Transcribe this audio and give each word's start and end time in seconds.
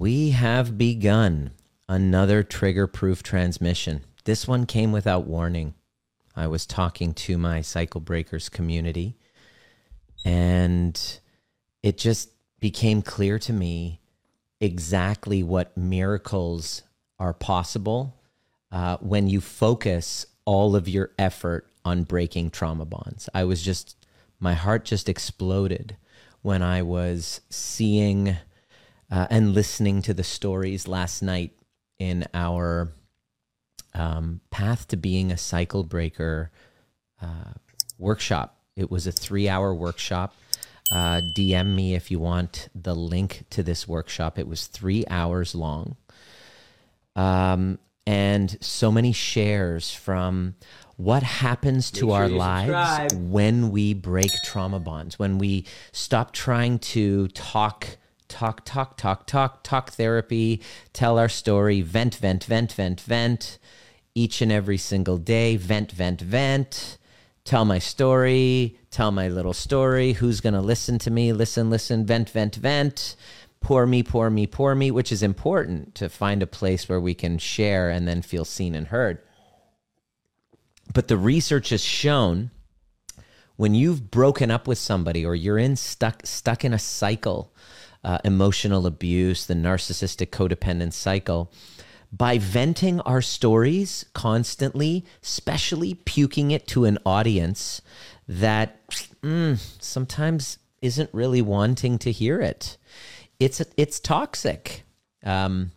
We 0.00 0.30
have 0.30 0.78
begun 0.78 1.50
another 1.86 2.42
trigger 2.42 2.86
proof 2.86 3.22
transmission. 3.22 4.06
This 4.24 4.48
one 4.48 4.64
came 4.64 4.92
without 4.92 5.26
warning. 5.26 5.74
I 6.34 6.46
was 6.46 6.64
talking 6.64 7.12
to 7.12 7.36
my 7.36 7.60
cycle 7.60 8.00
breakers 8.00 8.48
community, 8.48 9.18
and 10.24 10.98
it 11.82 11.98
just 11.98 12.30
became 12.60 13.02
clear 13.02 13.38
to 13.40 13.52
me 13.52 14.00
exactly 14.58 15.42
what 15.42 15.76
miracles 15.76 16.80
are 17.18 17.34
possible 17.34 18.16
uh, 18.72 18.96
when 19.02 19.28
you 19.28 19.42
focus 19.42 20.24
all 20.46 20.76
of 20.76 20.88
your 20.88 21.10
effort 21.18 21.66
on 21.84 22.04
breaking 22.04 22.52
trauma 22.52 22.86
bonds. 22.86 23.28
I 23.34 23.44
was 23.44 23.60
just, 23.60 23.98
my 24.38 24.54
heart 24.54 24.86
just 24.86 25.10
exploded 25.10 25.98
when 26.40 26.62
I 26.62 26.80
was 26.80 27.42
seeing 27.50 28.38
uh, 29.10 29.26
and 29.30 29.54
listening 29.54 30.02
to 30.02 30.14
the 30.14 30.24
stories 30.24 30.86
last 30.86 31.22
night 31.22 31.52
in 31.98 32.26
our 32.32 32.92
um, 33.94 34.40
Path 34.50 34.88
to 34.88 34.96
Being 34.96 35.32
a 35.32 35.36
Cycle 35.36 35.84
Breaker 35.84 36.50
uh, 37.20 37.52
workshop. 37.98 38.56
It 38.76 38.90
was 38.90 39.06
a 39.06 39.12
three 39.12 39.48
hour 39.48 39.74
workshop. 39.74 40.34
Uh, 40.90 41.20
DM 41.20 41.74
me 41.74 41.94
if 41.94 42.10
you 42.10 42.18
want 42.18 42.68
the 42.74 42.94
link 42.94 43.44
to 43.50 43.62
this 43.62 43.86
workshop. 43.86 44.38
It 44.38 44.48
was 44.48 44.66
three 44.66 45.04
hours 45.08 45.54
long. 45.54 45.96
Um, 47.14 47.78
and 48.06 48.56
so 48.60 48.90
many 48.90 49.12
shares 49.12 49.92
from 49.92 50.56
what 50.96 51.22
happens 51.22 51.90
to 51.92 52.10
our 52.10 52.28
lives 52.28 53.14
when 53.14 53.70
we 53.70 53.94
break 53.94 54.30
trauma 54.44 54.80
bonds, 54.80 55.18
when 55.18 55.38
we 55.38 55.64
stop 55.92 56.32
trying 56.32 56.78
to 56.78 57.28
talk, 57.28 57.86
talk, 58.30 58.64
talk, 58.64 58.96
talk, 58.96 59.26
talk, 59.26 59.62
talk 59.62 59.90
therapy, 59.92 60.62
tell 60.94 61.18
our 61.18 61.28
story, 61.28 61.82
vent, 61.82 62.14
vent, 62.14 62.44
vent, 62.44 62.72
vent, 62.72 63.00
vent, 63.02 63.58
each 64.14 64.40
and 64.40 64.50
every 64.50 64.78
single 64.78 65.18
day, 65.18 65.56
vent, 65.56 65.92
vent, 65.92 66.22
vent, 66.22 66.96
tell 67.44 67.66
my 67.66 67.78
story, 67.78 68.78
tell 68.90 69.10
my 69.10 69.28
little 69.28 69.52
story. 69.52 70.14
Who's 70.14 70.40
going 70.40 70.54
to 70.54 70.60
listen 70.62 70.98
to 71.00 71.10
me? 71.10 71.34
Listen, 71.34 71.68
listen, 71.68 72.06
vent, 72.06 72.30
vent, 72.30 72.56
vent 72.56 73.16
poor 73.60 73.86
me, 73.86 74.02
poor 74.02 74.30
me, 74.30 74.46
poor 74.46 74.74
me, 74.74 74.90
which 74.90 75.12
is 75.12 75.22
important 75.22 75.94
to 75.94 76.08
find 76.08 76.42
a 76.42 76.46
place 76.46 76.88
where 76.88 77.00
we 77.00 77.14
can 77.14 77.38
share 77.38 77.90
and 77.90 78.08
then 78.08 78.22
feel 78.22 78.44
seen 78.44 78.74
and 78.74 78.88
heard. 78.88 79.18
But 80.92 81.08
the 81.08 81.16
research 81.16 81.68
has 81.68 81.84
shown 81.84 82.50
when 83.56 83.74
you've 83.74 84.10
broken 84.10 84.50
up 84.50 84.66
with 84.66 84.78
somebody 84.78 85.24
or 85.24 85.34
you're 85.34 85.58
in 85.58 85.76
stuck 85.76 86.22
stuck 86.24 86.64
in 86.64 86.72
a 86.72 86.78
cycle, 86.78 87.52
uh, 88.04 88.18
emotional 88.24 88.86
abuse, 88.86 89.46
the 89.46 89.54
narcissistic 89.54 90.28
codependent 90.28 90.92
cycle, 90.92 91.52
by 92.12 92.38
venting 92.38 93.00
our 93.02 93.22
stories 93.22 94.04
constantly, 94.14 95.04
especially 95.22 95.94
puking 95.94 96.50
it 96.50 96.66
to 96.66 96.84
an 96.84 96.98
audience 97.06 97.82
that 98.26 98.88
mm, 99.22 99.58
sometimes 99.80 100.58
isn't 100.82 101.10
really 101.12 101.42
wanting 101.42 101.98
to 101.98 102.10
hear 102.10 102.40
it 102.40 102.76
it's 103.40 103.62
it's 103.76 103.98
toxic. 103.98 104.84
Um, 105.24 105.72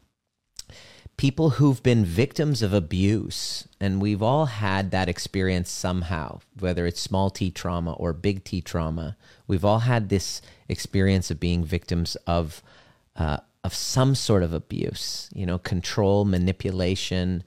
people 1.16 1.52
who've 1.52 1.82
been 1.82 2.06
victims 2.06 2.62
of 2.62 2.74
abuse, 2.74 3.68
and 3.80 4.02
we've 4.02 4.22
all 4.22 4.46
had 4.48 4.92
that 4.92 5.10
experience 5.10 5.72
somehow, 5.72 6.42
whether 6.60 6.86
it's 6.86 7.00
small 7.00 7.30
t 7.30 7.50
trauma 7.50 7.94
or 7.94 8.14
big 8.14 8.44
T 8.44 8.62
trauma. 8.62 9.16
We've 9.48 9.66
all 9.66 9.80
had 9.80 10.10
this 10.10 10.42
experience 10.70 11.32
of 11.32 11.40
being 11.40 11.64
victims 11.64 12.16
of 12.28 12.62
uh, 13.16 13.38
of 13.64 13.74
some 13.74 14.14
sort 14.14 14.44
of 14.44 14.54
abuse, 14.54 15.30
you 15.34 15.46
know, 15.46 15.58
control, 15.58 16.26
manipulation. 16.26 17.44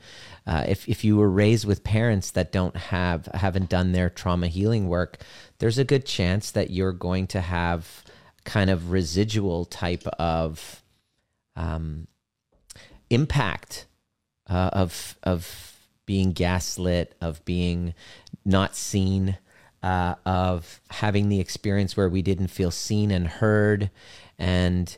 Uh, 0.47 0.65
if 0.67 0.89
if 0.89 1.05
you 1.05 1.17
were 1.17 1.31
raised 1.31 1.67
with 1.67 1.85
parents 1.85 2.31
that 2.31 2.53
don't 2.53 2.77
have 2.77 3.27
haven't 3.35 3.69
done 3.69 3.93
their 3.93 4.09
trauma 4.09 4.49
healing 4.49 4.89
work, 4.89 5.19
there's 5.59 5.79
a 5.79 5.85
good 5.85 6.07
chance 6.07 6.51
that 6.51 6.71
you're 6.71 6.93
going 6.93 7.27
to 7.27 7.41
have 7.41 8.05
kind 8.45 8.71
of 8.71 8.91
residual 8.91 9.65
type 9.65 10.07
of 10.19 10.83
um, 11.57 12.07
impact 13.11 13.87
uh, 14.49 14.71
of 14.73 15.19
of 15.23 15.77
being 16.07 16.33
gaslit, 16.33 17.15
of 17.21 17.45
being 17.45 17.93
not 18.45 18.77
seen, 18.77 19.37
uh, 19.83 20.15
of 20.25 20.81
having 20.91 21.29
the 21.29 21.41
experience 21.41 21.97
where 21.97 22.09
we 22.09 22.23
didn't 22.23 22.49
feel 22.49 22.71
seen 22.71 23.11
and 23.11 23.27
heard, 23.27 23.91
and 24.39 24.97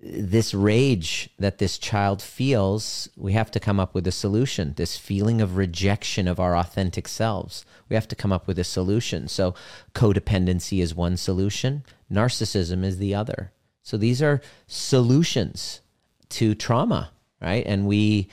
this 0.00 0.54
rage 0.54 1.28
that 1.38 1.58
this 1.58 1.76
child 1.76 2.22
feels, 2.22 3.08
we 3.16 3.32
have 3.32 3.50
to 3.50 3.58
come 3.58 3.80
up 3.80 3.94
with 3.94 4.06
a 4.06 4.12
solution. 4.12 4.74
This 4.76 4.96
feeling 4.96 5.40
of 5.40 5.56
rejection 5.56 6.28
of 6.28 6.38
our 6.38 6.56
authentic 6.56 7.08
selves, 7.08 7.64
we 7.88 7.94
have 7.94 8.06
to 8.08 8.16
come 8.16 8.32
up 8.32 8.46
with 8.46 8.58
a 8.58 8.64
solution. 8.64 9.26
So, 9.26 9.54
codependency 9.94 10.80
is 10.80 10.94
one 10.94 11.16
solution, 11.16 11.84
narcissism 12.12 12.84
is 12.84 12.98
the 12.98 13.14
other. 13.14 13.52
So, 13.82 13.96
these 13.96 14.22
are 14.22 14.40
solutions 14.68 15.80
to 16.30 16.54
trauma, 16.54 17.10
right? 17.40 17.66
And 17.66 17.86
we 17.86 18.28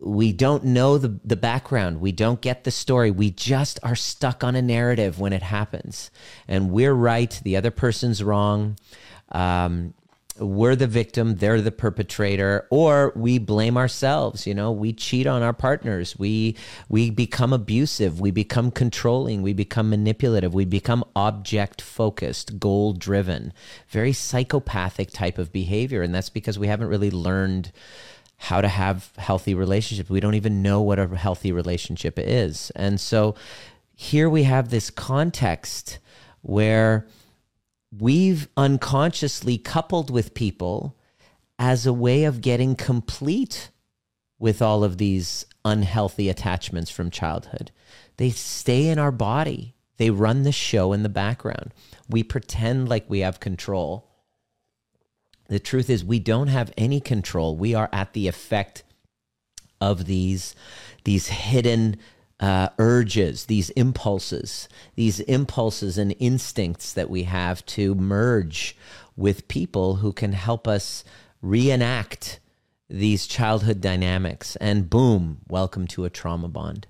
we 0.00 0.32
don't 0.32 0.64
know 0.64 0.98
the, 0.98 1.18
the 1.24 1.36
background. 1.36 2.00
We 2.00 2.12
don't 2.12 2.40
get 2.40 2.64
the 2.64 2.70
story. 2.70 3.10
We 3.10 3.30
just 3.30 3.78
are 3.82 3.96
stuck 3.96 4.44
on 4.44 4.54
a 4.54 4.62
narrative 4.62 5.18
when 5.18 5.32
it 5.32 5.42
happens. 5.42 6.10
And 6.46 6.70
we're 6.70 6.94
right, 6.94 7.40
the 7.42 7.56
other 7.56 7.70
person's 7.70 8.22
wrong. 8.22 8.76
Um, 9.30 9.94
we're 10.38 10.76
the 10.76 10.86
victim, 10.86 11.36
they're 11.36 11.60
the 11.60 11.72
perpetrator, 11.72 12.66
or 12.70 13.12
we 13.16 13.38
blame 13.38 13.76
ourselves. 13.76 14.46
You 14.46 14.54
know, 14.54 14.70
we 14.70 14.92
cheat 14.92 15.26
on 15.26 15.42
our 15.42 15.52
partners, 15.52 16.16
we 16.18 16.56
we 16.88 17.10
become 17.10 17.52
abusive, 17.52 18.20
we 18.20 18.30
become 18.30 18.70
controlling, 18.70 19.42
we 19.42 19.52
become 19.52 19.90
manipulative, 19.90 20.54
we 20.54 20.64
become 20.64 21.04
object 21.16 21.82
focused, 21.82 22.58
goal 22.58 22.92
driven, 22.92 23.52
very 23.88 24.12
psychopathic 24.12 25.10
type 25.10 25.38
of 25.38 25.52
behavior, 25.52 26.02
and 26.02 26.14
that's 26.14 26.30
because 26.30 26.58
we 26.58 26.68
haven't 26.68 26.88
really 26.88 27.10
learned 27.10 27.72
how 28.38 28.60
to 28.60 28.68
have 28.68 29.12
healthy 29.18 29.52
relationships. 29.54 30.08
We 30.08 30.20
don't 30.20 30.34
even 30.34 30.62
know 30.62 30.80
what 30.80 30.98
a 30.98 31.06
healthy 31.08 31.52
relationship 31.52 32.18
is, 32.18 32.72
and 32.74 33.00
so 33.00 33.34
here 33.94 34.30
we 34.30 34.44
have 34.44 34.70
this 34.70 34.90
context 34.90 35.98
where 36.42 37.06
we've 37.96 38.48
unconsciously 38.56 39.58
coupled 39.58 40.10
with 40.10 40.34
people 40.34 40.96
as 41.58 41.86
a 41.86 41.92
way 41.92 42.24
of 42.24 42.40
getting 42.40 42.76
complete 42.76 43.70
with 44.38 44.62
all 44.62 44.84
of 44.84 44.98
these 44.98 45.44
unhealthy 45.64 46.28
attachments 46.28 46.90
from 46.90 47.10
childhood. 47.10 47.72
They 48.16 48.30
stay 48.30 48.88
in 48.88 48.98
our 48.98 49.10
body, 49.10 49.74
they 49.96 50.10
run 50.10 50.44
the 50.44 50.52
show 50.52 50.92
in 50.92 51.02
the 51.02 51.08
background. 51.08 51.74
We 52.08 52.22
pretend 52.22 52.88
like 52.88 53.10
we 53.10 53.20
have 53.20 53.40
control. 53.40 54.07
The 55.48 55.58
truth 55.58 55.88
is, 55.88 56.04
we 56.04 56.18
don't 56.18 56.48
have 56.48 56.72
any 56.76 57.00
control. 57.00 57.56
We 57.56 57.74
are 57.74 57.88
at 57.92 58.12
the 58.12 58.28
effect 58.28 58.82
of 59.80 60.04
these, 60.04 60.54
these 61.04 61.28
hidden 61.28 61.96
uh, 62.40 62.68
urges, 62.78 63.46
these 63.46 63.70
impulses, 63.70 64.68
these 64.94 65.20
impulses 65.20 65.98
and 65.98 66.14
instincts 66.18 66.92
that 66.92 67.10
we 67.10 67.24
have 67.24 67.64
to 67.66 67.94
merge 67.94 68.76
with 69.16 69.48
people 69.48 69.96
who 69.96 70.12
can 70.12 70.32
help 70.32 70.68
us 70.68 71.02
reenact 71.42 72.40
these 72.88 73.26
childhood 73.26 73.80
dynamics. 73.80 74.56
And 74.56 74.88
boom, 74.88 75.38
welcome 75.48 75.86
to 75.88 76.04
a 76.04 76.10
trauma 76.10 76.48
bond. 76.48 76.86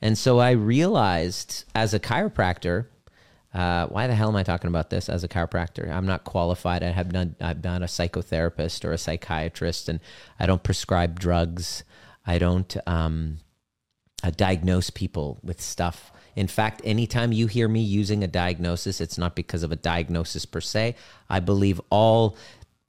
And 0.00 0.18
so 0.18 0.38
I 0.38 0.50
realized 0.50 1.64
as 1.74 1.94
a 1.94 2.00
chiropractor, 2.00 2.86
uh, 3.54 3.86
why 3.86 4.06
the 4.06 4.14
hell 4.14 4.28
am 4.28 4.36
I 4.36 4.42
talking 4.42 4.68
about 4.68 4.90
this 4.90 5.08
as 5.08 5.24
a 5.24 5.28
chiropractor? 5.28 5.90
I'm 5.90 6.06
not 6.06 6.24
qualified. 6.24 6.82
I 6.82 6.90
have 6.90 7.12
done. 7.12 7.36
I'm 7.40 7.60
not 7.62 7.82
a 7.82 7.86
psychotherapist 7.86 8.84
or 8.84 8.92
a 8.92 8.98
psychiatrist, 8.98 9.88
and 9.88 10.00
I 10.40 10.46
don't 10.46 10.62
prescribe 10.62 11.20
drugs. 11.20 11.84
I 12.26 12.38
don't. 12.38 12.76
Um, 12.86 13.38
uh, 14.24 14.30
diagnose 14.30 14.88
people 14.88 15.38
with 15.42 15.60
stuff. 15.60 16.10
In 16.34 16.46
fact, 16.46 16.80
anytime 16.82 17.30
you 17.30 17.46
hear 17.46 17.68
me 17.68 17.80
using 17.80 18.24
a 18.24 18.26
diagnosis, 18.26 19.00
it's 19.00 19.18
not 19.18 19.36
because 19.36 19.62
of 19.62 19.70
a 19.70 19.76
diagnosis 19.76 20.46
per 20.46 20.62
se. 20.62 20.96
I 21.28 21.40
believe 21.40 21.78
all 21.90 22.36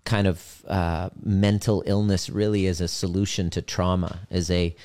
kind 0.05 0.27
of 0.27 0.63
uh, 0.67 1.09
mental 1.21 1.83
illness 1.85 2.29
really 2.29 2.67
is 2.67 2.79
a 2.79 2.87
solution 2.87 3.49
to 3.49 3.61
trauma. 3.61 4.19
Is 4.29 4.49
a 4.49 4.75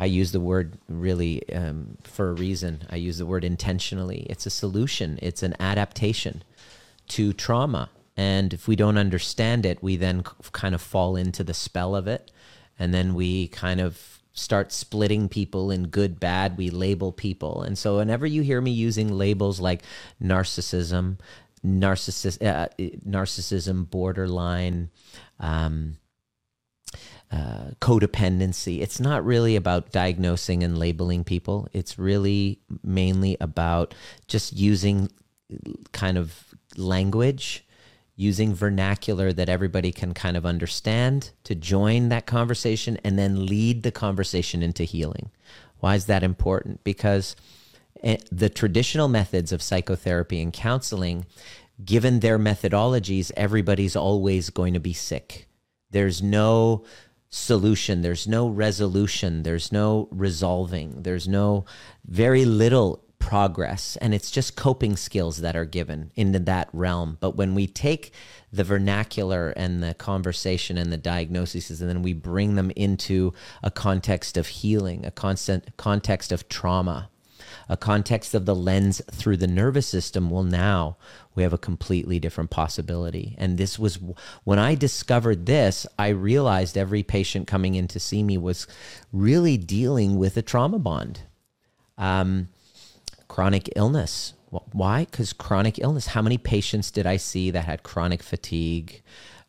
I 0.00 0.06
use 0.06 0.32
the 0.32 0.40
word 0.40 0.78
really 0.88 1.46
um, 1.52 1.98
for 2.04 2.30
a 2.30 2.32
reason. 2.32 2.84
I 2.88 2.96
use 2.96 3.18
the 3.18 3.26
word 3.26 3.44
intentionally. 3.44 4.26
It's 4.30 4.46
a 4.46 4.50
solution. 4.50 5.18
It's 5.20 5.42
an 5.42 5.54
adaptation 5.60 6.42
to 7.08 7.34
trauma. 7.34 7.90
And 8.16 8.54
if 8.54 8.66
we 8.66 8.76
don't 8.76 8.96
understand 8.96 9.66
it, 9.66 9.82
we 9.82 9.96
then 9.96 10.22
kind 10.52 10.74
of 10.74 10.80
fall 10.80 11.16
into 11.16 11.44
the 11.44 11.52
spell 11.52 11.94
of 11.94 12.08
it, 12.08 12.30
and 12.78 12.94
then 12.94 13.14
we 13.14 13.48
kind 13.48 13.80
of 13.80 14.18
start 14.32 14.72
splitting 14.72 15.28
people 15.28 15.70
in 15.70 15.88
good, 15.88 16.18
bad. 16.18 16.56
We 16.56 16.70
label 16.70 17.12
people. 17.12 17.62
And 17.62 17.76
so 17.76 17.98
whenever 17.98 18.26
you 18.26 18.40
hear 18.42 18.60
me 18.60 18.70
using 18.70 19.12
labels 19.12 19.60
like 19.60 19.82
narcissism, 20.22 21.18
narcissist, 21.64 22.42
uh, 22.42 22.68
narcissism, 23.06 23.90
borderline, 23.90 24.88
um, 25.38 25.96
uh, 27.30 27.70
codependency. 27.80 28.80
It's 28.80 28.98
not 28.98 29.24
really 29.24 29.54
about 29.56 29.92
diagnosing 29.92 30.64
and 30.64 30.76
labeling 30.76 31.22
people. 31.24 31.68
It's 31.72 31.98
really 31.98 32.60
mainly 32.82 33.36
about 33.40 33.94
just 34.26 34.52
using 34.56 35.10
kind 35.92 36.18
of 36.18 36.54
language, 36.76 37.64
using 38.16 38.54
vernacular 38.54 39.32
that 39.32 39.48
everybody 39.48 39.92
can 39.92 40.12
kind 40.12 40.36
of 40.36 40.44
understand 40.44 41.30
to 41.44 41.54
join 41.54 42.08
that 42.08 42.26
conversation 42.26 42.98
and 43.04 43.18
then 43.18 43.46
lead 43.46 43.82
the 43.82 43.92
conversation 43.92 44.62
into 44.62 44.84
healing. 44.84 45.30
Why 45.78 45.94
is 45.94 46.06
that 46.06 46.22
important? 46.22 46.84
Because 46.84 47.36
eh, 48.02 48.18
the 48.30 48.50
traditional 48.50 49.08
methods 49.08 49.52
of 49.52 49.62
psychotherapy 49.62 50.40
and 50.42 50.52
counseling, 50.52 51.26
given 51.84 52.20
their 52.20 52.38
methodologies, 52.38 53.32
everybody's 53.36 53.96
always 53.96 54.50
going 54.50 54.74
to 54.74 54.80
be 54.80 54.92
sick. 54.92 55.46
There's 55.90 56.22
no 56.22 56.84
solution, 57.30 58.02
there's 58.02 58.26
no 58.26 58.48
resolution, 58.48 59.44
there's 59.44 59.72
no 59.72 60.08
resolving, 60.10 61.02
there's 61.02 61.28
no 61.28 61.64
very 62.04 62.44
little 62.44 63.04
progress. 63.20 63.96
And 64.00 64.12
it's 64.12 64.30
just 64.30 64.56
coping 64.56 64.96
skills 64.96 65.42
that 65.42 65.54
are 65.54 65.66
given 65.66 66.10
into 66.16 66.40
that 66.40 66.68
realm. 66.72 67.18
But 67.20 67.36
when 67.36 67.54
we 67.54 67.66
take 67.68 68.12
the 68.52 68.64
vernacular 68.64 69.50
and 69.50 69.82
the 69.82 69.94
conversation 69.94 70.76
and 70.76 70.92
the 70.92 70.96
diagnoses 70.96 71.80
and 71.80 71.88
then 71.88 72.02
we 72.02 72.12
bring 72.12 72.56
them 72.56 72.72
into 72.74 73.32
a 73.62 73.70
context 73.70 74.36
of 74.36 74.48
healing 74.48 75.06
a 75.06 75.10
constant 75.10 75.76
context 75.76 76.32
of 76.32 76.48
trauma 76.48 77.09
a 77.70 77.76
context 77.76 78.34
of 78.34 78.44
the 78.44 78.54
lens 78.54 79.00
through 79.10 79.38
the 79.38 79.46
nervous 79.46 79.86
system 79.86 80.28
well 80.28 80.42
now 80.42 80.96
we 81.34 81.42
have 81.42 81.54
a 81.54 81.58
completely 81.58 82.18
different 82.18 82.50
possibility 82.50 83.34
and 83.38 83.56
this 83.56 83.78
was 83.78 83.98
when 84.44 84.58
i 84.58 84.74
discovered 84.74 85.46
this 85.46 85.86
i 85.98 86.08
realized 86.08 86.76
every 86.76 87.02
patient 87.02 87.46
coming 87.46 87.74
in 87.74 87.88
to 87.88 87.98
see 87.98 88.22
me 88.22 88.36
was 88.36 88.66
really 89.12 89.56
dealing 89.56 90.18
with 90.18 90.36
a 90.36 90.42
trauma 90.42 90.78
bond 90.78 91.22
um, 92.00 92.48
chronic 93.28 93.70
illness. 93.76 94.34
Why? 94.50 95.04
Because 95.04 95.32
chronic 95.32 95.78
illness. 95.78 96.08
How 96.08 96.22
many 96.22 96.36
patients 96.36 96.90
did 96.90 97.06
I 97.06 97.16
see 97.16 97.52
that 97.52 97.64
had 97.64 97.84
chronic 97.84 98.22
fatigue, 98.22 99.02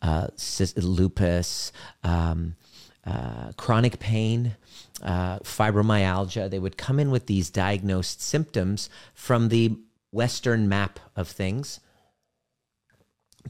uh, 0.04 0.28
lupus, 0.76 1.72
um, 2.04 2.56
uh, 3.04 3.52
chronic 3.58 4.00
pain, 4.00 4.56
uh, 5.02 5.40
fibromyalgia? 5.40 6.50
They 6.50 6.60
would 6.60 6.78
come 6.78 7.00
in 7.00 7.12
with 7.12 7.26
these 7.28 7.50
diagnosed 7.50 8.22
symptoms 8.22 8.90
from 9.14 9.50
the 9.50 9.78
Western 10.12 10.68
map 10.68 11.00
of 11.16 11.28
things, 11.28 11.80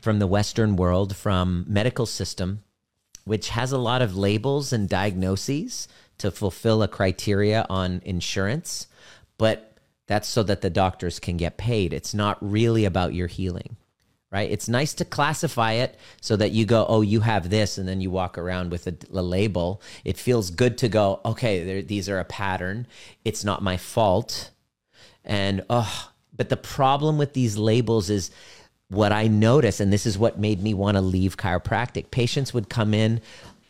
from 0.01 0.19
the 0.19 0.27
Western 0.27 0.75
world, 0.75 1.15
from 1.15 1.65
medical 1.67 2.05
system, 2.05 2.63
which 3.25 3.49
has 3.49 3.71
a 3.71 3.77
lot 3.77 4.01
of 4.01 4.15
labels 4.15 4.71
and 4.71 4.87
diagnoses 4.87 5.87
to 6.17 6.31
fulfill 6.31 6.83
a 6.83 6.87
criteria 6.87 7.65
on 7.69 8.01
insurance, 8.05 8.87
but 9.37 9.77
that's 10.07 10.27
so 10.27 10.43
that 10.43 10.61
the 10.61 10.69
doctors 10.69 11.19
can 11.19 11.37
get 11.37 11.57
paid. 11.57 11.93
It's 11.93 12.13
not 12.13 12.37
really 12.41 12.85
about 12.85 13.13
your 13.13 13.27
healing, 13.27 13.77
right? 14.31 14.49
It's 14.49 14.69
nice 14.69 14.93
to 14.95 15.05
classify 15.05 15.73
it 15.73 15.97
so 16.21 16.35
that 16.37 16.51
you 16.51 16.65
go, 16.65 16.85
oh, 16.87 17.01
you 17.01 17.19
have 17.19 17.49
this, 17.49 17.77
and 17.77 17.87
then 17.87 17.99
you 17.99 18.09
walk 18.09 18.37
around 18.37 18.71
with 18.71 18.87
a, 18.87 18.95
a 19.13 19.21
label. 19.21 19.81
It 20.05 20.17
feels 20.17 20.49
good 20.49 20.77
to 20.79 20.87
go, 20.87 21.19
okay, 21.25 21.81
these 21.81 22.07
are 22.07 22.19
a 22.19 22.25
pattern. 22.25 22.87
It's 23.25 23.43
not 23.43 23.61
my 23.61 23.77
fault. 23.77 24.51
And, 25.25 25.63
oh, 25.69 26.11
but 26.35 26.49
the 26.49 26.57
problem 26.57 27.17
with 27.17 27.33
these 27.33 27.57
labels 27.57 28.09
is 28.09 28.31
what 28.87 29.11
I 29.11 29.27
notice, 29.27 29.79
and 29.79 29.91
this 29.91 30.05
is 30.05 30.17
what 30.17 30.39
made 30.39 30.61
me 30.61 30.73
want 30.73 30.95
to 30.95 31.01
leave 31.01 31.37
chiropractic. 31.37 32.11
Patients 32.11 32.53
would 32.53 32.69
come 32.69 32.93
in 32.93 33.21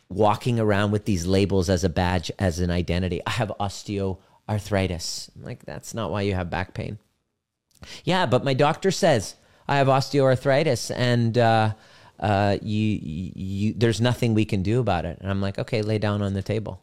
walking 0.08 0.60
around 0.60 0.90
with 0.90 1.04
these 1.04 1.26
labels 1.26 1.68
as 1.70 1.84
a 1.84 1.88
badge, 1.88 2.30
as 2.38 2.58
an 2.58 2.70
identity. 2.70 3.20
I 3.26 3.30
have 3.30 3.52
osteoarthritis. 3.58 5.30
I'm 5.34 5.44
like, 5.44 5.64
that's 5.64 5.94
not 5.94 6.10
why 6.10 6.22
you 6.22 6.34
have 6.34 6.50
back 6.50 6.74
pain. 6.74 6.98
Yeah, 8.04 8.26
but 8.26 8.44
my 8.44 8.54
doctor 8.54 8.90
says 8.90 9.34
I 9.68 9.76
have 9.76 9.86
osteoarthritis 9.86 10.94
and 10.94 11.36
uh, 11.38 11.74
uh, 12.18 12.58
you, 12.62 12.98
you, 13.02 13.74
there's 13.74 14.00
nothing 14.00 14.34
we 14.34 14.44
can 14.44 14.62
do 14.62 14.80
about 14.80 15.04
it. 15.04 15.18
And 15.20 15.30
I'm 15.30 15.40
like, 15.40 15.58
okay, 15.58 15.82
lay 15.82 15.98
down 15.98 16.22
on 16.22 16.34
the 16.34 16.42
table. 16.42 16.82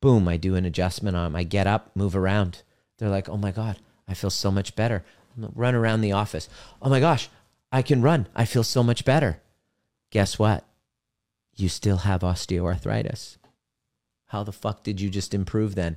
Boom, 0.00 0.28
I 0.28 0.36
do 0.36 0.54
an 0.54 0.64
adjustment 0.64 1.16
on 1.16 1.24
them. 1.24 1.36
I 1.36 1.44
get 1.44 1.66
up, 1.66 1.90
move 1.94 2.16
around. 2.16 2.62
They're 2.98 3.08
like, 3.08 3.28
oh 3.28 3.36
my 3.36 3.50
God, 3.50 3.78
I 4.08 4.14
feel 4.14 4.30
so 4.30 4.50
much 4.50 4.76
better. 4.76 5.04
Run 5.36 5.74
around 5.74 6.00
the 6.00 6.12
office. 6.12 6.48
Oh 6.82 6.88
my 6.88 7.00
gosh, 7.00 7.28
I 7.72 7.82
can 7.82 8.02
run. 8.02 8.28
I 8.34 8.44
feel 8.44 8.64
so 8.64 8.82
much 8.82 9.04
better. 9.04 9.40
Guess 10.10 10.38
what? 10.38 10.64
You 11.56 11.68
still 11.68 11.98
have 11.98 12.20
osteoarthritis. 12.20 13.36
How 14.26 14.42
the 14.42 14.52
fuck 14.52 14.82
did 14.82 15.00
you 15.00 15.10
just 15.10 15.34
improve 15.34 15.74
then? 15.74 15.96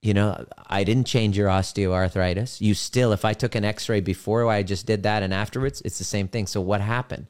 You 0.00 0.14
know, 0.14 0.46
I 0.66 0.84
didn't 0.84 1.06
change 1.06 1.36
your 1.36 1.48
osteoarthritis. 1.48 2.60
You 2.60 2.74
still, 2.74 3.12
if 3.12 3.24
I 3.24 3.32
took 3.32 3.54
an 3.54 3.64
x 3.64 3.88
ray 3.88 4.00
before 4.00 4.46
I 4.48 4.62
just 4.62 4.86
did 4.86 5.02
that 5.02 5.22
and 5.22 5.34
afterwards, 5.34 5.82
it's 5.84 5.98
the 5.98 6.04
same 6.04 6.28
thing. 6.28 6.46
So, 6.46 6.60
what 6.60 6.80
happened? 6.80 7.26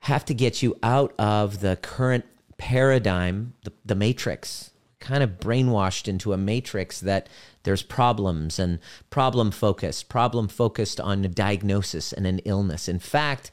Have 0.00 0.24
to 0.26 0.34
get 0.34 0.62
you 0.62 0.76
out 0.82 1.14
of 1.18 1.60
the 1.60 1.76
current 1.76 2.26
paradigm, 2.58 3.54
the, 3.64 3.72
the 3.84 3.94
matrix, 3.94 4.70
kind 5.00 5.22
of 5.22 5.38
brainwashed 5.38 6.06
into 6.06 6.32
a 6.32 6.36
matrix 6.36 7.00
that 7.00 7.28
there's 7.62 7.82
problems 7.82 8.58
and 8.58 8.78
problem 9.08 9.50
focused, 9.50 10.08
problem 10.08 10.48
focused 10.48 11.00
on 11.00 11.24
a 11.24 11.28
diagnosis 11.28 12.12
and 12.12 12.26
an 12.26 12.40
illness. 12.40 12.88
In 12.88 12.98
fact, 12.98 13.50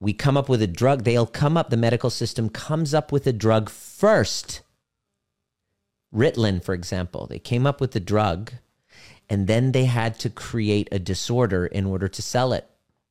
we 0.00 0.12
come 0.12 0.36
up 0.36 0.48
with 0.48 0.60
a 0.60 0.66
drug, 0.66 1.04
they'll 1.04 1.26
come 1.26 1.56
up, 1.56 1.70
the 1.70 1.76
medical 1.76 2.10
system 2.10 2.48
comes 2.48 2.92
up 2.92 3.12
with 3.12 3.26
a 3.26 3.32
drug 3.32 3.70
first 3.70 4.60
Ritalin, 6.14 6.62
for 6.62 6.74
example, 6.74 7.26
they 7.26 7.38
came 7.38 7.66
up 7.66 7.80
with 7.80 7.92
the 7.92 8.00
drug 8.00 8.52
and 9.28 9.46
then 9.46 9.72
they 9.72 9.86
had 9.86 10.18
to 10.20 10.30
create 10.30 10.88
a 10.92 10.98
disorder 10.98 11.66
in 11.66 11.86
order 11.86 12.08
to 12.08 12.22
sell 12.22 12.52
it. 12.52 12.68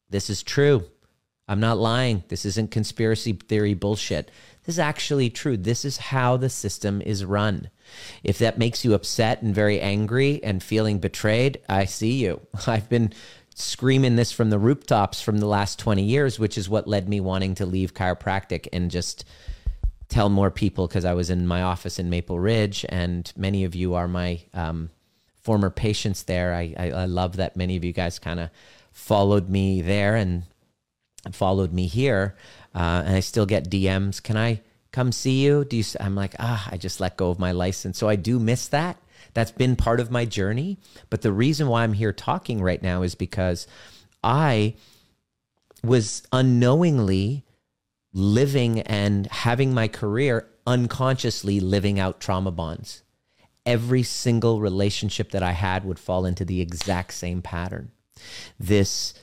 This 0.09 0.29
is 0.29 0.43
true. 0.43 0.85
I'm 1.47 1.59
not 1.59 1.77
lying. 1.77 2.23
This 2.29 2.45
isn't 2.45 2.71
conspiracy 2.71 3.33
theory 3.33 3.73
bullshit. 3.73 4.31
This 4.63 4.75
is 4.75 4.79
actually 4.79 5.29
true. 5.29 5.57
This 5.57 5.83
is 5.83 5.97
how 5.97 6.37
the 6.37 6.49
system 6.49 7.01
is 7.01 7.25
run. 7.25 7.69
If 8.23 8.37
that 8.37 8.57
makes 8.57 8.85
you 8.85 8.93
upset 8.93 9.41
and 9.41 9.53
very 9.53 9.81
angry 9.81 10.41
and 10.41 10.63
feeling 10.63 10.99
betrayed, 10.99 11.59
I 11.67 11.85
see 11.85 12.13
you. 12.13 12.39
I've 12.67 12.87
been 12.87 13.11
screaming 13.55 14.15
this 14.15 14.31
from 14.31 14.49
the 14.49 14.59
rooftops 14.59 15.21
from 15.21 15.39
the 15.39 15.45
last 15.47 15.79
20 15.79 16.01
years, 16.01 16.39
which 16.39 16.57
is 16.57 16.69
what 16.69 16.87
led 16.87 17.09
me 17.09 17.19
wanting 17.19 17.55
to 17.55 17.65
leave 17.65 17.93
chiropractic 17.93 18.67
and 18.71 18.89
just 18.89 19.25
tell 20.09 20.29
more 20.29 20.51
people 20.51 20.87
because 20.87 21.05
I 21.05 21.13
was 21.13 21.29
in 21.29 21.47
my 21.47 21.61
office 21.61 21.99
in 21.99 22.09
Maple 22.09 22.39
Ridge, 22.39 22.85
and 22.89 23.31
many 23.35 23.63
of 23.63 23.75
you 23.75 23.95
are 23.95 24.07
my 24.07 24.41
um, 24.53 24.89
former 25.41 25.69
patients 25.69 26.23
there. 26.23 26.53
I, 26.53 26.73
I, 26.77 26.91
I, 26.91 27.05
love 27.05 27.37
that 27.37 27.55
many 27.57 27.75
of 27.75 27.83
you 27.83 27.93
guys 27.93 28.19
kind 28.19 28.39
of 28.39 28.49
followed 28.91 29.49
me 29.49 29.81
there 29.81 30.15
and 30.15 30.43
followed 31.31 31.73
me 31.73 31.87
here, 31.87 32.35
uh, 32.75 33.03
and 33.05 33.15
I 33.15 33.21
still 33.21 33.45
get 33.45 33.69
DMs. 33.69 34.21
Can 34.21 34.37
I 34.37 34.61
come 34.91 35.11
see 35.11 35.43
you? 35.43 35.65
Do 35.65 35.77
you? 35.77 35.83
I'm 35.99 36.15
like, 36.15 36.35
ah, 36.39 36.67
I 36.71 36.77
just 36.77 36.99
let 36.99 37.17
go 37.17 37.29
of 37.29 37.39
my 37.39 37.51
license, 37.51 37.97
so 37.97 38.07
I 38.07 38.15
do 38.15 38.39
miss 38.39 38.67
that. 38.69 38.97
That's 39.33 39.51
been 39.51 39.75
part 39.75 39.99
of 39.99 40.11
my 40.11 40.25
journey. 40.25 40.77
But 41.09 41.21
the 41.21 41.33
reason 41.33 41.67
why 41.67 41.83
I'm 41.83 41.93
here 41.93 42.13
talking 42.13 42.61
right 42.61 42.81
now 42.81 43.01
is 43.01 43.15
because 43.15 43.67
I 44.23 44.75
was 45.83 46.23
unknowingly 46.31 47.43
living 48.13 48.79
and 48.81 49.27
having 49.27 49.73
my 49.73 49.87
career 49.87 50.47
unconsciously 50.65 51.59
living 51.59 51.99
out 51.99 52.19
trauma 52.19 52.51
bonds. 52.51 53.03
Every 53.65 54.03
single 54.03 54.59
relationship 54.59 55.31
that 55.31 55.43
I 55.43 55.53
had 55.53 55.85
would 55.85 55.99
fall 55.99 56.25
into 56.25 56.45
the 56.45 56.61
exact 56.61 57.13
same 57.13 57.41
pattern. 57.41 57.91
This 58.59 59.13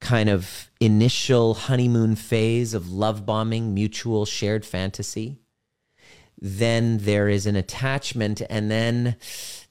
kind 0.00 0.28
of 0.28 0.70
initial 0.80 1.54
honeymoon 1.54 2.14
phase 2.16 2.74
of 2.74 2.92
love 2.92 3.24
bombing, 3.24 3.72
mutual 3.72 4.26
shared 4.26 4.66
fantasy. 4.66 5.38
Then 6.38 6.98
there 6.98 7.28
is 7.28 7.46
an 7.46 7.56
attachment, 7.56 8.42
and 8.50 8.70
then 8.70 9.16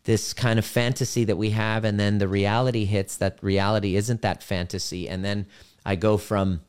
this 0.05 0.33
kind 0.33 0.57
of 0.57 0.65
fantasy 0.65 1.23
that 1.25 1.37
we 1.37 1.51
have, 1.51 1.85
and 1.85 1.99
then 1.99 2.17
the 2.17 2.27
reality 2.27 2.85
hits 2.85 3.17
that 3.17 3.37
reality 3.41 3.95
isn't 3.95 4.21
that 4.21 4.41
fantasy. 4.41 5.07
And 5.07 5.23
then 5.23 5.45
I 5.85 5.95
go 5.95 6.17
from 6.17 6.61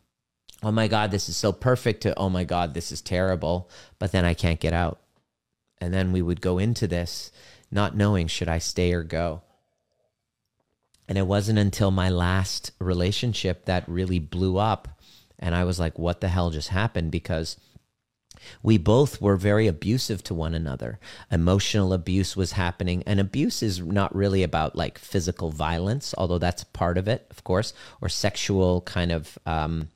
oh 0.65 0.73
my 0.73 0.89
God, 0.89 1.11
this 1.11 1.29
is 1.29 1.37
so 1.37 1.53
perfect 1.53 2.03
to, 2.03 2.19
oh 2.19 2.31
my 2.31 2.45
God, 2.45 2.73
this 2.73 2.91
is 2.91 3.03
terrible, 3.03 3.71
but 3.99 4.13
then 4.13 4.25
I 4.25 4.35
can't 4.35 4.61
get 4.61 4.73
out. 4.73 5.01
And 5.79 5.93
then 5.93 6.11
we 6.11 6.23
would 6.23 6.41
go 6.41 6.59
into 6.59 6.87
this 6.87 7.31
not 7.71 7.97
knowing 7.97 8.27
should 8.27 8.49
I 8.49 8.59
stay 8.59 8.93
or 8.95 9.03
go. 9.03 9.43
And 11.07 11.19
it 11.19 11.27
wasn't 11.27 11.59
until 11.59 11.91
my 11.91 12.09
last 12.09 12.73
relationship 12.79 13.67
that 13.67 13.87
really 13.87 14.19
blew 14.19 14.57
up. 14.57 15.01
And 15.39 15.55
I 15.55 15.65
was 15.65 15.79
like, 15.79 15.99
what 15.99 16.23
the 16.23 16.29
hell 16.29 16.51
just 16.51 16.71
happened? 16.71 17.11
Because 17.11 17.59
we 18.63 18.79
both 18.79 19.21
were 19.21 19.37
very 19.37 19.67
abusive 19.67 20.23
to 20.25 20.35
one 20.35 20.55
another. 20.55 20.99
Emotional 21.31 21.93
abuse 21.93 22.37
was 22.37 22.53
happening. 22.53 23.03
And 23.07 23.21
abuse 23.21 23.63
is 23.63 23.81
not 23.81 24.15
really 24.15 24.43
about 24.43 24.77
like 24.77 24.99
physical 24.99 25.51
violence, 25.51 26.15
although 26.17 26.39
that's 26.39 26.65
part 26.65 26.97
of 26.97 27.07
it, 27.09 27.27
of 27.31 27.45
course, 27.45 27.75
or 28.01 28.09
sexual 28.09 28.81
kind 28.83 29.13
of 29.13 29.39
um, 29.45 29.89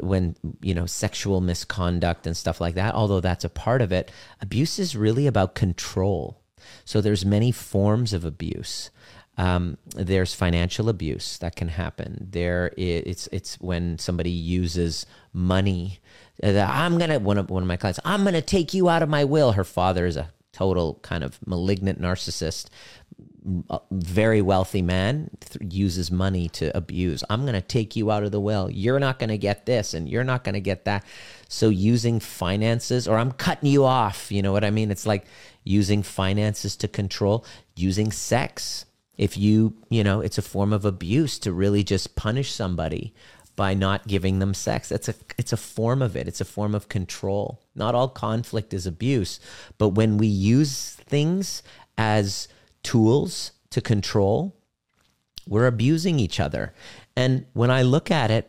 when 0.00 0.36
you 0.60 0.74
know 0.74 0.86
sexual 0.86 1.40
misconduct 1.40 2.26
and 2.26 2.36
stuff 2.36 2.60
like 2.60 2.74
that 2.74 2.94
although 2.94 3.20
that's 3.20 3.44
a 3.44 3.48
part 3.48 3.82
of 3.82 3.92
it 3.92 4.10
abuse 4.40 4.78
is 4.78 4.96
really 4.96 5.26
about 5.26 5.54
control. 5.54 6.42
So 6.84 7.00
there's 7.00 7.24
many 7.24 7.52
forms 7.52 8.12
of 8.12 8.24
abuse. 8.24 8.90
Um, 9.38 9.76
there's 9.94 10.34
financial 10.34 10.88
abuse 10.88 11.38
that 11.38 11.56
can 11.56 11.68
happen. 11.68 12.28
There 12.30 12.72
it's 12.76 13.28
it's 13.32 13.56
when 13.60 13.98
somebody 13.98 14.30
uses 14.30 15.06
money. 15.32 16.00
Uh, 16.42 16.66
i'm 16.68 16.98
gonna 16.98 17.18
one 17.18 17.38
of 17.38 17.48
one 17.48 17.62
of 17.62 17.66
my 17.66 17.78
clients 17.78 17.98
i'm 18.04 18.22
gonna 18.22 18.42
take 18.42 18.74
you 18.74 18.88
out 18.88 19.02
of 19.02 19.08
my 19.08 19.24
will. 19.24 19.52
Her 19.52 19.64
father 19.64 20.06
is 20.06 20.16
a 20.16 20.30
total 20.52 20.98
kind 21.02 21.22
of 21.22 21.38
malignant 21.46 22.00
narcissist 22.00 22.68
very 23.90 24.42
wealthy 24.42 24.82
man 24.82 25.30
th- 25.40 25.72
uses 25.72 26.10
money 26.10 26.48
to 26.48 26.76
abuse. 26.76 27.22
I'm 27.30 27.42
going 27.42 27.54
to 27.54 27.60
take 27.60 27.94
you 27.94 28.10
out 28.10 28.24
of 28.24 28.32
the 28.32 28.40
will. 28.40 28.70
You're 28.70 28.98
not 28.98 29.18
going 29.18 29.28
to 29.28 29.38
get 29.38 29.66
this 29.66 29.94
and 29.94 30.08
you're 30.08 30.24
not 30.24 30.42
going 30.42 30.54
to 30.54 30.60
get 30.60 30.84
that. 30.84 31.04
So 31.48 31.68
using 31.68 32.18
finances 32.18 33.06
or 33.06 33.18
I'm 33.18 33.32
cutting 33.32 33.70
you 33.70 33.84
off, 33.84 34.32
you 34.32 34.42
know 34.42 34.52
what 34.52 34.64
I 34.64 34.70
mean? 34.70 34.90
It's 34.90 35.06
like 35.06 35.26
using 35.64 36.02
finances 36.02 36.76
to 36.76 36.88
control, 36.88 37.44
using 37.76 38.10
sex. 38.10 38.84
If 39.16 39.38
you, 39.38 39.76
you 39.88 40.02
know, 40.02 40.20
it's 40.20 40.38
a 40.38 40.42
form 40.42 40.72
of 40.72 40.84
abuse 40.84 41.38
to 41.40 41.52
really 41.52 41.84
just 41.84 42.16
punish 42.16 42.52
somebody 42.52 43.14
by 43.54 43.72
not 43.72 44.06
giving 44.06 44.38
them 44.38 44.52
sex. 44.52 44.90
That's 44.90 45.08
a 45.08 45.14
it's 45.38 45.52
a 45.52 45.56
form 45.56 46.02
of 46.02 46.14
it. 46.14 46.28
It's 46.28 46.42
a 46.42 46.44
form 46.44 46.74
of 46.74 46.90
control. 46.90 47.62
Not 47.74 47.94
all 47.94 48.08
conflict 48.08 48.74
is 48.74 48.86
abuse, 48.86 49.40
but 49.78 49.90
when 49.90 50.18
we 50.18 50.26
use 50.26 50.90
things 51.06 51.62
as 51.96 52.48
tools 52.86 53.50
to 53.70 53.80
control, 53.80 54.56
we're 55.48 55.66
abusing 55.66 56.20
each 56.20 56.38
other. 56.38 56.72
And 57.16 57.46
when 57.52 57.68
I 57.68 57.82
look 57.82 58.12
at 58.12 58.30
it, 58.30 58.48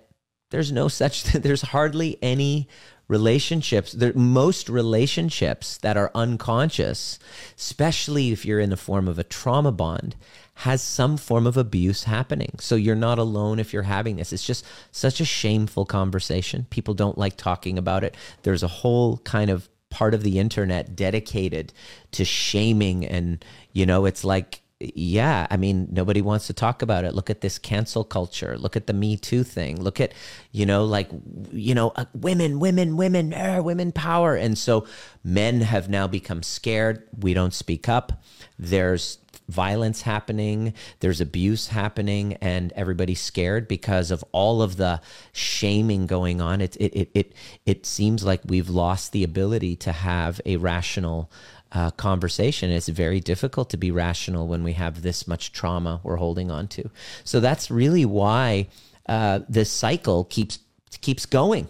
there's 0.51 0.71
no 0.71 0.87
such 0.87 1.23
there's 1.45 1.63
hardly 1.63 2.17
any 2.21 2.67
relationships. 3.07 3.93
There 3.93 4.13
most 4.13 4.69
relationships 4.69 5.77
that 5.79 5.97
are 5.97 6.11
unconscious 6.13 7.17
especially 7.57 8.31
if 8.31 8.45
you're 8.45 8.59
in 8.59 8.69
the 8.69 8.77
form 8.77 9.07
of 9.07 9.17
a 9.17 9.23
trauma 9.23 9.71
bond 9.71 10.15
has 10.53 10.83
some 10.83 11.17
form 11.17 11.47
of 11.47 11.57
abuse 11.57 12.03
happening. 12.03 12.53
So 12.59 12.75
you're 12.75 12.95
not 12.95 13.17
alone 13.17 13.59
if 13.59 13.73
you're 13.73 13.83
having 13.83 14.17
this. 14.17 14.31
It's 14.33 14.45
just 14.45 14.65
such 14.91 15.19
a 15.19 15.25
shameful 15.25 15.85
conversation. 15.85 16.67
People 16.69 16.93
don't 16.93 17.17
like 17.17 17.37
talking 17.37 17.77
about 17.77 18.03
it. 18.03 18.15
There's 18.43 18.63
a 18.63 18.67
whole 18.67 19.17
kind 19.19 19.49
of 19.49 19.67
part 19.89 20.13
of 20.13 20.23
the 20.23 20.37
internet 20.37 20.95
dedicated 20.95 21.73
to 22.11 22.25
shaming 22.25 23.05
and 23.05 23.43
you 23.77 23.85
know 23.85 24.05
it's 24.05 24.23
like 24.23 24.61
yeah, 24.79 25.47
I 25.49 25.57
mean, 25.57 25.87
nobody 25.91 26.21
wants 26.21 26.45
to 26.47 26.53
talk 26.53 26.83
about 26.83 27.03
it. 27.03 27.15
Look 27.15 27.31
at 27.31 27.41
this 27.41 27.57
cancel 27.57 28.03
culture. 28.03 28.59
Look 28.59 28.75
at 28.75 28.85
the 28.85 28.93
Me 28.93 29.17
Too 29.17 29.43
thing. 29.43 29.81
Look 29.81 29.99
at, 29.99 30.13
you 30.51 30.67
know, 30.67 30.85
like, 30.85 31.09
you 31.51 31.73
know, 31.73 31.93
uh, 31.95 32.05
women, 32.13 32.59
women, 32.59 32.95
women, 32.95 33.33
er, 33.33 33.63
women 33.63 33.91
power. 33.91 34.35
And 34.35 34.55
so 34.55 34.85
men 35.23 35.61
have 35.61 35.89
now 35.89 36.05
become 36.05 36.43
scared. 36.43 37.07
We 37.19 37.33
don't 37.33 37.55
speak 37.55 37.89
up. 37.89 38.21
There's 38.59 39.17
violence 39.49 40.01
happening, 40.01 40.73
there's 40.99 41.21
abuse 41.21 41.67
happening, 41.69 42.33
and 42.35 42.73
everybody's 42.73 43.21
scared 43.21 43.67
because 43.67 44.11
of 44.11 44.23
all 44.31 44.61
of 44.61 44.75
the 44.75 45.01
shaming 45.31 46.05
going 46.05 46.41
on. 46.41 46.61
It, 46.61 46.75
it, 46.77 46.93
it, 46.93 47.11
it, 47.13 47.33
it 47.65 47.85
seems 47.85 48.23
like 48.23 48.41
we've 48.45 48.69
lost 48.69 49.11
the 49.11 49.23
ability 49.23 49.75
to 49.77 49.91
have 49.91 50.41
a 50.45 50.57
rational 50.57 51.31
uh, 51.71 51.91
conversation. 51.91 52.71
It's 52.71 52.87
very 52.87 53.19
difficult 53.19 53.69
to 53.71 53.77
be 53.77 53.91
rational 53.91 54.47
when 54.47 54.63
we 54.63 54.73
have 54.73 55.01
this 55.01 55.27
much 55.27 55.51
trauma 55.51 55.99
we're 56.03 56.17
holding 56.17 56.51
on 56.51 56.67
to. 56.69 56.89
So 57.23 57.39
that's 57.39 57.69
really 57.69 58.05
why 58.05 58.67
uh, 59.07 59.39
this 59.47 59.71
cycle 59.71 60.25
keeps 60.25 60.59
keeps 61.01 61.25
going. 61.25 61.67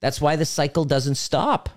That's 0.00 0.20
why 0.20 0.36
the 0.36 0.44
cycle 0.44 0.84
doesn't 0.84 1.16
stop 1.16 1.68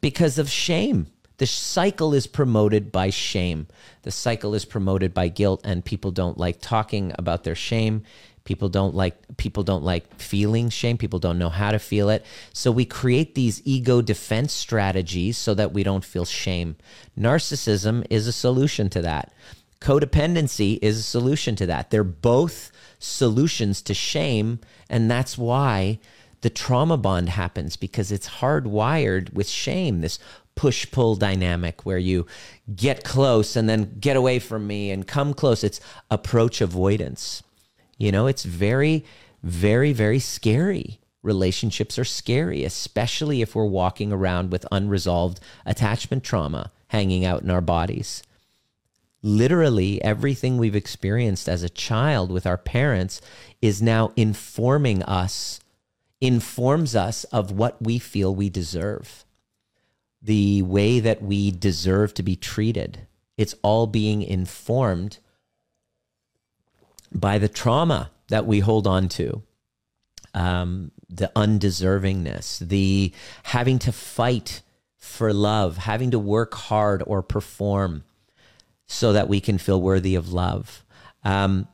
because 0.00 0.38
of 0.38 0.50
shame. 0.50 1.06
The 1.38 1.46
cycle 1.46 2.14
is 2.14 2.26
promoted 2.26 2.92
by 2.92 3.10
shame. 3.10 3.66
The 4.02 4.12
cycle 4.12 4.54
is 4.54 4.64
promoted 4.64 5.12
by 5.12 5.28
guilt, 5.28 5.62
and 5.64 5.84
people 5.84 6.12
don't 6.12 6.38
like 6.38 6.60
talking 6.60 7.12
about 7.18 7.42
their 7.44 7.56
shame. 7.56 8.04
People 8.44 8.68
don't 8.68 8.94
like 8.94 9.36
people 9.38 9.62
don't 9.62 9.84
like 9.84 10.20
feeling 10.20 10.68
shame. 10.68 10.98
People 10.98 11.18
don't 11.18 11.38
know 11.38 11.48
how 11.48 11.70
to 11.70 11.78
feel 11.78 12.10
it. 12.10 12.24
So 12.52 12.70
we 12.70 12.84
create 12.84 13.34
these 13.34 13.62
ego 13.64 14.02
defense 14.02 14.52
strategies 14.52 15.38
so 15.38 15.54
that 15.54 15.72
we 15.72 15.82
don't 15.82 16.04
feel 16.04 16.26
shame. 16.26 16.76
Narcissism 17.18 18.06
is 18.10 18.26
a 18.26 18.32
solution 18.32 18.90
to 18.90 19.02
that. 19.02 19.32
Codependency 19.80 20.78
is 20.82 20.98
a 20.98 21.02
solution 21.02 21.56
to 21.56 21.66
that. 21.66 21.90
They're 21.90 22.04
both 22.04 22.70
solutions 22.98 23.82
to 23.82 23.94
shame, 23.94 24.60
and 24.88 25.10
that's 25.10 25.36
why 25.38 25.98
the 26.42 26.50
trauma 26.50 26.98
bond 26.98 27.30
happens 27.30 27.76
because 27.76 28.12
it's 28.12 28.28
hardwired 28.28 29.32
with 29.32 29.48
shame. 29.48 30.02
This 30.02 30.18
push 30.54 30.90
pull 30.90 31.16
dynamic 31.16 31.84
where 31.86 31.98
you 31.98 32.26
get 32.76 33.04
close 33.04 33.56
and 33.56 33.68
then 33.68 33.96
get 33.98 34.16
away 34.16 34.38
from 34.38 34.66
me 34.66 34.90
and 34.90 35.06
come 35.06 35.32
close. 35.32 35.64
It's 35.64 35.80
approach 36.10 36.60
avoidance. 36.60 37.42
You 37.98 38.12
know, 38.12 38.26
it's 38.26 38.44
very, 38.44 39.04
very, 39.42 39.92
very 39.92 40.18
scary. 40.18 41.00
Relationships 41.22 41.98
are 41.98 42.04
scary, 42.04 42.64
especially 42.64 43.40
if 43.40 43.54
we're 43.54 43.64
walking 43.64 44.12
around 44.12 44.50
with 44.50 44.66
unresolved 44.70 45.40
attachment 45.64 46.22
trauma 46.22 46.70
hanging 46.88 47.24
out 47.24 47.42
in 47.42 47.50
our 47.50 47.60
bodies. 47.60 48.22
Literally, 49.22 50.02
everything 50.04 50.58
we've 50.58 50.76
experienced 50.76 51.48
as 51.48 51.62
a 51.62 51.70
child 51.70 52.30
with 52.30 52.46
our 52.46 52.58
parents 52.58 53.22
is 53.62 53.80
now 53.80 54.12
informing 54.16 55.02
us, 55.04 55.60
informs 56.20 56.94
us 56.94 57.24
of 57.24 57.50
what 57.50 57.80
we 57.80 57.98
feel 57.98 58.34
we 58.34 58.50
deserve, 58.50 59.24
the 60.20 60.60
way 60.62 61.00
that 61.00 61.22
we 61.22 61.50
deserve 61.50 62.12
to 62.14 62.22
be 62.22 62.36
treated. 62.36 63.06
It's 63.38 63.54
all 63.62 63.86
being 63.86 64.22
informed 64.22 65.18
by 67.14 67.38
the 67.38 67.48
trauma 67.48 68.10
that 68.28 68.46
we 68.46 68.60
hold 68.60 68.86
on 68.86 69.08
to, 69.08 69.42
um, 70.34 70.90
the 71.08 71.30
undeservingness, 71.36 72.58
the 72.58 73.12
having 73.44 73.78
to 73.78 73.92
fight 73.92 74.62
for 74.98 75.32
love, 75.32 75.76
having 75.76 76.10
to 76.10 76.18
work 76.18 76.54
hard 76.54 77.02
or 77.06 77.22
perform 77.22 78.04
so 78.86 79.12
that 79.12 79.28
we 79.28 79.40
can 79.40 79.58
feel 79.58 79.80
worthy 79.80 80.14
of 80.14 80.32
love, 80.32 80.84
um, 81.24 81.68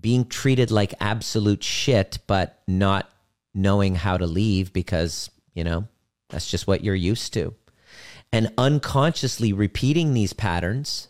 being 0.00 0.24
treated 0.26 0.70
like 0.70 0.94
absolute 1.00 1.64
shit, 1.64 2.18
but 2.26 2.62
not 2.66 3.10
knowing 3.54 3.94
how 3.94 4.16
to 4.16 4.26
leave 4.26 4.72
because, 4.72 5.30
you 5.54 5.64
know, 5.64 5.86
that's 6.28 6.50
just 6.50 6.66
what 6.66 6.84
you're 6.84 6.94
used 6.94 7.32
to. 7.34 7.54
And 8.32 8.52
unconsciously 8.58 9.52
repeating 9.52 10.12
these 10.12 10.32
patterns 10.32 11.08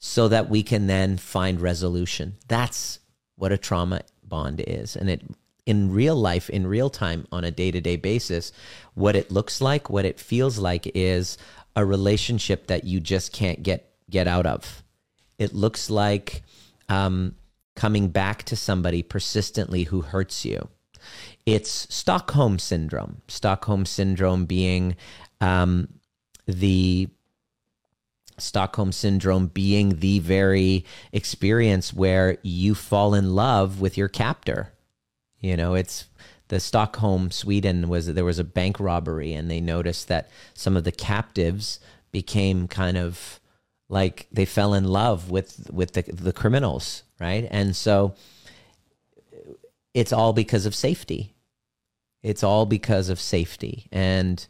so 0.00 0.26
that 0.28 0.48
we 0.48 0.62
can 0.62 0.86
then 0.86 1.16
find 1.18 1.60
resolution. 1.60 2.36
That's 2.48 2.98
what 3.36 3.52
a 3.52 3.58
trauma 3.58 4.00
bond 4.24 4.64
is. 4.66 4.96
And 4.96 5.08
it 5.08 5.22
in 5.66 5.92
real 5.92 6.16
life, 6.16 6.50
in 6.50 6.66
real 6.66 6.90
time, 6.90 7.28
on 7.30 7.44
a 7.44 7.50
day 7.50 7.70
to 7.70 7.80
day 7.80 7.96
basis, 7.96 8.50
what 8.94 9.14
it 9.14 9.30
looks 9.30 9.60
like, 9.60 9.88
what 9.88 10.06
it 10.06 10.18
feels 10.18 10.58
like 10.58 10.90
is 10.96 11.38
a 11.76 11.84
relationship 11.84 12.66
that 12.66 12.84
you 12.84 12.98
just 12.98 13.32
can't 13.32 13.62
get 13.62 13.92
get 14.08 14.26
out 14.26 14.46
of. 14.46 14.82
It 15.38 15.54
looks 15.54 15.90
like 15.90 16.42
um, 16.88 17.36
coming 17.76 18.08
back 18.08 18.42
to 18.44 18.56
somebody 18.56 19.02
persistently 19.02 19.84
who 19.84 20.00
hurts 20.00 20.44
you. 20.44 20.68
It's 21.46 21.86
Stockholm 21.94 22.58
syndrome. 22.58 23.22
Stockholm 23.28 23.86
syndrome 23.86 24.46
being 24.46 24.96
um, 25.40 25.88
the 26.46 27.08
Stockholm 28.40 28.92
syndrome 28.92 29.46
being 29.46 30.00
the 30.00 30.18
very 30.18 30.84
experience 31.12 31.92
where 31.92 32.38
you 32.42 32.74
fall 32.74 33.14
in 33.14 33.34
love 33.34 33.80
with 33.80 33.96
your 33.96 34.08
captor. 34.08 34.72
You 35.40 35.56
know, 35.56 35.74
it's 35.74 36.06
the 36.48 36.60
Stockholm, 36.60 37.30
Sweden 37.30 37.88
was 37.88 38.12
there 38.12 38.24
was 38.24 38.38
a 38.38 38.44
bank 38.44 38.80
robbery 38.80 39.32
and 39.32 39.50
they 39.50 39.60
noticed 39.60 40.08
that 40.08 40.28
some 40.52 40.76
of 40.76 40.84
the 40.84 40.92
captives 40.92 41.78
became 42.10 42.66
kind 42.66 42.96
of 42.96 43.40
like 43.88 44.26
they 44.32 44.44
fell 44.44 44.74
in 44.74 44.84
love 44.84 45.30
with 45.30 45.70
with 45.72 45.92
the 45.92 46.02
the 46.02 46.32
criminals, 46.32 47.04
right? 47.20 47.46
And 47.50 47.74
so 47.74 48.14
it's 49.94 50.12
all 50.12 50.32
because 50.32 50.66
of 50.66 50.74
safety. 50.74 51.34
It's 52.22 52.44
all 52.44 52.66
because 52.66 53.08
of 53.08 53.20
safety. 53.20 53.86
And 53.90 54.44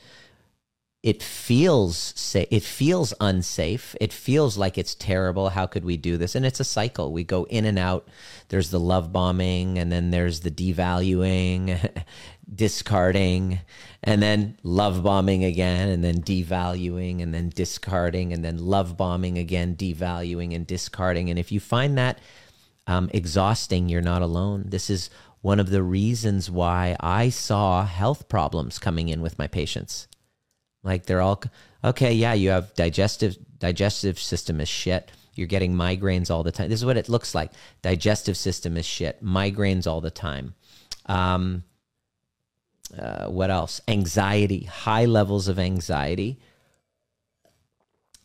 it 1.03 1.23
feels 1.23 2.13
sa- 2.15 2.45
it 2.51 2.63
feels 2.63 3.15
unsafe. 3.21 3.97
It 4.01 4.13
feels 4.13 4.59
like 4.59 4.77
it's 4.77 4.95
terrible. 4.95 5.49
How 5.51 5.67
could 5.67 5.85
we 5.85 5.97
do 5.97 6.19
this? 6.19 6.35
And 6.35 6.45
it's 6.45 6.61
a 6.61 6.65
cycle. 6.65 7.11
We 7.11 7.25
go 7.25 7.45
in 7.45 7.65
and 7.65 7.79
out. 7.79 8.07
There's 8.49 8.71
the 8.71 8.81
love 8.81 9.11
bombing 9.11 9.79
and 9.79 9.91
then 9.91 10.11
there's 10.11 10.41
the 10.41 10.51
devaluing 10.51 12.05
discarding 12.55 13.61
and 14.03 14.23
then 14.23 14.59
love 14.63 15.03
bombing 15.03 15.45
again 15.45 15.89
and 15.89 16.05
then 16.05 16.21
devaluing 16.21 17.23
and 17.23 17.33
then 17.33 17.49
discarding 17.49 18.33
and 18.33 18.45
then 18.45 18.59
love 18.59 18.97
bombing 18.99 19.39
again 19.39 19.77
devaluing 19.77 20.55
and 20.55 20.67
discarding. 20.67 21.31
And 21.31 21.39
if 21.39 21.51
you 21.51 21.61
find 21.61 21.97
that 21.97 22.19
um, 22.87 23.09
exhausting 23.15 23.89
you're 23.89 24.03
not 24.03 24.21
alone. 24.21 24.65
This 24.67 24.91
is 24.91 25.09
one 25.43 25.61
of 25.61 25.71
the 25.71 25.83
reasons 25.83 26.51
why 26.51 26.97
I 27.01 27.31
saw 27.31 27.87
health 27.87 28.29
problems 28.29 28.79
coming 28.79 29.09
in 29.09 29.23
with 29.23 29.39
my 29.39 29.47
patients. 29.47 30.09
Like 30.83 31.07
they're 31.07 31.21
all 31.21 31.43
okay, 31.85 32.13
yeah, 32.13 32.35
you 32.35 32.51
have 32.51 32.75
digestive 32.75 33.37
digestive 33.59 34.19
system 34.19 34.61
is 34.61 34.69
shit. 34.69 35.11
You're 35.35 35.47
getting 35.47 35.75
migraines 35.75 36.31
all 36.31 36.43
the 36.43 36.53
time. 36.53 36.69
This 36.69 36.81
is 36.81 36.85
what 36.85 36.97
it 36.97 37.09
looks 37.09 37.35
like. 37.35 37.53
Digestive 37.83 38.37
system 38.37 38.77
is 38.77 38.85
shit. 38.85 39.25
Migraines 39.25 39.87
all 39.87 40.01
the 40.01 40.11
time. 40.11 40.55
Um, 41.07 41.65
uh, 42.99 43.27
what 43.29 43.51
else? 43.51 43.81
Anxiety, 43.87 44.65
high 44.65 45.05
levels 45.05 45.49
of 45.49 45.59
anxiety. 45.59 46.41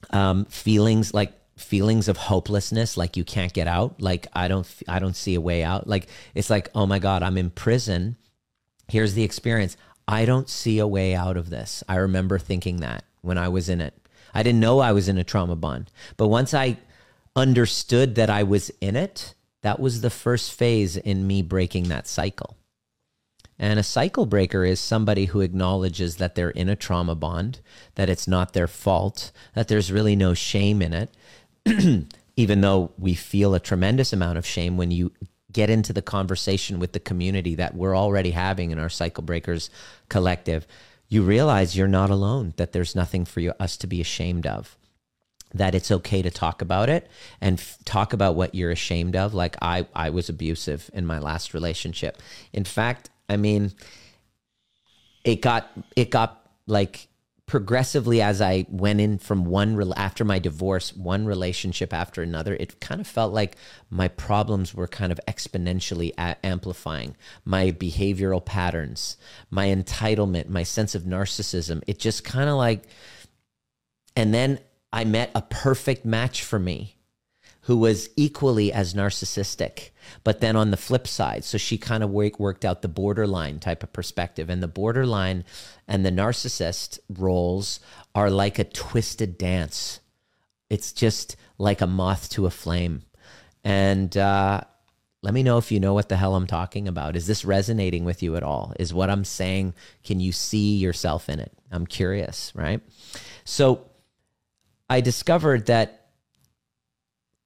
Um, 0.10 0.46
feelings 0.46 1.14
like 1.14 1.34
feelings 1.58 2.10
of 2.10 2.18
hopelessness 2.18 2.98
like 2.98 3.16
you 3.16 3.24
can't 3.24 3.54
get 3.54 3.66
out 3.66 4.02
like 4.02 4.28
i 4.34 4.50
don't 4.50 4.68
i 4.90 5.00
don't 5.00 5.16
see 5.16 5.36
a 5.36 5.42
way 5.42 5.64
out 5.64 5.88
like 5.88 6.08
it's 6.34 6.50
like 6.50 6.70
oh 6.76 6.86
my 6.86 7.00
god 7.00 7.24
i'm 7.24 7.38
in 7.38 7.50
prison 7.50 8.18
here's 8.90 9.14
the 9.14 9.24
experience 9.24 9.78
i 10.08 10.26
don't 10.26 10.50
see 10.50 10.80
a 10.80 10.88
way 10.88 11.16
out 11.16 11.38
of 11.38 11.50
this. 11.50 11.84
I 11.88 11.96
remember 11.96 12.40
thinking 12.40 12.78
that 12.78 13.04
when 13.22 13.38
i 13.38 13.48
was 13.48 13.70
in 13.70 13.82
it. 13.82 13.94
I 14.34 14.44
didn't 14.44 14.60
know 14.60 14.80
i 14.80 14.92
was 14.92 15.08
in 15.08 15.18
a 15.18 15.24
trauma 15.24 15.56
bond 15.56 15.92
but 16.18 16.28
once 16.28 16.54
i 16.54 16.78
understood 17.36 18.16
that 18.16 18.30
i 18.30 18.44
was 18.44 18.72
in 18.82 18.96
it 18.96 19.36
that 19.66 19.80
was 19.80 20.02
the 20.02 20.12
first 20.12 20.54
phase 20.54 20.96
in 20.96 21.26
me 21.26 21.42
breaking 21.42 21.86
that 21.88 22.08
cycle. 22.08 22.56
And 23.58 23.80
a 23.80 23.84
cycle 23.84 24.28
breaker 24.28 24.64
is 24.64 24.80
somebody 24.80 25.26
who 25.26 25.42
acknowledges 25.42 26.18
that 26.18 26.36
they're 26.36 26.52
in 26.52 26.70
a 26.70 26.76
trauma 26.76 27.16
bond, 27.16 27.62
that 27.96 28.08
it's 28.08 28.28
not 28.28 28.54
their 28.54 28.68
fault, 28.68 29.32
that 29.56 29.68
there's 29.68 29.92
really 29.92 30.16
no 30.16 30.36
shame 30.36 30.84
in 30.84 30.94
it, 30.94 31.10
even 32.36 32.62
though 32.62 32.92
we 33.00 33.16
feel 33.16 33.56
a 33.56 33.60
tremendous 33.60 34.14
amount 34.14 34.38
of 34.38 34.46
shame 34.46 34.78
when 34.78 34.92
you 34.92 35.12
get 35.56 35.70
into 35.70 35.94
the 35.94 36.02
conversation 36.02 36.80
with 36.80 36.92
the 36.92 37.00
community 37.00 37.56
that 37.56 37.74
we're 37.74 37.96
already 37.96 38.32
having 38.32 38.72
in 38.72 38.78
our 38.78 38.90
cycle 38.90 39.24
breakers 39.24 39.70
collective 40.10 40.68
you 41.08 41.22
realize 41.22 41.78
you're 41.78 41.88
not 41.88 42.10
alone 42.10 42.54
that 42.58 42.72
there's 42.72 42.96
nothing 42.96 43.26
for 43.26 43.40
you, 43.40 43.54
us 43.60 43.78
to 43.78 43.88
be 43.88 44.02
ashamed 44.02 44.46
of. 44.46 44.78
That 45.54 45.76
it's 45.76 45.92
okay 45.92 46.22
to 46.22 46.32
talk 46.32 46.62
about 46.62 46.90
it 46.90 47.10
and 47.40 47.60
f- 47.60 47.78
talk 47.86 48.12
about 48.12 48.36
what 48.36 48.56
you're 48.56 48.72
ashamed 48.72 49.16
of 49.16 49.34
like 49.34 49.56
i 49.62 49.88
i 49.96 50.10
was 50.10 50.28
abusive 50.28 50.90
in 50.94 51.06
my 51.06 51.20
last 51.20 51.54
relationship. 51.54 52.22
In 52.52 52.66
fact 52.66 53.10
i 53.30 53.38
mean 53.38 53.72
it 55.24 55.42
got 55.42 55.72
it 55.96 56.10
got 56.10 56.52
like 56.68 57.08
progressively 57.48 58.22
as 58.22 58.42
I 58.42 58.66
went 58.70 59.00
in 59.00 59.20
from 59.20 59.46
one 59.46 59.76
re- 59.76 59.92
after 59.96 60.26
my 60.26 60.40
divorce, 60.40 60.96
one 60.96 61.26
relationship 61.26 61.94
after 61.94 62.24
another, 62.24 62.56
it 62.56 62.80
kind 62.80 63.00
of 63.00 63.08
felt 63.08 63.34
like 63.34 63.56
my 63.90 64.08
problems 64.08 64.74
were 64.74 64.88
kind 64.88 65.12
of 65.12 65.20
exponentially 65.28 66.12
a- 66.18 66.44
amplifying 66.44 67.16
my 67.44 67.72
behavioral 67.72 68.44
patterns, 68.44 69.18
my 69.52 69.68
entitlement, 69.68 70.50
my 70.50 70.64
sense 70.64 70.96
of 70.96 71.04
narcissism. 71.04 71.84
It 71.86 72.00
just 72.00 72.24
kind 72.24 72.50
of 72.50 72.56
like, 72.56 72.84
and 74.16 74.34
then 74.34 74.60
I 74.92 75.04
met 75.04 75.30
a 75.36 75.42
perfect 75.44 76.04
match 76.04 76.44
for 76.44 76.58
me 76.58 76.95
who 77.66 77.78
was 77.78 78.10
equally 78.16 78.72
as 78.72 78.94
narcissistic, 78.94 79.90
but 80.24 80.40
then 80.40 80.56
on 80.56 80.70
the 80.70 80.78
flip 80.78 81.08
side. 81.08 81.44
So 81.44 81.58
she 81.58 81.80
kind 81.80 82.04
of 82.04 82.12
work, 82.12 82.40
worked 82.40 82.64
out 82.64 82.84
the 82.84 82.88
borderline 82.88 83.60
type 83.60 83.82
of 83.82 83.92
perspective. 83.92 84.52
And 84.52 84.62
the 84.62 84.68
borderline 84.68 85.44
and 85.88 86.06
the 86.06 86.12
narcissist 86.12 87.00
roles 87.10 87.80
are 88.14 88.30
like 88.30 88.60
a 88.60 88.66
twisted 88.66 89.40
dance. 89.40 90.00
It's 90.70 90.94
just 90.94 91.38
like 91.58 91.82
a 91.82 91.88
moth 91.88 92.30
to 92.32 92.46
a 92.46 92.52
flame. 92.52 93.02
And 93.64 94.16
uh, 94.16 94.62
let 95.24 95.34
me 95.34 95.42
know 95.42 95.58
if 95.58 95.72
you 95.72 95.80
know 95.80 95.96
what 95.96 96.08
the 96.08 96.18
hell 96.18 96.36
I'm 96.36 96.46
talking 96.46 96.88
about. 96.88 97.16
Is 97.16 97.26
this 97.26 97.44
resonating 97.44 98.06
with 98.06 98.22
you 98.22 98.36
at 98.36 98.44
all? 98.44 98.76
Is 98.80 98.94
what 98.94 99.10
I'm 99.10 99.26
saying, 99.26 99.74
can 100.04 100.20
you 100.20 100.32
see 100.32 100.76
yourself 100.76 101.30
in 101.30 101.40
it? 101.40 101.52
I'm 101.72 101.88
curious, 101.88 102.52
right? 102.54 102.82
So 103.44 103.88
I 104.88 105.02
discovered 105.02 105.66
that 105.66 106.05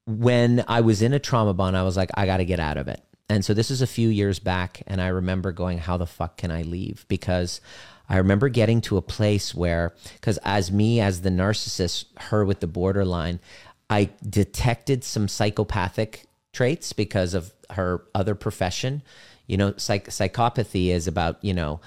when 0.10 0.66
I 0.68 0.82
was 0.82 1.04
in 1.04 1.14
a 1.14 1.20
trauma 1.20 1.54
bond, 1.54 1.78
I 1.78 1.84
was 1.84 1.96
like, 1.96 2.10
I 2.16 2.26
got 2.26 2.38
to 2.38 2.46
get 2.46 2.60
out 2.60 2.78
of 2.78 2.88
it. 2.88 3.02
And 3.30 3.46
so 3.46 3.54
this 3.54 3.70
is 3.70 3.84
a 3.84 3.88
few 3.88 4.10
years 4.10 4.40
back. 4.40 4.82
And 4.88 5.00
I 5.00 5.10
remember 5.10 5.52
going, 5.52 5.78
how 5.78 5.98
the 5.98 6.08
fuck 6.08 6.38
can 6.38 6.50
I 6.50 6.64
leave? 6.64 7.06
Because 7.08 7.62
I 8.10 8.18
remember 8.18 8.50
getting 8.50 8.82
to 8.82 8.98
a 8.98 9.04
place 9.04 9.54
where, 9.54 9.94
because 10.16 10.40
as 10.40 10.72
me, 10.72 11.00
as 11.00 11.22
the 11.22 11.30
narcissist, 11.30 12.06
her 12.18 12.44
with 12.44 12.60
the 12.60 12.68
borderline, 12.68 13.40
I 13.88 14.10
detected 14.28 15.04
some 15.04 15.28
psychopathic 15.28 16.26
traits 16.54 16.92
because 16.92 17.36
of 17.36 17.54
her 17.70 18.04
other 18.16 18.34
profession. 18.34 19.04
You 19.46 19.58
know, 19.58 19.76
psych- 19.78 20.10
psychopathy 20.10 20.88
is 20.88 21.08
about, 21.08 21.44
you 21.44 21.54
know, 21.54 21.82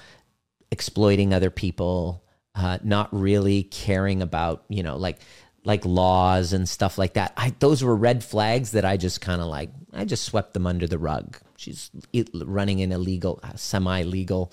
exploiting 0.71 1.33
other 1.33 1.49
people, 1.49 2.23
uh, 2.55 2.77
not 2.83 3.09
really 3.11 3.63
caring 3.63 4.21
about, 4.21 4.63
you 4.69 4.81
know, 4.81 4.95
like 4.95 5.19
like 5.65 5.85
laws 5.85 6.53
and 6.53 6.67
stuff 6.67 6.97
like 6.97 7.13
that. 7.13 7.33
I, 7.37 7.53
those 7.59 7.83
were 7.83 7.95
red 7.95 8.23
flags 8.23 8.71
that 8.71 8.85
I 8.85 8.97
just 8.97 9.21
kind 9.21 9.41
of 9.41 9.47
like, 9.47 9.69
I 9.93 10.05
just 10.05 10.25
swept 10.25 10.53
them 10.53 10.67
under 10.67 10.87
the 10.87 10.97
rug. 10.97 11.37
She's 11.55 11.89
running 12.33 12.81
an 12.81 12.91
illegal, 12.91 13.39
semi 13.55 14.03
legal, 14.03 14.51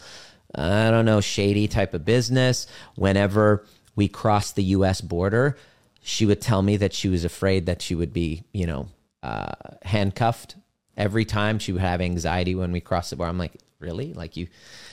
I 0.54 0.90
don't 0.90 1.04
know, 1.04 1.20
shady 1.20 1.66
type 1.66 1.94
of 1.94 2.04
business. 2.04 2.66
Whenever 2.94 3.66
we 3.96 4.06
crossed 4.08 4.54
the 4.54 4.62
US 4.64 5.00
border, 5.00 5.56
she 6.00 6.26
would 6.26 6.40
tell 6.40 6.62
me 6.62 6.76
that 6.76 6.92
she 6.92 7.08
was 7.08 7.24
afraid 7.24 7.66
that 7.66 7.82
she 7.82 7.94
would 7.94 8.12
be, 8.12 8.44
you 8.52 8.66
know, 8.66 8.88
uh, 9.22 9.52
handcuffed 9.82 10.56
every 10.96 11.24
time. 11.24 11.58
She 11.58 11.72
would 11.72 11.82
have 11.82 12.00
anxiety 12.00 12.54
when 12.54 12.72
we 12.72 12.80
crossed 12.80 13.10
the 13.10 13.16
border. 13.16 13.30
I'm 13.30 13.38
like, 13.38 13.56
really? 13.80 14.14
Like 14.14 14.36
you? 14.36 14.46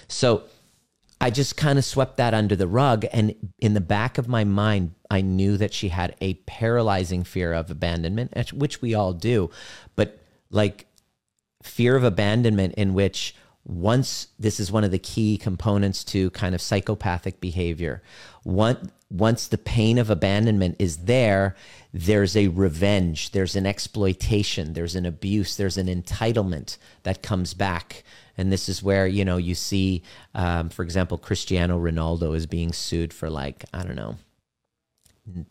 So, 0.07 0.43
I 1.19 1.29
just 1.29 1.57
kind 1.57 1.79
of 1.79 1.85
swept 1.85 2.17
that 2.17 2.33
under 2.33 2.55
the 2.55 2.67
rug. 2.67 3.05
And 3.11 3.35
in 3.59 3.73
the 3.73 3.81
back 3.81 4.17
of 4.17 4.27
my 4.27 4.43
mind, 4.43 4.93
I 5.09 5.21
knew 5.21 5.57
that 5.57 5.73
she 5.73 5.89
had 5.89 6.15
a 6.21 6.35
paralyzing 6.45 7.23
fear 7.23 7.53
of 7.53 7.71
abandonment, 7.71 8.53
which 8.53 8.81
we 8.81 8.93
all 8.93 9.13
do. 9.13 9.49
But 9.95 10.19
like 10.51 10.85
fear 11.63 11.95
of 11.95 12.03
abandonment, 12.03 12.75
in 12.75 12.93
which 12.93 13.35
once 13.65 14.27
this 14.39 14.59
is 14.59 14.71
one 14.71 14.83
of 14.83 14.91
the 14.91 14.99
key 14.99 15.37
components 15.37 16.03
to 16.05 16.29
kind 16.29 16.55
of 16.55 16.61
psychopathic 16.61 17.41
behavior. 17.41 18.01
Once 18.45 19.47
the 19.47 19.57
pain 19.57 19.97
of 19.97 20.09
abandonment 20.09 20.75
is 20.79 20.97
there, 20.97 21.55
there's 21.93 22.37
a 22.37 22.47
revenge, 22.49 23.31
there's 23.31 23.55
an 23.55 23.65
exploitation, 23.65 24.73
there's 24.73 24.95
an 24.95 25.05
abuse, 25.05 25.57
there's 25.57 25.77
an 25.77 25.87
entitlement 25.87 26.77
that 27.03 27.23
comes 27.23 27.53
back 27.53 28.03
and 28.37 28.51
this 28.51 28.69
is 28.69 28.83
where 28.83 29.07
you 29.07 29.25
know 29.25 29.37
you 29.37 29.55
see 29.55 30.03
um, 30.35 30.69
for 30.69 30.83
example 30.83 31.17
cristiano 31.17 31.79
ronaldo 31.79 32.35
is 32.35 32.45
being 32.45 32.71
sued 32.71 33.13
for 33.13 33.29
like 33.29 33.65
i 33.73 33.83
don't 33.83 33.95
know 33.95 34.15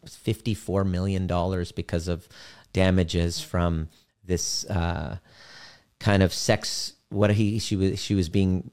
54 0.08 0.84
million 0.84 1.26
dollars 1.26 1.72
because 1.72 2.08
of 2.08 2.28
damages 2.72 3.40
from 3.40 3.88
this 4.24 4.64
uh, 4.66 5.18
kind 6.00 6.22
of 6.22 6.32
sex 6.32 6.94
what 7.08 7.30
he 7.30 7.58
she 7.58 7.76
was 7.76 8.00
she 8.00 8.14
was 8.14 8.28
being 8.28 8.70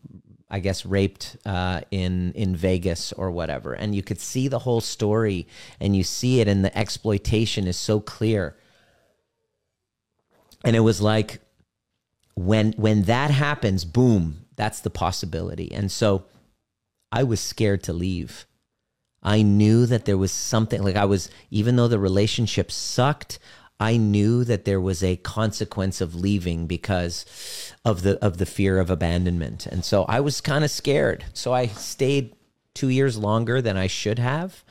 I 0.53 0.59
guess 0.59 0.85
raped 0.85 1.35
uh, 1.47 1.81
in 1.89 2.31
in 2.33 2.55
Vegas 2.55 3.11
or 3.11 3.31
whatever, 3.31 3.73
and 3.73 3.95
you 3.95 4.03
could 4.03 4.19
see 4.19 4.47
the 4.47 4.59
whole 4.59 4.81
story, 4.81 5.47
and 5.79 5.95
you 5.95 6.03
see 6.03 6.41
it, 6.41 6.47
and 6.47 6.63
the 6.63 6.77
exploitation 6.77 7.65
is 7.65 7.75
so 7.75 7.99
clear. 7.99 8.55
And 10.63 10.75
it 10.75 10.81
was 10.81 11.01
like 11.01 11.39
when 12.35 12.73
when 12.73 13.03
that 13.03 13.31
happens, 13.31 13.85
boom, 13.85 14.45
that's 14.55 14.81
the 14.81 14.89
possibility. 14.89 15.71
And 15.71 15.91
so 15.91 16.25
I 17.11 17.23
was 17.23 17.39
scared 17.39 17.83
to 17.83 17.93
leave. 17.93 18.45
I 19.21 19.41
knew 19.41 19.85
that 19.85 20.05
there 20.05 20.17
was 20.17 20.31
something 20.31 20.83
like 20.83 20.95
I 20.95 21.05
was 21.05 21.29
even 21.51 21.75
though 21.75 21.87
the 21.87 21.99
relationship 21.99 22.71
sucked, 22.71 23.39
I 23.79 23.97
knew 23.97 24.43
that 24.43 24.65
there 24.65 24.81
was 24.81 25.03
a 25.03 25.17
consequence 25.17 26.01
of 26.01 26.15
leaving 26.15 26.67
because 26.67 27.25
of 27.85 28.01
the 28.01 28.23
of 28.23 28.37
the 28.37 28.45
fear 28.45 28.79
of 28.79 28.89
abandonment. 28.89 29.65
And 29.65 29.85
so 29.85 30.03
I 30.05 30.19
was 30.19 30.41
kind 30.41 30.63
of 30.63 30.71
scared. 30.71 31.25
So 31.33 31.53
I 31.53 31.67
stayed 31.67 32.35
2 32.75 32.89
years 32.89 33.17
longer 33.17 33.61
than 33.61 33.77
I 33.77 33.87
should 33.87 34.19
have. 34.19 34.63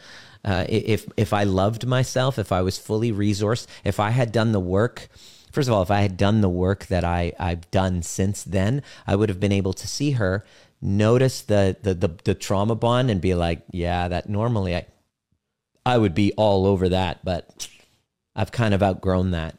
Uh, 0.44 0.66
if 0.68 1.08
if 1.16 1.32
I 1.32 1.44
loved 1.44 1.86
myself, 1.86 2.38
if 2.38 2.50
I 2.50 2.62
was 2.62 2.76
fully 2.76 3.12
resourced, 3.12 3.66
if 3.84 4.00
I 4.00 4.10
had 4.10 4.32
done 4.32 4.52
the 4.52 4.60
work 4.60 5.08
first 5.52 5.68
of 5.68 5.74
all, 5.74 5.82
if 5.82 5.90
I 5.90 6.00
had 6.00 6.16
done 6.16 6.40
the 6.40 6.48
work 6.48 6.86
that 6.86 7.04
I, 7.04 7.32
I've 7.38 7.70
done 7.70 8.02
since 8.02 8.42
then, 8.42 8.82
I 9.06 9.14
would 9.16 9.28
have 9.28 9.40
been 9.40 9.52
able 9.52 9.72
to 9.74 9.86
see 9.86 10.12
her, 10.12 10.44
notice 10.80 11.42
the, 11.42 11.76
the, 11.82 11.94
the, 11.94 12.10
the 12.24 12.34
trauma 12.34 12.74
bond 12.74 13.10
and 13.10 13.20
be 13.20 13.34
like, 13.34 13.62
yeah, 13.70 14.08
that 14.08 14.28
normally 14.28 14.74
I, 14.74 14.86
I 15.86 15.98
would 15.98 16.14
be 16.14 16.32
all 16.32 16.66
over 16.66 16.88
that, 16.88 17.24
but 17.24 17.68
I've 18.34 18.52
kind 18.52 18.74
of 18.74 18.82
outgrown 18.82 19.32
that. 19.32 19.56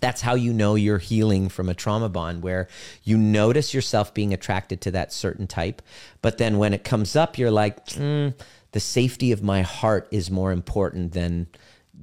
That's 0.00 0.22
how 0.22 0.34
you 0.34 0.52
know 0.52 0.76
you're 0.76 0.98
healing 0.98 1.48
from 1.48 1.68
a 1.68 1.74
trauma 1.74 2.08
bond 2.08 2.42
where 2.42 2.68
you 3.02 3.18
notice 3.18 3.74
yourself 3.74 4.14
being 4.14 4.32
attracted 4.32 4.80
to 4.82 4.90
that 4.92 5.12
certain 5.12 5.46
type. 5.46 5.82
But 6.22 6.38
then 6.38 6.56
when 6.58 6.72
it 6.72 6.84
comes 6.84 7.16
up, 7.16 7.36
you're 7.36 7.50
like, 7.50 7.84
mm, 7.88 8.32
the 8.72 8.80
safety 8.80 9.32
of 9.32 9.42
my 9.42 9.62
heart 9.62 10.08
is 10.10 10.30
more 10.30 10.52
important 10.52 11.12
than 11.12 11.48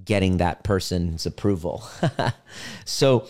getting 0.03 0.37
that 0.37 0.63
person's 0.63 1.25
approval. 1.25 1.83
so 2.85 3.27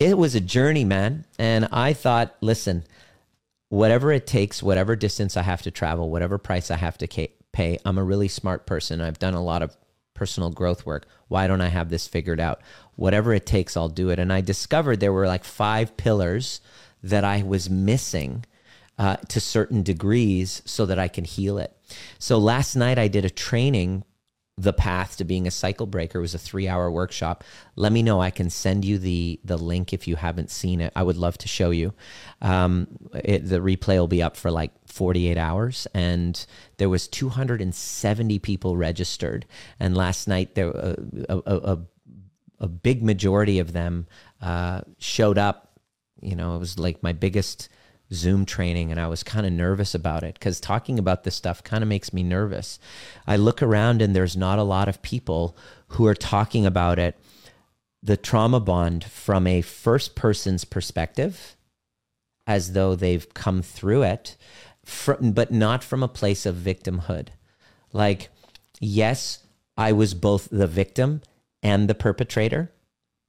it 0.00 0.16
was 0.16 0.34
a 0.34 0.40
journey, 0.40 0.84
man. 0.84 1.24
And 1.38 1.68
I 1.72 1.92
thought, 1.92 2.36
listen, 2.40 2.84
whatever 3.68 4.12
it 4.12 4.26
takes, 4.26 4.62
whatever 4.62 4.96
distance 4.96 5.36
I 5.36 5.42
have 5.42 5.62
to 5.62 5.70
travel, 5.70 6.10
whatever 6.10 6.38
price 6.38 6.70
I 6.70 6.76
have 6.76 6.98
to 6.98 7.28
pay, 7.52 7.78
I'm 7.84 7.98
a 7.98 8.04
really 8.04 8.28
smart 8.28 8.66
person. 8.66 9.00
I've 9.00 9.18
done 9.18 9.34
a 9.34 9.42
lot 9.42 9.62
of 9.62 9.76
personal 10.14 10.50
growth 10.50 10.84
work. 10.84 11.06
Why 11.28 11.46
don't 11.46 11.60
I 11.60 11.68
have 11.68 11.90
this 11.90 12.08
figured 12.08 12.40
out? 12.40 12.60
Whatever 12.96 13.32
it 13.34 13.46
takes, 13.46 13.76
I'll 13.76 13.88
do 13.88 14.10
it. 14.10 14.18
And 14.18 14.32
I 14.32 14.40
discovered 14.40 14.98
there 14.98 15.12
were 15.12 15.26
like 15.26 15.44
five 15.44 15.96
pillars 15.96 16.60
that 17.02 17.24
I 17.24 17.42
was 17.42 17.70
missing 17.70 18.44
uh, 18.98 19.16
to 19.28 19.40
certain 19.40 19.82
degrees 19.82 20.62
so 20.64 20.86
that 20.86 20.98
I 20.98 21.06
can 21.06 21.24
heal 21.24 21.58
it. 21.58 21.76
So 22.18 22.38
last 22.38 22.74
night 22.74 22.98
I 22.98 23.06
did 23.08 23.24
a 23.24 23.30
training 23.30 24.04
the 24.58 24.72
path 24.72 25.16
to 25.16 25.24
being 25.24 25.46
a 25.46 25.50
cycle 25.50 25.86
breaker. 25.86 26.20
Was 26.20 26.34
a 26.34 26.38
three 26.38 26.66
hour 26.68 26.90
workshop. 26.90 27.44
Let 27.76 27.92
me 27.92 28.02
know. 28.02 28.20
I 28.20 28.30
can 28.30 28.50
send 28.50 28.84
you 28.84 28.98
the 28.98 29.40
the 29.44 29.56
link 29.56 29.92
if 29.92 30.08
you 30.08 30.16
haven't 30.16 30.50
seen 30.50 30.80
it. 30.80 30.92
I 30.96 31.02
would 31.04 31.16
love 31.16 31.38
to 31.38 31.48
show 31.48 31.70
you. 31.70 31.94
Um, 32.42 32.88
it, 33.14 33.48
the 33.48 33.60
replay 33.60 33.98
will 33.98 34.08
be 34.08 34.22
up 34.22 34.36
for 34.36 34.50
like 34.50 34.72
48 34.86 35.36
hours 35.38 35.86
and 35.94 36.44
there 36.76 36.88
was 36.88 37.08
270 37.08 38.38
people 38.40 38.76
registered. 38.76 39.46
And 39.78 39.96
last 39.96 40.28
night 40.28 40.54
there 40.54 40.76
uh, 40.76 40.96
a, 41.28 41.38
a, 41.46 41.78
a, 42.60 42.68
big 42.68 43.02
majority 43.02 43.58
of 43.58 43.72
them 43.72 44.06
uh, 44.40 44.82
showed 44.98 45.38
up. 45.38 45.80
You 46.20 46.34
know 46.34 46.56
it 46.56 46.58
was 46.58 46.78
like 46.78 47.02
my 47.02 47.12
biggest 47.12 47.68
Zoom 48.12 48.46
training 48.46 48.90
and 48.90 48.98
I 48.98 49.06
was 49.06 49.22
kind 49.22 49.46
of 49.46 49.52
nervous 49.52 49.94
about 49.94 50.22
it 50.22 50.34
because 50.34 50.60
talking 50.60 50.98
about 50.98 51.24
this 51.24 51.34
stuff 51.34 51.62
kind 51.62 51.82
of 51.82 51.88
makes 51.88 52.12
me 52.12 52.22
nervous. 52.22 52.78
I 53.26 53.36
look 53.36 53.62
around 53.62 54.00
and 54.00 54.16
there's 54.16 54.36
not 54.36 54.58
a 54.58 54.64
lot 54.64 54.88
of 54.88 55.02
people 55.02 55.56
who 55.88 56.06
are 56.06 56.14
talking 56.14 56.64
about 56.64 56.98
it, 56.98 57.18
the 58.02 58.16
trauma 58.16 58.60
bond 58.60 59.04
from 59.04 59.46
a 59.46 59.60
first 59.60 60.14
person's 60.14 60.64
perspective, 60.64 61.56
as 62.46 62.72
though 62.72 62.94
they've 62.94 63.32
come 63.34 63.60
through 63.60 64.02
it, 64.04 64.36
from, 64.84 65.32
but 65.32 65.50
not 65.50 65.84
from 65.84 66.02
a 66.02 66.08
place 66.08 66.46
of 66.46 66.54
victimhood. 66.56 67.28
Like, 67.92 68.30
yes, 68.80 69.44
I 69.76 69.92
was 69.92 70.14
both 70.14 70.48
the 70.50 70.66
victim 70.66 71.20
and 71.62 71.88
the 71.88 71.94
perpetrator 71.94 72.72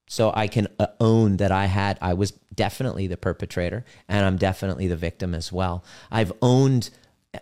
so 0.09 0.33
I 0.35 0.47
can 0.47 0.67
uh, 0.79 0.87
own 0.99 1.37
that 1.37 1.51
I 1.51 1.67
had, 1.67 1.99
I 2.01 2.15
was 2.15 2.31
definitely 2.53 3.05
the 3.05 3.15
perpetrator 3.15 3.85
and 4.09 4.25
I'm 4.25 4.37
definitely 4.37 4.87
the 4.87 4.97
victim 4.97 5.35
as 5.35 5.51
well. 5.51 5.83
I've 6.11 6.33
owned 6.41 6.89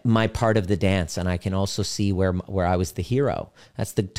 my 0.03 0.27
part 0.27 0.57
of 0.57 0.67
the 0.67 0.75
dance 0.75 1.17
and 1.17 1.29
I 1.29 1.37
can 1.37 1.53
also 1.53 1.81
see 1.81 2.11
where, 2.11 2.33
where 2.33 2.65
I 2.65 2.75
was 2.75 2.91
the 2.91 3.01
hero. 3.01 3.51
That's 3.77 3.93
the, 3.93 4.09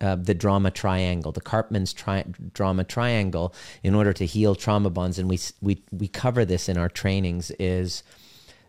uh, 0.00 0.16
the 0.16 0.32
drama 0.32 0.70
triangle, 0.70 1.32
the 1.32 1.42
Karpman's 1.42 1.92
tri- 1.92 2.24
drama 2.54 2.82
triangle 2.82 3.54
in 3.82 3.94
order 3.94 4.14
to 4.14 4.24
heal 4.24 4.54
trauma 4.54 4.88
bonds. 4.88 5.18
And 5.18 5.28
we, 5.28 5.38
we, 5.60 5.84
we 5.92 6.08
cover 6.08 6.46
this 6.46 6.70
in 6.70 6.78
our 6.78 6.88
trainings 6.88 7.50
is 7.58 8.02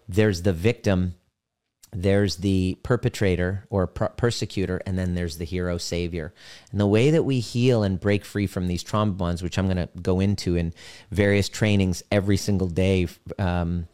there's 0.09 0.41
the 0.41 0.53
victim 0.53 1.15
there's 1.91 2.37
the 2.37 2.77
perpetrator 2.83 3.65
or 3.69 3.87
per- 3.87 4.09
persecutor, 4.09 4.81
and 4.85 4.97
then 4.97 5.15
there's 5.15 5.37
the 5.37 5.45
hero 5.45 5.77
savior. 5.77 6.33
And 6.71 6.79
the 6.79 6.87
way 6.87 7.11
that 7.11 7.23
we 7.23 7.39
heal 7.39 7.83
and 7.83 7.99
break 7.99 8.25
free 8.25 8.47
from 8.47 8.67
these 8.67 8.83
trauma 8.83 9.13
bonds, 9.13 9.41
which 9.41 9.57
I'm 9.57 9.65
going 9.65 9.77
to 9.77 9.89
go 10.01 10.19
into 10.19 10.55
in 10.55 10.73
various 11.11 11.49
trainings 11.49 12.03
every 12.11 12.37
single 12.37 12.67
day, 12.67 13.07
um, 13.39 13.87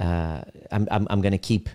uh, 0.00 0.42
I'm, 0.70 0.88
I'm, 0.90 1.06
I'm 1.10 1.20
going 1.20 1.32
to 1.32 1.38
keep 1.38 1.68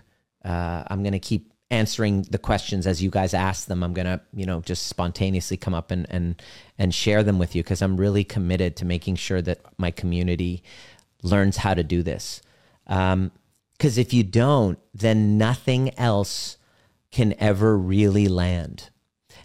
uh, 0.44 0.84
I'm 0.88 1.02
going 1.02 1.12
to 1.12 1.18
keep 1.18 1.50
answering 1.70 2.22
the 2.22 2.38
questions 2.38 2.86
as 2.86 3.02
you 3.02 3.10
guys 3.10 3.32
ask 3.32 3.66
them. 3.66 3.82
I'm 3.82 3.94
going 3.94 4.06
to 4.06 4.20
you 4.34 4.46
know 4.46 4.60
just 4.60 4.86
spontaneously 4.86 5.56
come 5.56 5.74
up 5.74 5.90
and 5.90 6.06
and 6.10 6.40
and 6.78 6.94
share 6.94 7.22
them 7.22 7.38
with 7.38 7.54
you 7.54 7.62
because 7.62 7.82
I'm 7.82 7.96
really 7.96 8.24
committed 8.24 8.76
to 8.76 8.84
making 8.84 9.16
sure 9.16 9.40
that 9.42 9.60
my 9.78 9.90
community 9.90 10.62
learns 11.22 11.56
how 11.58 11.74
to 11.74 11.82
do 11.82 12.02
this. 12.02 12.42
Um, 12.86 13.32
because 13.76 13.98
if 13.98 14.12
you 14.12 14.22
don't, 14.22 14.78
then 14.92 15.36
nothing 15.36 15.96
else 15.98 16.56
can 17.10 17.34
ever 17.38 17.76
really 17.76 18.28
land. 18.28 18.90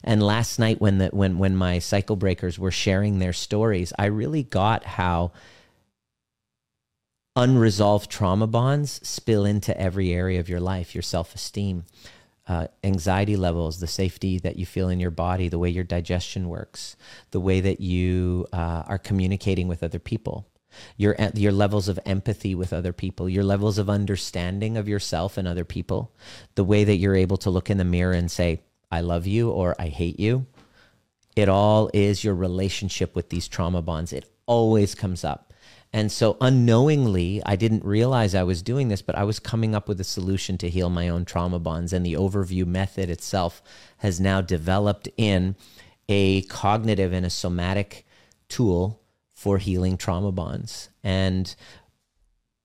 And 0.03 0.23
last 0.23 0.59
night, 0.59 0.79
when 0.79 0.97
the 0.97 1.07
when 1.07 1.37
when 1.37 1.55
my 1.55 1.79
cycle 1.79 2.15
breakers 2.15 2.57
were 2.57 2.71
sharing 2.71 3.19
their 3.19 3.33
stories, 3.33 3.91
I 3.99 4.05
really 4.05 4.43
got 4.43 4.85
how 4.85 5.31
unresolved 7.35 8.09
trauma 8.09 8.47
bonds 8.47 8.99
spill 9.07 9.45
into 9.45 9.79
every 9.79 10.13
area 10.13 10.39
of 10.39 10.49
your 10.49 10.59
life, 10.59 10.95
your 10.95 11.01
self 11.01 11.35
esteem, 11.35 11.85
uh, 12.47 12.67
anxiety 12.83 13.35
levels, 13.35 13.79
the 13.79 13.87
safety 13.87 14.39
that 14.39 14.55
you 14.55 14.65
feel 14.65 14.89
in 14.89 14.99
your 14.99 15.11
body, 15.11 15.49
the 15.49 15.59
way 15.59 15.69
your 15.69 15.83
digestion 15.83 16.47
works, 16.49 16.95
the 17.31 17.39
way 17.39 17.59
that 17.59 17.81
you 17.81 18.47
uh, 18.53 18.83
are 18.87 18.97
communicating 18.97 19.67
with 19.67 19.83
other 19.83 19.99
people 19.99 20.47
your 20.97 21.15
your 21.33 21.51
levels 21.51 21.87
of 21.87 21.99
empathy 22.05 22.55
with 22.55 22.73
other 22.73 22.93
people, 22.93 23.29
your 23.29 23.43
levels 23.43 23.77
of 23.77 23.89
understanding 23.89 24.77
of 24.77 24.87
yourself 24.87 25.37
and 25.37 25.47
other 25.47 25.65
people, 25.65 26.13
the 26.55 26.63
way 26.63 26.83
that 26.83 26.97
you're 26.97 27.15
able 27.15 27.37
to 27.37 27.49
look 27.49 27.69
in 27.69 27.77
the 27.77 27.85
mirror 27.85 28.13
and 28.13 28.29
say 28.31 28.61
I 28.91 29.01
love 29.01 29.27
you 29.27 29.49
or 29.49 29.75
I 29.79 29.87
hate 29.87 30.19
you. 30.19 30.45
It 31.35 31.49
all 31.49 31.89
is 31.93 32.23
your 32.23 32.35
relationship 32.35 33.15
with 33.15 33.29
these 33.29 33.47
trauma 33.47 33.81
bonds. 33.81 34.13
It 34.13 34.29
always 34.45 34.95
comes 34.95 35.23
up. 35.23 35.53
And 35.91 36.11
so 36.11 36.37
unknowingly, 36.39 37.41
I 37.45 37.55
didn't 37.55 37.83
realize 37.83 38.35
I 38.35 38.43
was 38.43 38.61
doing 38.61 38.89
this, 38.89 39.01
but 39.01 39.15
I 39.15 39.23
was 39.23 39.39
coming 39.39 39.73
up 39.73 39.87
with 39.87 39.99
a 39.99 40.03
solution 40.03 40.57
to 40.59 40.69
heal 40.69 40.89
my 40.89 41.09
own 41.09 41.25
trauma 41.25 41.59
bonds. 41.59 41.93
And 41.93 42.05
the 42.05 42.13
overview 42.13 42.65
method 42.65 43.09
itself 43.09 43.63
has 43.97 44.19
now 44.19 44.41
developed 44.41 45.09
in 45.17 45.55
a 46.07 46.43
cognitive 46.43 47.11
and 47.11 47.25
a 47.25 47.29
somatic 47.29 48.05
tool 48.49 48.98
for 49.39 49.57
healing 49.57 49.95
trauma 49.95 50.33
bonds. 50.33 50.89
And 51.01 51.55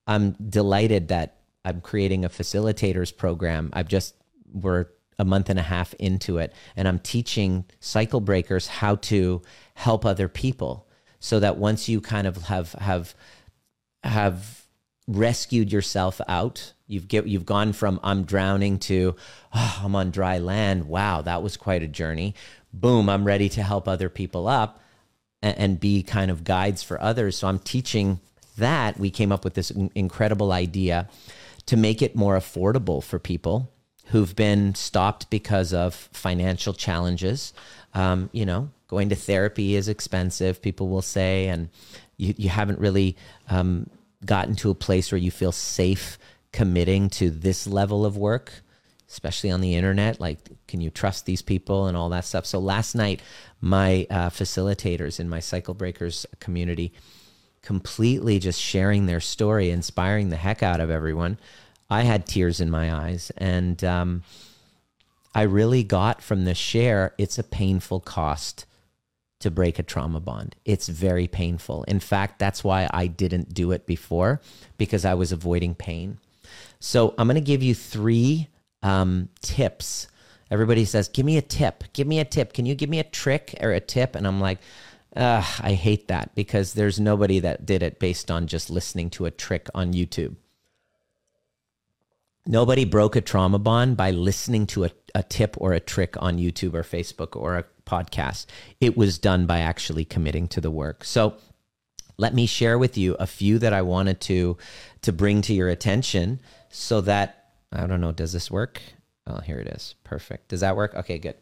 I'm 0.09 0.33
delighted 0.33 1.07
that 1.07 1.37
I'm 1.65 1.81
creating 1.81 2.25
a 2.25 2.29
facilitators 2.29 3.17
program. 3.17 3.71
I've 3.73 3.87
just, 3.87 4.17
we're 4.53 4.87
a 5.17 5.25
month 5.25 5.51
and 5.51 5.59
a 5.61 5.63
half 5.63 5.95
into 5.95 6.39
it, 6.39 6.53
and 6.75 6.89
I'm 6.89 6.99
teaching 6.99 7.65
cycle 7.79 8.21
breakers 8.21 8.67
how 8.67 8.97
to 8.97 9.41
help 9.75 10.05
other 10.05 10.27
people 10.27 10.89
so 11.21 11.39
that 11.39 11.59
once 11.59 11.89
you 11.89 12.01
kind 12.01 12.27
of 12.27 12.39
have, 12.39 12.73
have, 12.73 13.15
have 14.03 14.67
rescued 15.07 15.71
yourself 15.71 16.21
out, 16.27 16.73
you've 16.89 17.07
get, 17.07 17.29
you've 17.29 17.47
gone 17.47 17.73
from 17.73 18.01
I'm 18.03 18.25
drowning 18.25 18.81
to 18.81 19.15
oh, 19.53 19.81
I'm 19.85 19.95
on 19.95 20.11
dry 20.11 20.39
land. 20.39 20.89
Wow, 20.89 21.23
that 21.23 21.41
was 21.41 21.57
quite 21.57 21.85
a 21.85 21.89
journey. 21.89 22.35
Boom, 22.73 23.09
I'm 23.09 23.25
ready 23.25 23.49
to 23.51 23.63
help 23.63 23.87
other 23.87 24.09
people 24.09 24.49
up 24.49 24.81
and, 25.45 25.59
and 25.59 25.81
be 25.81 26.03
kind 26.03 26.31
of 26.31 26.43
guides 26.43 26.83
for 26.83 27.01
others. 27.01 27.37
So 27.37 27.47
I'm 27.47 27.61
teaching 27.61 28.19
that. 28.57 28.99
We 28.99 29.11
came 29.11 29.31
up 29.31 29.45
with 29.45 29.55
this 29.55 29.71
incredible 29.71 30.51
idea 30.51 31.09
to 31.67 31.77
make 31.77 32.03
it 32.03 32.17
more 32.17 32.37
affordable 32.37 33.03
for 33.03 33.19
people 33.19 33.71
who've 34.07 34.35
been 34.35 34.75
stopped 34.75 35.31
because 35.31 35.73
of 35.73 35.95
financial 35.95 36.73
challenges. 36.73 37.53
Um, 37.93 38.31
you 38.33 38.45
know, 38.45 38.71
going 38.89 39.11
to 39.11 39.15
therapy 39.15 39.77
is 39.77 39.89
expensive, 39.89 40.61
people 40.61 40.89
will 40.89 41.03
say, 41.03 41.49
and 41.49 41.69
you, 42.17 42.35
you 42.37 42.49
haven't 42.49 42.79
really 42.79 43.17
um, 43.49 43.89
gotten 44.25 44.57
to 44.57 44.71
a 44.71 44.75
place 44.75 45.13
where 45.13 45.19
you 45.19 45.31
feel 45.31 45.53
safe 45.53 46.19
committing 46.53 47.11
to 47.11 47.31
this 47.31 47.67
level 47.67 48.05
of 48.05 48.17
work 48.17 48.63
especially 49.09 49.51
on 49.51 49.61
the 49.61 49.75
internet. 49.75 50.21
Like, 50.21 50.39
can 50.67 50.81
you 50.81 50.91
trust 50.91 51.27
these 51.27 51.43
people 51.43 51.87
and 51.87 51.97
all 51.97 52.09
that 52.11 52.25
stuff? 52.25 52.47
So 52.47 52.59
last 52.59 52.95
night, 52.95 53.21
my 53.61 54.07
uh, 54.11 54.31
facilitators 54.31 55.21
in 55.21 55.29
my 55.29 55.41
Cycle 55.41 55.75
Breakers 55.75 56.27
community 56.41 56.93
completely 57.63 58.39
just 58.39 58.61
sharing 58.61 59.07
their 59.07 59.21
story, 59.21 59.71
inspiring 59.71 60.29
the 60.29 60.37
heck 60.37 60.63
out 60.63 60.81
of 60.81 60.91
everyone. 60.91 61.39
I 61.89 62.03
had 62.03 62.27
tears 62.27 62.61
in 62.61 62.71
my 62.71 62.95
eyes. 62.95 63.33
And 63.37 63.83
um, 63.83 64.23
I 65.35 65.43
really 65.43 65.83
got 65.83 66.23
from 66.23 66.45
the 66.45 66.55
share, 66.55 67.15
it's 67.19 67.39
a 67.39 67.43
painful 67.43 68.01
cost 68.01 68.67
to 69.41 69.51
break 69.51 69.79
a 69.79 69.83
trauma 69.83 70.21
bond. 70.21 70.57
It's 70.65 70.89
very 70.89 71.27
painful. 71.27 71.85
In 71.85 72.01
fact, 72.01 72.39
that's 72.39 72.63
why 72.63 72.89
I 72.93 73.07
didn't 73.07 73.53
do 73.53 73.73
it 73.73 73.87
before 73.87 74.41
because 74.79 75.05
I 75.05 75.15
was 75.15 75.33
avoiding 75.33 75.75
pain. 75.75 76.19
So 76.81 77.15
I'm 77.19 77.27
going 77.27 77.35
to 77.37 77.41
give 77.41 77.63
you 77.63 77.75
three 77.75 78.49
um, 78.85 79.31
tips. 79.41 80.07
Everybody 80.51 80.85
says, 80.85 81.09
"Give 81.09 81.27
me 81.27 81.37
a 81.37 81.43
tip. 81.43 81.85
Give 81.93 82.07
me 82.07 82.21
a 82.21 82.25
tip. 82.25 82.53
Can 82.53 82.67
you 82.67 82.77
give 82.77 82.89
me 82.89 83.01
a 83.01 83.05
trick 83.05 83.57
or 83.61 83.73
a 83.73 83.81
tip?" 83.81 84.15
And 84.15 84.27
I'm 84.27 84.41
like, 84.41 84.59
I 85.17 85.79
hate 85.81 86.09
that 86.09 86.35
because 86.35 86.75
there's 86.75 86.99
nobody 86.99 87.41
that 87.41 87.67
did 87.67 87.83
it 87.83 87.99
based 87.99 88.31
on 88.31 88.47
just 88.47 88.71
listening 88.71 89.11
to 89.11 89.27
a 89.27 89.31
trick 89.31 89.69
on 89.75 89.93
YouTube. 89.93 90.37
Nobody 92.47 92.85
broke 92.85 93.17
a 93.17 93.21
trauma 93.21 93.59
bond 93.59 93.97
by 93.97 94.11
listening 94.11 94.67
to 94.69 94.85
a, 94.85 94.91
a 95.15 95.23
tip 95.23 95.57
or 95.59 95.73
a 95.73 95.81
trick 95.81 96.15
on 96.19 96.37
YouTube 96.37 96.75
or 96.75 96.83
Facebook 96.83 97.37
or 97.37 97.57
a 97.57 97.65
podcast. 97.87 98.47
It 98.81 98.97
was 98.97 99.19
done 99.19 99.47
by 99.47 99.61
actually 99.61 100.05
committing 100.05 100.49
to 100.49 100.61
the 100.61 100.71
work. 100.71 101.05
So 101.05 101.37
let 102.19 102.35
me 102.35 102.47
share 102.47 102.79
with 102.79 102.99
you 102.99 103.15
a 103.15 103.27
few 103.27 103.59
that 103.61 103.73
I 103.73 103.83
wanted 103.83 104.21
to 104.23 104.59
to 105.03 105.13
bring 105.13 105.43
to 105.43 105.55
your 105.55 105.69
attention 105.69 106.41
so 106.69 107.01
that 107.03 107.44
I 107.75 107.87
don't 107.87 108.01
know. 108.01 108.13
Does 108.13 108.33
this 108.33 108.51
work? 108.51 108.81
Oh, 109.27 109.41
here 109.41 109.59
it 109.59 109.67
is. 109.69 109.95
Perfect. 110.05 110.49
Does 110.49 110.61
that 110.61 110.77
work? 110.77 110.95
Okay, 110.95 111.19
good. 111.19 111.35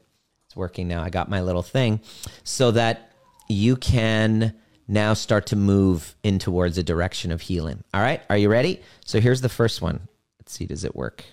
It's 0.46 0.56
working 0.56 0.88
now. 0.88 1.02
I 1.02 1.10
got 1.10 1.28
my 1.28 1.42
little 1.42 1.62
thing 1.62 2.00
so 2.44 2.70
that 2.72 3.12
you 3.48 3.76
can 3.76 4.54
now 4.88 5.14
start 5.14 5.46
to 5.46 5.56
move 5.56 6.14
in 6.22 6.38
towards 6.38 6.78
a 6.78 6.82
direction 6.82 7.32
of 7.32 7.40
healing. 7.40 7.84
All 7.94 8.00
right, 8.00 8.22
are 8.28 8.36
you 8.36 8.48
ready? 8.48 8.80
So 9.04 9.20
here's 9.20 9.40
the 9.40 9.48
first 9.48 9.80
one. 9.82 10.08
Let's 10.38 10.52
see, 10.52 10.66
does 10.66 10.84
it 10.84 10.96
work? 10.96 11.24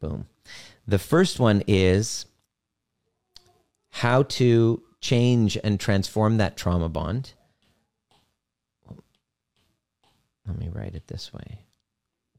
Boom. 0.00 0.26
The 0.86 0.98
first 0.98 1.40
one 1.40 1.62
is 1.66 2.26
how 3.90 4.24
to 4.24 4.82
change 5.00 5.58
and 5.62 5.78
transform 5.78 6.36
that 6.38 6.56
trauma 6.56 6.88
bond. 6.88 7.32
Let 10.46 10.58
me 10.58 10.68
write 10.72 10.94
it 10.94 11.06
this 11.08 11.32
way. 11.32 11.60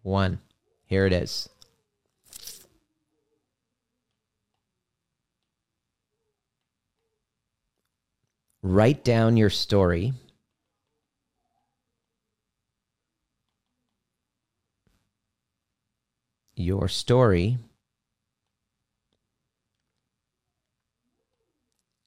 One, 0.01 0.39
here 0.85 1.05
it 1.05 1.13
is. 1.13 1.49
Write 8.61 9.03
down 9.03 9.37
your 9.37 9.49
story 9.49 10.13
your 16.59 16.89
story 16.89 17.57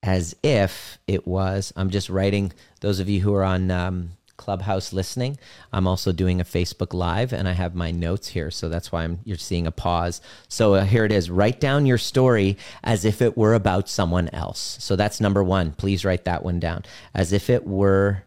as 0.03 0.37
if 0.43 0.99
it 1.07 1.27
was. 1.27 1.73
I'm 1.75 1.91
just 1.91 2.11
writing, 2.11 2.53
those 2.81 3.01
of 3.01 3.09
you 3.09 3.21
who 3.21 3.35
are 3.35 3.45
on 3.45 3.71
um, 3.71 4.11
Clubhouse 4.37 4.92
listening, 4.92 5.38
I'm 5.73 5.87
also 5.87 6.12
doing 6.12 6.40
a 6.40 6.45
Facebook 6.45 6.92
Live 6.92 7.33
and 7.33 7.49
I 7.49 7.53
have 7.53 7.75
my 7.75 7.90
notes 7.90 8.29
here. 8.29 8.51
So 8.51 8.68
that's 8.68 8.90
why 8.90 9.05
I'm, 9.05 9.21
you're 9.25 9.37
seeing 9.37 9.66
a 9.66 9.73
pause. 9.73 10.21
So 10.49 10.75
uh, 10.75 10.85
here 10.85 11.05
it 11.05 11.12
is 11.12 11.31
write 11.31 11.61
down 11.61 11.87
your 11.87 11.99
story 11.99 12.57
as 12.83 13.05
if 13.05 13.23
it 13.23 13.37
were 13.37 13.55
about 13.55 13.88
someone 13.88 14.29
else. 14.31 14.77
So 14.81 14.97
that's 14.97 15.21
number 15.21 15.42
one. 15.42 15.73
Please 15.73 16.05
write 16.05 16.25
that 16.25 16.45
one 16.45 16.61
down. 16.61 16.85
As 17.14 17.33
if 17.33 17.49
it 17.51 17.66
were 17.66 18.25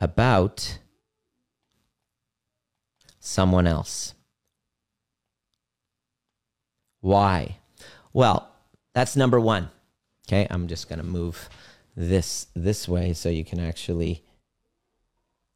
about 0.00 0.78
someone 3.20 3.66
else. 3.66 4.14
Why? 7.00 7.58
Well, 8.12 8.50
that's 8.94 9.16
number 9.16 9.40
one. 9.40 9.70
Okay, 10.26 10.46
I'm 10.50 10.68
just 10.68 10.88
going 10.88 11.00
to 11.00 11.04
move 11.04 11.48
this 11.96 12.46
this 12.54 12.88
way 12.88 13.12
so 13.12 13.28
you 13.28 13.44
can 13.44 13.60
actually 13.60 14.24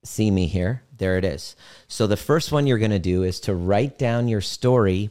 see 0.05 0.31
me 0.31 0.47
here. 0.47 0.83
There 0.97 1.17
it 1.17 1.25
is. 1.25 1.55
So 1.87 2.07
the 2.07 2.17
first 2.17 2.51
one 2.53 2.67
you're 2.67 2.79
going 2.79 2.91
to 2.91 2.99
do 2.99 3.23
is 3.23 3.41
to 3.41 3.55
write 3.55 3.99
down 3.99 4.29
your 4.29 4.41
story 4.41 5.11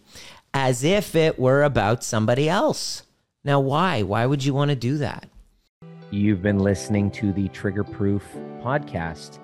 as 0.54 0.84
if 0.84 1.16
it 1.16 1.40
were 1.40 1.64
about 1.64 2.04
somebody 2.04 2.50
else. 2.50 3.04
Now, 3.44 3.60
why? 3.60 4.04
Why 4.04 4.26
would 4.26 4.44
you 4.44 4.54
want 4.54 4.70
to 4.70 4.76
do 4.76 4.98
that? 4.98 5.30
You've 6.12 6.42
been 6.42 6.60
listening 6.60 7.12
to 7.12 7.32
the 7.32 7.48
Trigger 7.50 7.84
Proof 7.84 8.24
podcast, 8.62 9.40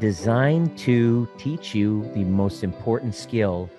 designed 0.00 0.76
to 0.78 1.28
teach 1.38 1.74
you 1.74 2.10
the 2.14 2.24
most 2.24 2.64
important 2.64 3.14
skill 3.14 3.70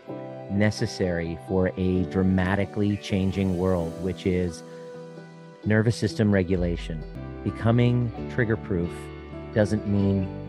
necessary 0.51 1.37
for 1.47 1.71
a 1.77 2.03
dramatically 2.05 2.97
changing 2.97 3.57
world, 3.57 3.91
which 4.03 4.25
is 4.25 4.63
nervous 5.65 5.95
system 5.95 6.31
regulation. 6.31 7.03
Becoming 7.43 8.11
trigger 8.33 8.57
proof 8.57 8.89
doesn't 9.53 9.87
mean 9.87 10.48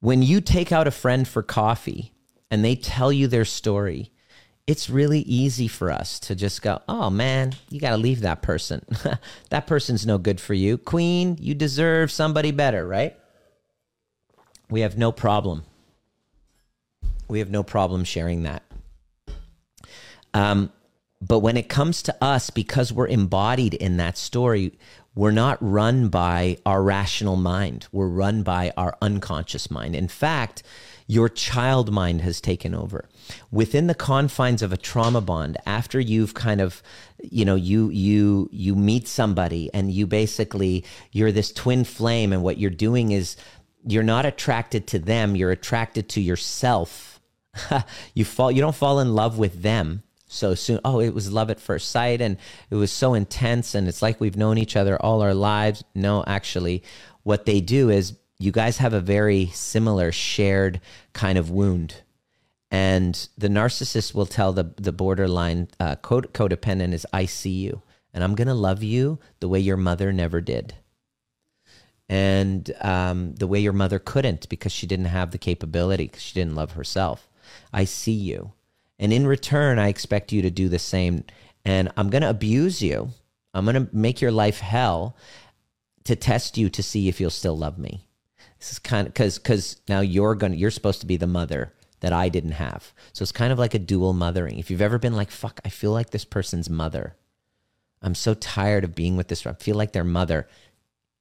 when 0.00 0.22
you 0.22 0.40
take 0.40 0.72
out 0.72 0.86
a 0.86 0.92
friend 0.92 1.26
for 1.26 1.42
coffee 1.42 2.12
and 2.50 2.64
they 2.64 2.76
tell 2.76 3.12
you 3.12 3.26
their 3.26 3.44
story, 3.44 4.12
it's 4.66 4.90
really 4.90 5.20
easy 5.20 5.66
for 5.66 5.90
us 5.90 6.20
to 6.20 6.34
just 6.34 6.62
go, 6.62 6.80
oh 6.88 7.10
man, 7.10 7.54
you 7.70 7.80
got 7.80 7.90
to 7.90 7.96
leave 7.96 8.20
that 8.20 8.42
person. 8.42 8.84
that 9.50 9.66
person's 9.66 10.06
no 10.06 10.18
good 10.18 10.40
for 10.40 10.54
you. 10.54 10.76
Queen, 10.76 11.36
you 11.40 11.54
deserve 11.54 12.10
somebody 12.10 12.50
better, 12.50 12.86
right? 12.86 13.16
We 14.70 14.80
have 14.82 14.98
no 14.98 15.10
problem. 15.10 15.64
We 17.28 17.38
have 17.38 17.50
no 17.50 17.62
problem 17.62 18.04
sharing 18.04 18.42
that. 18.42 18.62
Um, 20.34 20.70
but 21.20 21.40
when 21.40 21.56
it 21.56 21.68
comes 21.68 22.02
to 22.02 22.16
us, 22.22 22.50
because 22.50 22.92
we're 22.92 23.08
embodied 23.08 23.74
in 23.74 23.96
that 23.96 24.16
story, 24.16 24.78
we're 25.18 25.32
not 25.32 25.58
run 25.60 26.06
by 26.06 26.56
our 26.64 26.80
rational 26.80 27.34
mind. 27.34 27.88
We're 27.90 28.06
run 28.06 28.44
by 28.44 28.72
our 28.76 28.96
unconscious 29.02 29.68
mind. 29.68 29.96
In 29.96 30.06
fact, 30.06 30.62
your 31.08 31.28
child 31.28 31.90
mind 31.90 32.20
has 32.20 32.40
taken 32.40 32.72
over 32.72 33.08
within 33.50 33.88
the 33.88 33.96
confines 33.96 34.62
of 34.62 34.72
a 34.72 34.76
trauma 34.76 35.20
bond 35.20 35.56
after 35.66 35.98
you've 35.98 36.34
kind 36.34 36.60
of 36.60 36.84
you 37.18 37.44
know 37.44 37.56
you 37.56 37.90
you 37.90 38.48
you 38.52 38.76
meet 38.76 39.08
somebody 39.08 39.68
and 39.74 39.90
you 39.90 40.06
basically 40.06 40.84
you're 41.10 41.32
this 41.32 41.52
twin 41.52 41.82
flame 41.82 42.32
and 42.32 42.44
what 42.44 42.58
you're 42.58 42.70
doing 42.70 43.10
is 43.10 43.34
you're 43.88 44.04
not 44.04 44.24
attracted 44.24 44.86
to 44.86 45.00
them 45.00 45.34
you're 45.34 45.50
attracted 45.50 46.08
to 46.08 46.20
yourself 46.20 47.20
you 48.14 48.24
fall 48.24 48.52
you 48.52 48.60
don't 48.60 48.76
fall 48.76 49.00
in 49.00 49.16
love 49.16 49.36
with 49.36 49.62
them 49.62 50.04
so 50.28 50.54
soon. 50.54 50.78
Oh, 50.84 51.00
it 51.00 51.14
was 51.14 51.32
love 51.32 51.50
at 51.50 51.58
first 51.58 51.90
sight 51.90 52.20
and 52.20 52.36
it 52.70 52.76
was 52.76 52.92
so 52.92 53.14
intense 53.14 53.74
and 53.74 53.88
it's 53.88 54.02
like 54.02 54.20
we've 54.20 54.36
known 54.36 54.58
each 54.58 54.76
other 54.76 55.00
all 55.00 55.22
our 55.22 55.34
lives. 55.34 55.82
No, 55.94 56.22
actually, 56.26 56.84
what 57.24 57.46
they 57.46 57.60
do 57.60 57.90
is 57.90 58.14
you 58.38 58.52
guys 58.52 58.76
have 58.78 58.92
a 58.92 59.00
very 59.00 59.46
similar 59.46 60.12
shared 60.12 60.80
kind 61.12 61.38
of 61.38 61.50
wound. 61.50 62.02
And 62.70 63.28
the 63.38 63.48
narcissist 63.48 64.14
will 64.14 64.26
tell 64.26 64.52
the, 64.52 64.74
the 64.76 64.92
borderline 64.92 65.68
uh, 65.80 65.96
code, 65.96 66.34
codependent 66.34 66.92
is, 66.92 67.06
I 67.12 67.24
see 67.24 67.50
you 67.50 67.82
and 68.12 68.22
I'm 68.22 68.34
going 68.34 68.48
to 68.48 68.54
love 68.54 68.82
you 68.82 69.18
the 69.40 69.48
way 69.48 69.58
your 69.58 69.76
mother 69.76 70.12
never 70.12 70.40
did. 70.40 70.74
And 72.10 72.70
um, 72.80 73.34
the 73.34 73.46
way 73.46 73.60
your 73.60 73.72
mother 73.72 73.98
couldn't 73.98 74.48
because 74.48 74.72
she 74.72 74.86
didn't 74.86 75.06
have 75.06 75.30
the 75.30 75.38
capability 75.38 76.06
because 76.06 76.22
she 76.22 76.34
didn't 76.34 76.54
love 76.54 76.72
herself. 76.72 77.28
I 77.72 77.84
see 77.84 78.12
you 78.12 78.52
and 78.98 79.12
in 79.12 79.26
return, 79.26 79.78
I 79.78 79.88
expect 79.88 80.32
you 80.32 80.42
to 80.42 80.50
do 80.50 80.68
the 80.68 80.78
same. 80.78 81.24
And 81.64 81.90
I'm 81.96 82.10
going 82.10 82.22
to 82.22 82.30
abuse 82.30 82.82
you. 82.82 83.10
I'm 83.54 83.64
going 83.64 83.86
to 83.86 83.94
make 83.94 84.20
your 84.20 84.32
life 84.32 84.60
hell 84.60 85.16
to 86.04 86.16
test 86.16 86.58
you 86.58 86.68
to 86.70 86.82
see 86.82 87.08
if 87.08 87.20
you'll 87.20 87.30
still 87.30 87.56
love 87.56 87.78
me. 87.78 88.06
This 88.58 88.72
is 88.72 88.78
kind 88.78 89.06
of 89.06 89.14
because 89.14 89.38
because 89.38 89.80
now 89.88 90.00
you're 90.00 90.34
going 90.34 90.52
to 90.52 90.58
you're 90.58 90.70
supposed 90.70 91.00
to 91.00 91.06
be 91.06 91.16
the 91.16 91.26
mother 91.26 91.72
that 92.00 92.12
I 92.12 92.28
didn't 92.28 92.52
have. 92.52 92.92
So 93.12 93.22
it's 93.22 93.32
kind 93.32 93.52
of 93.52 93.58
like 93.58 93.74
a 93.74 93.78
dual 93.78 94.12
mothering. 94.12 94.58
If 94.58 94.70
you've 94.70 94.82
ever 94.82 94.98
been 94.98 95.14
like, 95.14 95.30
fuck, 95.30 95.60
I 95.64 95.68
feel 95.68 95.92
like 95.92 96.10
this 96.10 96.24
person's 96.24 96.70
mother. 96.70 97.16
I'm 98.02 98.14
so 98.14 98.34
tired 98.34 98.84
of 98.84 98.94
being 98.94 99.16
with 99.16 99.28
this. 99.28 99.46
I 99.46 99.52
feel 99.54 99.76
like 99.76 99.92
their 99.92 100.04
mother. 100.04 100.48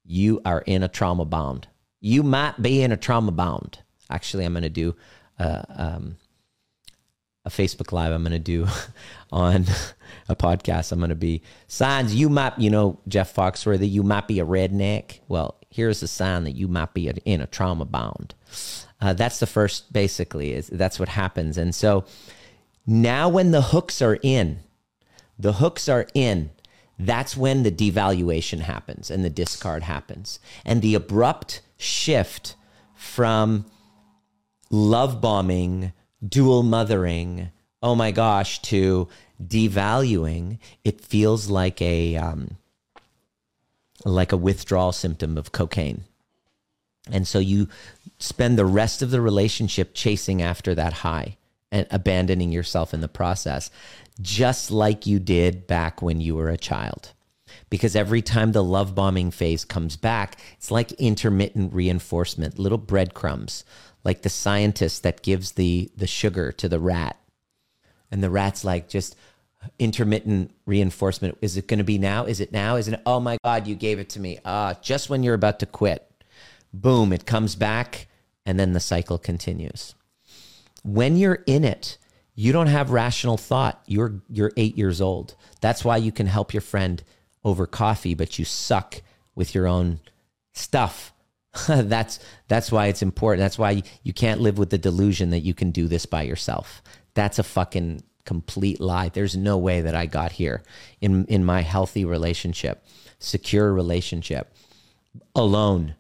You 0.04 0.42
are 0.46 0.62
in 0.62 0.84
a 0.84 0.88
trauma 0.88 1.26
bound. 1.26 1.68
You 2.00 2.24
might 2.24 2.62
be 2.62 2.82
in 2.82 2.92
a 2.92 2.98
trauma 2.98 3.32
bound. 3.32 3.80
Actually, 4.10 4.46
I'm 4.46 4.54
going 4.54 4.64
to 4.64 4.70
do 4.70 4.96
uh, 5.38 5.64
um, 5.70 6.16
a 7.48 7.50
Facebook 7.50 7.94
Live 7.94 8.12
I'm 8.12 8.24
going 8.24 8.34
to 8.34 8.40
do 8.40 8.68
on 9.32 9.66
a 10.28 10.36
podcast. 10.36 10.92
I'm 10.92 11.00
going 11.00 11.10
to 11.10 11.16
be 11.16 11.42
signs 11.68 12.14
you 12.14 12.30
might, 12.30 12.60
you 12.60 12.70
know, 12.70 13.00
Jeff 13.08 13.34
Foxworthy, 13.34 13.90
you 13.90 14.04
might 14.04 14.28
be 14.28 14.40
a 14.40 14.46
redneck. 14.46 15.20
Well, 15.30 15.56
here's 15.70 16.04
a 16.04 16.08
sign 16.08 16.44
that 16.44 16.52
you 16.52 16.68
might 16.68 16.94
be 16.94 17.08
in 17.08 17.42
a 17.42 17.48
trauma 17.48 17.86
bound. 17.86 18.36
Uh, 19.00 19.14
that's 19.14 19.40
the 19.40 19.48
first, 19.48 19.94
basically, 19.94 20.54
is 20.54 20.68
that's 20.68 21.00
what 21.00 21.10
happens. 21.10 21.58
And 21.58 21.74
so 21.74 22.04
now 22.86 23.30
when 23.30 23.52
the 23.52 23.62
hooks 23.62 24.02
are 24.02 24.20
in, 24.22 24.60
the 25.40 25.54
hooks 25.54 25.88
are 25.88 26.08
in, 26.14 26.52
that's 27.00 27.38
when 27.38 27.64
the 27.64 27.72
devaluation 27.72 28.60
happens 28.60 29.10
and 29.10 29.24
the 29.24 29.30
discard 29.30 29.84
happens. 29.84 30.40
And 30.66 30.82
the 30.82 30.96
abrupt 30.96 31.62
shift 31.78 32.56
from 32.94 33.66
love 34.70 35.22
bombing, 35.22 35.94
dual 36.26 36.64
mothering, 36.64 37.50
oh 37.82 37.96
my 37.96 38.12
gosh, 38.12 38.62
to 38.64 39.08
devaluing, 39.44 40.60
it 40.84 41.02
feels 41.02 41.50
like 41.50 41.82
a 41.82 42.16
um, 42.16 42.58
like 44.06 44.32
a 44.32 44.38
withdrawal 44.38 44.92
symptom 44.92 45.38
of 45.38 45.52
cocaine. 45.52 46.04
And 47.12 47.28
so 47.28 47.40
you 47.40 47.68
spend 48.20 48.58
the 48.58 48.66
rest 48.66 49.02
of 49.02 49.12
the 49.12 49.22
relationship 49.22 49.92
chasing 49.94 50.42
after 50.42 50.76
that 50.76 50.94
high 50.94 51.38
and 51.72 51.88
abandoning 51.92 52.52
yourself 52.52 52.94
in 52.94 53.02
the 53.02 53.08
process, 53.08 53.70
just 54.22 54.72
like 54.72 55.06
you 55.06 55.20
did 55.20 55.68
back 55.68 56.02
when 56.02 56.22
you 56.22 56.36
were 56.36 56.50
a 56.50 56.58
child. 56.58 57.14
Because 57.70 57.96
every 57.96 58.22
time 58.22 58.52
the 58.52 58.64
love 58.64 58.96
bombing 58.96 59.32
phase 59.32 59.66
comes 59.66 59.98
back, 59.98 60.40
it's 60.58 60.72
like 60.72 60.92
intermittent 60.94 61.74
reinforcement, 61.74 62.60
little 62.60 62.78
breadcrumbs, 62.78 63.64
like 64.08 64.22
the 64.22 64.30
scientist 64.30 65.04
that 65.04 65.22
gives 65.22 65.52
the, 65.52 65.92
the 65.98 66.08
sugar 66.08 66.54
to 66.54 66.70
the 66.70 66.80
rat. 66.80 67.20
And 68.10 68.24
the 68.24 68.30
rat's 68.30 68.64
like, 68.64 68.88
just 68.88 69.18
intermittent 69.80 70.52
reinforcement. 70.66 71.38
Is 71.42 71.58
it 71.58 71.68
going 71.68 71.80
to 71.80 71.84
be 71.84 71.98
now? 71.98 72.24
Is 72.24 72.40
it 72.40 72.54
now? 72.54 72.78
Is 72.78 72.88
it? 72.88 73.02
Oh 73.06 73.20
my 73.20 73.38
God, 73.44 73.68
you 73.68 73.76
gave 73.76 74.00
it 74.00 74.08
to 74.12 74.22
me. 74.22 74.40
Ah, 74.46 74.76
just 74.82 75.10
when 75.10 75.24
you're 75.24 75.34
about 75.34 75.60
to 75.60 75.66
quit, 75.66 76.10
boom, 76.72 77.12
it 77.12 77.26
comes 77.26 77.56
back, 77.56 78.08
and 78.46 78.58
then 78.58 78.72
the 78.72 78.80
cycle 78.80 79.18
continues. 79.18 79.94
When 80.86 81.18
you're 81.18 81.44
in 81.46 81.66
it, 81.66 81.98
you 82.34 82.54
don't 82.54 82.68
have 82.68 82.92
rational 82.92 83.36
thought. 83.36 83.82
You're 83.88 84.22
you're 84.30 84.54
eight 84.56 84.78
years 84.78 85.02
old. 85.02 85.36
That's 85.60 85.84
why 85.84 85.98
you 85.98 86.14
can 86.14 86.28
help 86.28 86.54
your 86.54 86.62
friend 86.62 87.04
over 87.44 87.68
coffee, 87.68 88.14
but 88.14 88.40
you 88.40 88.46
suck 88.46 89.02
with 89.36 89.54
your 89.54 89.68
own 89.68 90.00
stuff. 90.54 91.12
that's 91.68 92.20
that's 92.48 92.72
why 92.72 92.88
it's 92.88 93.02
important. 93.02 93.42
That's 93.42 93.60
why 93.60 93.84
you 94.04 94.14
can't 94.14 94.42
live 94.42 94.58
with 94.58 94.70
the 94.70 94.78
delusion 94.78 95.30
that 95.32 95.40
you 95.40 95.54
can 95.54 95.72
do 95.72 95.88
this 95.88 96.06
by 96.06 96.24
yourself. 96.24 96.82
That's 97.14 97.40
a 97.40 97.44
fucking 97.44 98.04
complete 98.26 98.80
lie. 98.80 99.10
There's 99.10 99.36
no 99.36 99.58
way 99.58 99.82
that 99.82 99.96
I 99.96 100.06
got 100.06 100.34
here 100.34 100.64
in 101.02 101.26
in 101.26 101.46
my 101.46 101.62
healthy 101.62 102.06
relationship, 102.06 102.84
secure 103.20 103.74
relationship 103.74 104.54
alone. 105.36 105.96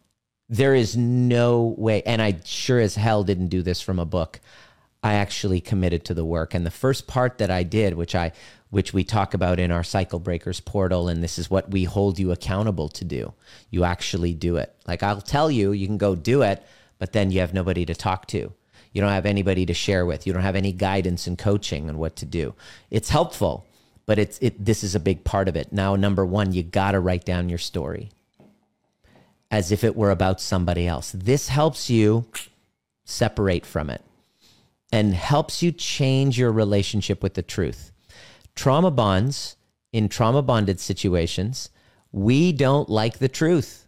There 0.50 0.76
is 0.76 0.96
no 0.96 1.76
way 1.78 2.04
and 2.04 2.22
I 2.22 2.39
sure 2.46 2.80
as 2.80 2.96
hell 2.96 3.24
didn't 3.24 3.48
do 3.48 3.62
this 3.62 3.82
from 3.82 4.00
a 4.00 4.06
book. 4.06 4.39
I 5.03 5.13
actually 5.13 5.62
committed 5.62 6.05
to 6.05 6.13
the 6.13 6.25
work 6.25 6.53
and 6.53 6.65
the 6.65 6.71
first 6.71 7.07
part 7.07 7.38
that 7.38 7.51
I 7.51 7.63
did, 7.63 7.93
which 7.93 8.15
I 8.15 8.31
which 8.69 8.93
we 8.93 9.05
talk 9.05 9.33
about 9.33 9.60
in 9.60 9.71
our 9.71 9.83
cycle 9.83 10.19
breakers 10.19 10.60
portal 10.60 11.07
and 11.07 11.23
this 11.23 11.39
is 11.39 11.49
what 11.49 11.71
we 11.71 11.86
hold 11.86 12.19
you 12.19 12.31
accountable 12.31 12.89
to 12.89 13.05
do. 13.05 13.33
You 13.69 13.86
actually 13.86 14.33
do 14.33 14.57
it. 14.57 14.75
Like 14.86 15.03
I'll 15.03 15.21
tell 15.21 15.49
you, 15.49 15.71
you 15.71 15.88
can 15.88 15.97
go 15.97 16.15
do 16.15 16.41
it, 16.41 16.62
but 16.99 17.13
then 17.13 17.31
you 17.31 17.39
have 17.39 17.53
nobody 17.53 17.86
to 17.86 17.95
talk 17.95 18.27
to 18.27 18.51
you 18.97 19.01
don't 19.01 19.12
have 19.12 19.27
anybody 19.27 19.63
to 19.67 19.75
share 19.75 20.07
with. 20.07 20.25
You 20.25 20.33
don't 20.33 20.41
have 20.41 20.55
any 20.55 20.71
guidance 20.71 21.27
and 21.27 21.38
coaching 21.38 21.88
on 21.88 21.99
what 21.99 22.15
to 22.15 22.25
do. 22.25 22.55
It's 22.89 23.10
helpful, 23.10 23.63
but 24.07 24.17
it's 24.17 24.39
it 24.41 24.65
this 24.65 24.83
is 24.83 24.95
a 24.95 24.99
big 24.99 25.23
part 25.23 25.47
of 25.47 25.55
it. 25.55 25.71
Now, 25.71 25.95
number 25.95 26.25
1, 26.25 26.53
you 26.53 26.63
got 26.63 26.93
to 26.93 26.99
write 26.99 27.23
down 27.23 27.47
your 27.47 27.60
story 27.60 28.10
as 29.51 29.71
if 29.71 29.83
it 29.83 29.95
were 29.95 30.10
about 30.10 30.41
somebody 30.41 30.88
else. 30.88 31.12
This 31.15 31.49
helps 31.49 31.91
you 31.91 32.25
separate 33.05 33.67
from 33.67 33.91
it 33.91 34.01
and 34.91 35.13
helps 35.13 35.62
you 35.62 35.71
change 35.71 36.38
your 36.38 36.52
relationship 36.52 37.21
with 37.21 37.34
the 37.34 37.41
truth. 37.41 37.91
Trauma 38.56 38.91
bonds 38.91 39.58
in 39.93 40.10
trauma 40.10 40.41
bonded 40.41 40.80
situations, 40.80 41.69
we 42.12 42.52
don't 42.52 42.89
like 42.89 43.19
the 43.19 43.30
truth, 43.30 43.88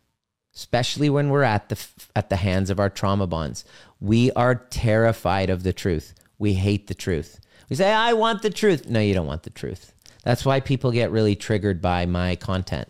especially 0.56 1.10
when 1.10 1.30
we're 1.30 1.44
at 1.44 1.70
the 1.70 1.88
at 2.16 2.30
the 2.30 2.36
hands 2.38 2.70
of 2.70 2.80
our 2.80 2.90
trauma 2.90 3.28
bonds. 3.28 3.66
We 4.00 4.32
are 4.32 4.56
terrified 4.56 5.50
of 5.50 5.64
the 5.64 5.74
truth. 5.74 6.14
We 6.38 6.54
hate 6.54 6.88
the 6.88 6.94
truth. 6.94 7.40
We 7.70 7.76
say, 7.76 7.92
I 7.94 8.14
want 8.14 8.42
the 8.42 8.50
truth. 8.50 8.90
No, 8.90 9.00
you 9.00 9.14
don't 9.14 9.28
want 9.28 9.44
the 9.44 9.50
truth. 9.50 9.94
That's 10.24 10.46
why 10.46 10.60
people 10.60 10.92
get 10.92 11.12
really 11.12 11.36
triggered 11.36 11.82
by 11.82 12.06
my 12.06 12.36
content. 12.36 12.90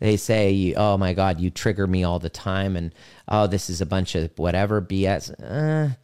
They 0.00 0.16
say, 0.16 0.74
oh 0.76 0.98
my 0.98 1.14
God, 1.14 1.40
you 1.40 1.50
trigger 1.50 1.86
me 1.86 2.04
all 2.04 2.18
the 2.18 2.28
time. 2.28 2.76
And 2.76 2.94
oh, 3.28 3.46
this 3.46 3.70
is 3.70 3.80
a 3.80 3.86
bunch 3.86 4.14
of 4.14 4.30
whatever 4.36 4.82
BS. 4.82 5.32
Uh, 5.40 5.94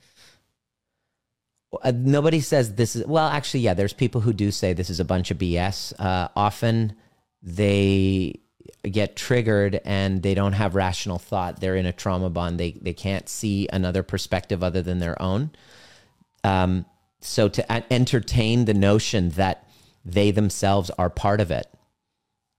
uh, 1.82 1.92
nobody 1.94 2.40
says 2.40 2.74
this 2.74 2.96
is, 2.96 3.06
well, 3.06 3.28
actually, 3.28 3.60
yeah, 3.60 3.74
there's 3.74 3.92
people 3.92 4.20
who 4.20 4.32
do 4.32 4.50
say 4.50 4.72
this 4.72 4.90
is 4.90 5.00
a 5.00 5.04
bunch 5.04 5.30
of 5.30 5.38
BS. 5.38 5.92
Uh, 5.98 6.28
often 6.36 6.94
they 7.42 8.40
get 8.90 9.16
triggered 9.16 9.80
and 9.84 10.22
they 10.22 10.34
don't 10.34 10.52
have 10.52 10.74
rational 10.74 11.18
thought. 11.18 11.60
They're 11.60 11.76
in 11.76 11.86
a 11.86 11.92
trauma 11.92 12.30
bond. 12.30 12.58
They 12.58 12.72
they 12.72 12.92
can't 12.92 13.28
see 13.28 13.68
another 13.72 14.02
perspective 14.02 14.62
other 14.62 14.82
than 14.82 14.98
their 14.98 15.20
own. 15.20 15.50
Um, 16.44 16.86
so 17.20 17.48
to 17.48 17.92
entertain 17.92 18.64
the 18.64 18.74
notion 18.74 19.30
that 19.30 19.68
they 20.04 20.30
themselves 20.30 20.90
are 20.98 21.10
part 21.10 21.40
of 21.40 21.50
it, 21.50 21.66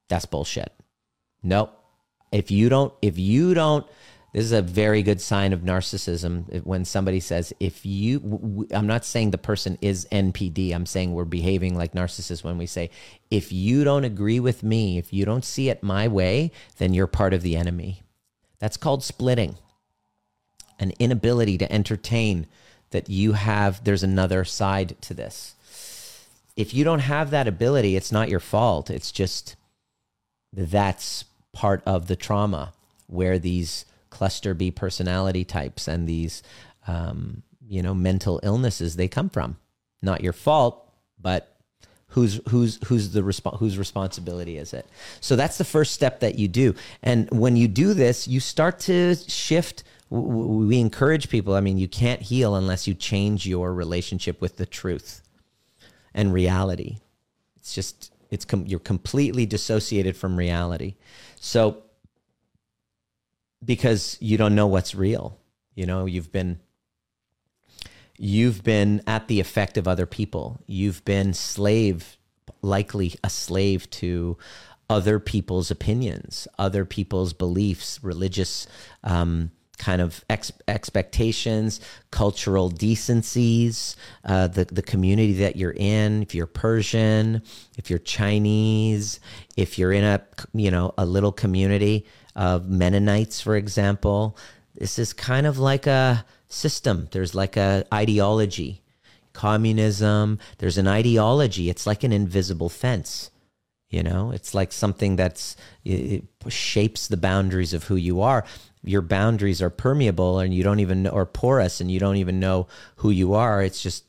that's 0.09 0.25
bullshit. 0.25 0.71
Nope. 1.41 1.77
If 2.31 2.49
you 2.49 2.69
don't, 2.69 2.93
if 3.01 3.19
you 3.19 3.53
don't 3.53 3.85
this 4.33 4.45
is 4.45 4.51
a 4.51 4.63
very 4.63 5.03
good 5.03 5.21
sign 5.21 5.53
of 5.53 5.61
narcissism 5.61 6.53
uh, 6.53 6.59
when 6.61 6.85
somebody 6.85 7.19
says, 7.19 7.53
if 7.59 7.85
you, 7.85 8.67
I'm 8.71 8.87
not 8.87 9.05
saying 9.05 9.29
the 9.29 9.37
person 9.37 9.77
is 9.79 10.07
NPD. 10.11 10.73
I'm 10.73 10.87
saying 10.87 11.13
we're 11.13 11.23
behaving 11.23 11.77
like 11.77 11.93
narcissists 11.93 12.43
when 12.43 12.57
we 12.57 12.65
say, 12.65 12.89
if 13.29 13.51
you 13.51 13.83
don't 13.83 14.03
agree 14.03 14.39
with 14.39 14.63
me, 14.63 14.97
if 14.97 15.13
you 15.13 15.23
don't 15.23 15.45
see 15.45 15.69
it 15.69 15.83
my 15.83 16.07
way, 16.07 16.51
then 16.77 16.95
you're 16.95 17.05
part 17.05 17.35
of 17.35 17.43
the 17.43 17.55
enemy. 17.55 18.01
That's 18.57 18.75
called 18.75 19.03
splitting, 19.03 19.57
an 20.79 20.93
inability 20.97 21.59
to 21.59 21.71
entertain 21.71 22.47
that 22.89 23.09
you 23.09 23.33
have, 23.33 23.83
there's 23.83 24.03
another 24.03 24.43
side 24.43 24.99
to 25.01 25.13
this. 25.13 25.55
If 26.55 26.73
you 26.73 26.83
don't 26.83 26.99
have 26.99 27.29
that 27.29 27.47
ability, 27.47 27.95
it's 27.95 28.11
not 28.11 28.29
your 28.29 28.39
fault. 28.39 28.89
It's 28.89 29.11
just 29.11 29.55
that's 30.51 31.25
part 31.51 31.83
of 31.85 32.07
the 32.07 32.15
trauma 32.15 32.73
where 33.07 33.37
these 33.37 33.85
cluster 34.13 34.53
B 34.53 34.69
personality 34.69 35.43
types 35.43 35.87
and 35.87 36.07
these, 36.07 36.43
um, 36.87 37.41
you 37.67 37.81
know, 37.81 37.95
mental 37.95 38.39
illnesses 38.43 38.95
they 38.95 39.07
come 39.07 39.27
from. 39.27 39.57
Not 40.03 40.21
your 40.21 40.33
fault, 40.33 40.87
but 41.19 41.57
who's 42.09 42.39
who's 42.49 42.79
who's 42.85 43.09
the 43.11 43.21
resp- 43.21 43.57
whose 43.57 43.77
responsibility 43.77 44.57
is 44.57 44.71
it? 44.71 44.85
So 45.19 45.35
that's 45.35 45.57
the 45.57 45.63
first 45.65 45.93
step 45.93 46.19
that 46.19 46.35
you 46.37 46.47
do. 46.47 46.75
And 47.01 47.27
when 47.31 47.55
you 47.55 47.67
do 47.67 47.95
this, 47.95 48.27
you 48.27 48.39
start 48.39 48.79
to 48.81 49.15
shift. 49.15 49.83
We 50.11 50.79
encourage 50.79 51.27
people. 51.29 51.55
I 51.55 51.61
mean, 51.61 51.79
you 51.79 51.87
can't 51.87 52.21
heal 52.21 52.55
unless 52.55 52.87
you 52.87 52.93
change 52.93 53.47
your 53.47 53.73
relationship 53.73 54.41
with 54.41 54.57
the 54.57 54.67
truth 54.67 55.23
and 56.13 56.31
reality. 56.31 56.99
It's 57.55 57.73
just 57.73 58.13
it's 58.29 58.45
com- 58.45 58.67
you're 58.67 58.79
completely 58.79 59.47
dissociated 59.47 60.15
from 60.15 60.37
reality. 60.37 60.95
So 61.39 61.82
because 63.63 64.17
you 64.19 64.37
don't 64.37 64.55
know 64.55 64.67
what's 64.67 64.95
real. 64.95 65.39
You 65.75 65.85
know, 65.85 66.05
you've 66.05 66.31
been 66.31 66.59
you've 68.17 68.63
been 68.63 69.01
at 69.07 69.27
the 69.27 69.39
effect 69.39 69.77
of 69.77 69.87
other 69.87 70.05
people. 70.05 70.61
You've 70.67 71.03
been 71.05 71.33
slave 71.33 72.17
likely 72.61 73.15
a 73.23 73.29
slave 73.29 73.89
to 73.89 74.37
other 74.89 75.19
people's 75.19 75.71
opinions, 75.71 76.47
other 76.59 76.85
people's 76.85 77.33
beliefs, 77.33 77.99
religious 78.03 78.67
um, 79.03 79.51
kind 79.77 80.01
of 80.01 80.23
ex- 80.29 80.51
expectations, 80.67 81.79
cultural 82.11 82.69
decencies, 82.69 83.95
uh, 84.23 84.47
the 84.47 84.65
the 84.65 84.81
community 84.81 85.33
that 85.33 85.55
you're 85.55 85.75
in. 85.75 86.21
If 86.21 86.35
you're 86.35 86.47
Persian, 86.47 87.41
if 87.77 87.89
you're 87.89 87.99
Chinese, 87.99 89.19
if 89.57 89.77
you're 89.77 89.91
in 89.91 90.03
a 90.03 90.21
you 90.53 90.71
know 90.71 90.93
a 90.97 91.05
little 91.05 91.31
community, 91.31 92.05
of 92.35 92.69
Mennonites, 92.69 93.41
for 93.41 93.55
example. 93.55 94.37
This 94.75 94.97
is 94.97 95.13
kind 95.13 95.45
of 95.45 95.59
like 95.59 95.87
a 95.87 96.25
system. 96.49 97.07
There's 97.11 97.35
like 97.35 97.57
a 97.57 97.85
ideology. 97.93 98.81
Communism, 99.33 100.39
there's 100.59 100.77
an 100.77 100.87
ideology. 100.87 101.69
It's 101.69 101.87
like 101.87 102.03
an 102.03 102.11
invisible 102.11 102.69
fence. 102.69 103.31
You 103.89 104.01
know, 104.01 104.31
it's 104.31 104.55
like 104.55 104.71
something 104.71 105.15
that's 105.15 105.55
it 105.85 106.23
shapes 106.47 107.07
the 107.07 107.17
boundaries 107.17 107.73
of 107.73 107.83
who 107.83 107.95
you 107.95 108.21
are. 108.21 108.43
Your 108.83 109.01
boundaries 109.01 109.61
are 109.61 109.69
permeable 109.69 110.39
and 110.39 110.53
you 110.53 110.63
don't 110.63 110.79
even 110.79 111.05
or 111.07 111.25
porous 111.25 111.79
and 111.79 111.91
you 111.91 111.99
don't 111.99 112.15
even 112.17 112.39
know 112.39 112.67
who 112.97 113.11
you 113.11 113.35
are. 113.35 113.61
It's 113.61 113.83
just 113.83 114.05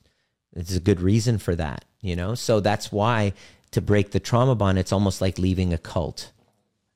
it's 0.56 0.74
a 0.74 0.80
good 0.80 1.00
reason 1.00 1.38
for 1.38 1.54
that, 1.56 1.84
you 2.00 2.16
know? 2.16 2.34
So 2.34 2.60
that's 2.60 2.90
why 2.90 3.34
to 3.72 3.82
break 3.82 4.12
the 4.12 4.20
trauma 4.20 4.54
bond, 4.54 4.78
it's 4.78 4.92
almost 4.92 5.20
like 5.20 5.38
leaving 5.38 5.72
a 5.72 5.78
cult. 5.78 6.30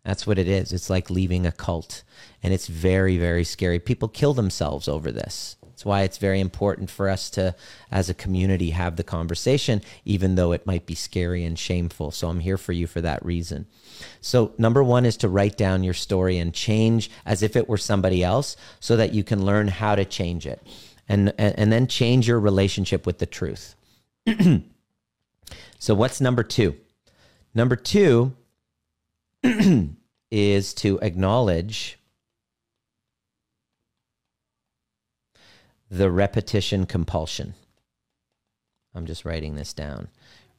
That's 0.09 0.27
what 0.27 0.39
it 0.39 0.49
is. 0.49 0.73
It's 0.73 0.89
like 0.89 1.11
leaving 1.11 1.45
a 1.45 1.53
cult. 1.53 2.03
And 2.43 2.55
it's 2.55 2.67
very, 2.67 3.19
very 3.19 3.45
scary. 3.45 3.79
People 3.79 4.09
kill 4.09 4.33
themselves 4.33 4.89
over 4.89 5.13
this. 5.13 5.57
That's 5.61 5.85
why 5.85 6.01
it's 6.01 6.17
very 6.17 6.41
important 6.41 6.91
for 6.91 7.11
us 7.11 7.29
to, 7.33 7.55
as 7.91 8.09
a 8.09 8.15
community, 8.15 8.71
have 8.71 8.97
the 8.97 9.05
conversation, 9.05 9.83
even 10.07 10.35
though 10.35 10.53
it 10.53 10.65
might 10.65 10.87
be 10.87 10.95
scary 10.95 11.45
and 11.45 11.59
shameful. 11.59 12.11
So 12.11 12.31
I'm 12.31 12.41
here 12.41 12.57
for 12.57 12.73
you 12.73 12.87
for 12.87 13.03
that 13.03 13.23
reason. 13.23 13.67
So, 14.23 14.55
number 14.57 14.83
one 14.83 15.05
is 15.05 15.19
to 15.19 15.29
write 15.29 15.59
down 15.59 15.85
your 15.85 15.93
story 15.93 16.39
and 16.39 16.55
change 16.55 17.11
as 17.27 17.43
if 17.43 17.55
it 17.55 17.69
were 17.69 17.77
somebody 17.77 18.25
else 18.25 18.57
so 18.81 18.97
that 18.97 19.13
you 19.13 19.23
can 19.23 19.45
learn 19.45 19.69
how 19.69 19.95
to 19.95 20.07
change 20.07 20.47
it. 20.47 20.67
And, 21.07 21.35
and, 21.37 21.59
and 21.59 21.71
then 21.71 21.87
change 21.87 22.27
your 22.27 22.41
relationship 22.41 23.05
with 23.05 23.19
the 23.19 23.27
truth. 23.27 23.75
so, 25.79 25.95
what's 25.95 26.19
number 26.19 26.43
two? 26.43 26.77
Number 27.55 27.77
two 27.77 28.35
is 30.31 30.75
to 30.75 30.99
acknowledge 31.01 31.99
the 35.91 36.11
repetition 36.11 36.87
compulsion. 36.87 37.55
I'm 38.95 39.07
just 39.07 39.25
writing 39.25 39.55
this 39.55 39.73
down. 39.73 40.09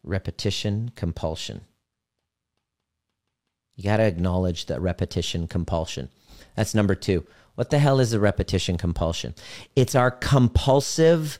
Repetition 0.03 0.91
compulsion. 0.95 1.61
You 3.76 3.84
got 3.84 3.97
to 3.97 4.03
acknowledge 4.03 4.65
the 4.65 4.80
repetition 4.80 5.47
compulsion. 5.47 6.09
That's 6.55 6.76
number 6.76 6.95
two. 6.95 7.26
What 7.55 7.70
the 7.70 7.80
hell 7.80 7.99
is 7.99 8.13
a 8.13 8.20
repetition 8.20 8.78
compulsion? 8.78 9.36
It's 9.76 9.95
our 9.95 10.11
compulsive 10.11 11.39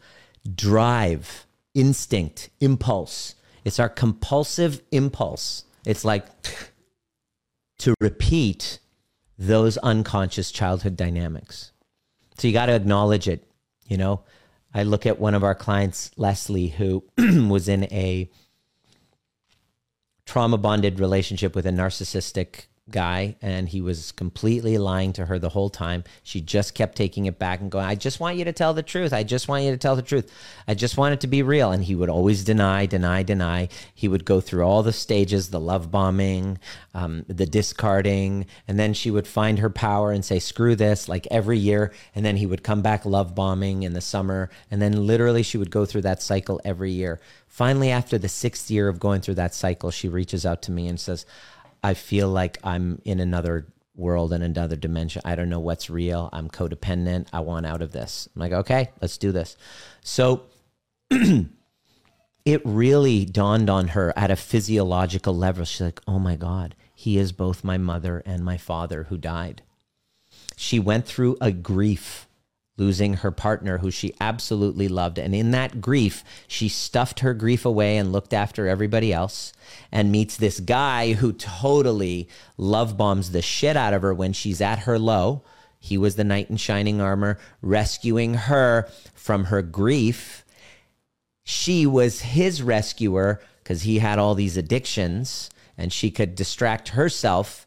drive, 0.56 1.46
instinct, 1.74 2.50
impulse. 2.60 3.36
It's 3.66 3.80
our 3.80 3.90
compulsive 3.90 4.82
impulse. 4.92 5.64
It's 5.86 6.06
like 6.06 6.26
to 7.80 7.94
repeat 8.00 8.80
those 9.38 9.78
unconscious 9.78 10.52
childhood 10.52 10.96
dynamics. 10.96 11.72
So 12.38 12.48
you 12.48 12.54
got 12.54 12.68
to 12.68 12.76
acknowledge 12.76 13.28
it. 13.28 13.50
You 13.88 13.98
know, 13.98 14.22
I 14.74 14.84
look 14.84 15.06
at 15.06 15.20
one 15.20 15.34
of 15.34 15.44
our 15.44 15.56
clients, 15.56 16.12
Leslie, 16.16 16.68
who 16.68 17.04
was 17.18 17.68
in 17.68 17.86
a 17.86 18.30
trauma 20.26 20.58
bonded 20.58 21.00
relationship 21.00 21.56
with 21.56 21.66
a 21.66 21.72
narcissistic 21.72 22.66
guy 22.92 23.36
and 23.42 23.70
he 23.70 23.82
was 23.82 24.12
completely 24.12 24.78
lying 24.78 25.14
to 25.14 25.26
her 25.26 25.40
the 25.40 25.50
whole 25.50 25.70
time. 25.70 26.04
She 26.24 26.42
just 26.42 26.74
kept 26.74 26.96
taking 26.96 27.26
it 27.26 27.40
back 27.40 27.62
and 27.62 27.72
going, 27.72 27.86
I 27.86 27.96
just 27.96 28.20
want 28.20 28.38
you 28.38 28.46
to 28.46 28.54
tell 28.54 28.74
the 28.74 28.84
truth. 28.84 29.14
I 29.14 29.24
just 29.24 29.48
want 29.48 29.64
you 29.64 29.72
to 29.72 29.78
tell 29.78 29.96
the 29.96 30.02
truth. 30.02 30.32
I 30.68 30.74
just 30.74 30.98
want 30.98 31.14
it 31.14 31.22
to 31.22 31.28
be 31.28 31.44
real. 31.44 31.72
And 31.72 31.84
he 31.84 31.96
would 31.96 32.10
always 32.10 32.44
deny, 32.44 32.86
deny, 32.86 33.24
deny. 33.24 33.70
He 33.94 34.08
would 34.08 34.26
go 34.26 34.42
through 34.42 34.64
all 34.64 34.84
the 34.84 34.94
stages 34.94 35.50
the 35.50 35.60
love 35.60 35.92
bombing, 35.92 36.60
um, 36.94 37.26
the 37.28 37.46
discarding. 37.46 38.46
And 38.68 38.80
then 38.80 38.94
she 38.94 39.12
would 39.12 39.28
find 39.28 39.60
her 39.60 39.70
power 39.70 40.12
and 40.12 40.24
say, 40.24 40.40
screw 40.40 40.76
this, 40.76 41.08
like 41.08 41.28
every 41.32 41.58
year. 41.58 41.94
And 42.16 42.26
then 42.26 42.38
he 42.38 42.46
would 42.46 42.64
come 42.64 42.82
back 42.82 43.06
love 43.06 43.36
bombing 43.36 43.84
in 43.84 43.94
the 43.94 44.02
summer. 44.02 44.50
And 44.72 44.82
then 44.82 45.08
literally 45.08 45.44
she 45.44 45.58
would 45.58 45.72
go 45.72 45.86
through 45.86 46.02
that 46.04 46.22
cycle 46.22 46.60
every 46.64 46.92
year. 46.92 47.20
Finally, 47.48 47.90
after 47.90 48.18
the 48.18 48.30
sixth 48.30 48.70
year 48.70 48.88
of 48.88 49.00
going 49.00 49.22
through 49.22 49.34
that 49.34 49.56
cycle, 49.56 49.92
she 49.92 50.08
reaches 50.08 50.46
out 50.46 50.62
to 50.62 50.72
me 50.72 50.88
and 50.88 51.00
says, 51.00 51.26
I 51.84 51.94
feel 51.94 52.30
like 52.30 52.58
I'm 52.64 53.02
in 53.06 53.20
another 53.20 53.68
world 53.96 54.34
and 54.34 54.44
another 54.44 54.76
dimension. 54.76 55.22
I 55.26 55.36
don't 55.36 55.50
know 55.50 55.60
what's 55.60 55.90
real. 55.90 56.30
I'm 56.32 56.50
codependent. 56.50 57.28
I 57.34 57.42
want 57.42 57.66
out 57.66 57.82
of 57.82 57.92
this. 57.92 58.30
I'm 58.36 58.40
like, 58.40 58.52
okay, 58.54 58.90
let's 59.02 59.18
do 59.18 59.32
this. 59.32 59.58
So 60.02 60.44
it 61.12 62.62
really 62.64 63.26
dawned 63.26 63.70
on 63.70 63.90
her 63.90 64.14
at 64.16 64.32
a 64.32 64.36
physiological 64.36 65.36
level. 65.36 65.66
She's 65.66 65.82
like, 65.82 66.02
oh 66.08 66.20
my 66.20 66.36
God, 66.36 66.76
he 66.94 67.18
is 67.18 67.32
both 67.32 67.64
my 67.64 67.78
mother 67.78 68.24
and 68.26 68.44
my 68.44 68.58
father 68.58 69.04
who 69.04 69.18
died. 69.18 69.62
She 70.56 70.80
went 70.80 71.06
through 71.06 71.38
a 71.42 71.52
grief 71.52 72.28
losing 72.80 73.16
her 73.16 73.32
partner 73.32 73.80
who 73.80 73.92
she 73.92 74.16
absolutely 74.20 74.88
loved. 74.88 75.20
And 75.20 75.36
in 75.36 75.52
that 75.52 75.82
grief, 75.82 76.24
she 76.48 76.70
stuffed 76.70 77.20
her 77.20 77.34
grief 77.34 77.66
away 77.66 77.98
and 77.98 78.12
looked 78.12 78.34
after 78.34 78.68
everybody 78.68 79.14
else 79.14 79.54
and 79.92 80.12
meets 80.12 80.38
this 80.38 80.60
guy 80.60 81.14
who 81.14 81.34
totally 81.34 82.30
love 82.58 82.98
bombs 82.98 83.32
the 83.32 83.42
shit 83.42 83.78
out 83.78 83.94
of 83.94 84.02
her 84.02 84.14
when 84.14 84.34
she's 84.34 84.62
at 84.62 84.80
her 84.80 84.98
low. 84.98 85.44
He 85.80 85.98
was 85.98 86.16
the 86.16 86.24
knight 86.24 86.50
in 86.50 86.58
shining 86.58 87.00
armor, 87.00 87.38
rescuing 87.62 88.34
her 88.34 88.90
from 89.14 89.46
her 89.46 89.62
grief. 89.62 90.44
She 91.44 91.86
was 91.86 92.22
his 92.22 92.62
rescuer 92.62 93.42
because 93.64 93.84
he 93.84 94.00
had 94.00 94.20
all 94.20 94.36
these 94.36 94.58
addictions 94.58 95.50
and 95.78 95.94
she 95.94 96.12
could 96.12 96.36
distract 96.36 96.90
herself 96.90 97.66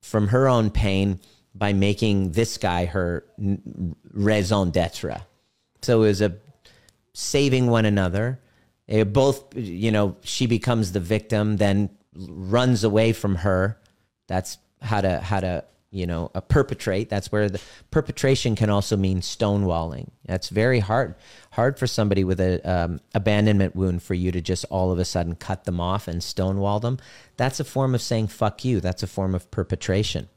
from 0.00 0.28
her 0.28 0.48
own 0.48 0.70
pain 0.70 1.20
by 1.54 1.72
making 1.72 2.32
this 2.32 2.58
guy 2.58 2.86
her 2.86 3.24
raison 4.12 4.70
d'etre. 4.70 5.22
So 5.82 6.02
it 6.02 6.06
was 6.06 6.22
a 6.22 6.36
saving 7.12 7.66
one 7.66 7.84
another. 7.84 8.40
It 8.86 9.12
both, 9.12 9.54
you 9.56 9.90
know, 9.90 10.16
she 10.22 10.46
becomes 10.46 10.92
the 10.92 11.00
victim, 11.00 11.56
then 11.56 11.90
runs 12.14 12.84
away 12.84 13.12
from 13.12 13.36
her. 13.36 13.78
That's 14.28 14.58
how 14.80 15.00
to 15.00 15.20
how 15.20 15.40
to 15.40 15.64
you 15.90 16.06
know 16.06 16.30
a 16.34 16.40
perpetrate. 16.40 17.08
That's 17.08 17.30
where 17.30 17.48
the 17.48 17.60
perpetration 17.90 18.56
can 18.56 18.70
also 18.70 18.96
mean 18.96 19.20
stonewalling. 19.20 20.08
That's 20.24 20.48
very 20.48 20.80
hard 20.80 21.14
hard 21.52 21.78
for 21.78 21.86
somebody 21.86 22.24
with 22.24 22.40
a 22.40 22.60
um, 22.68 23.00
abandonment 23.14 23.76
wound 23.76 24.02
for 24.02 24.14
you 24.14 24.32
to 24.32 24.40
just 24.40 24.64
all 24.70 24.90
of 24.90 24.98
a 24.98 25.04
sudden 25.04 25.36
cut 25.36 25.64
them 25.64 25.80
off 25.80 26.08
and 26.08 26.22
stonewall 26.22 26.80
them. 26.80 26.98
That's 27.36 27.60
a 27.60 27.64
form 27.64 27.94
of 27.94 28.02
saying 28.02 28.28
fuck 28.28 28.64
you. 28.64 28.80
That's 28.80 29.02
a 29.02 29.06
form 29.06 29.34
of 29.34 29.50
perpetration 29.50 30.28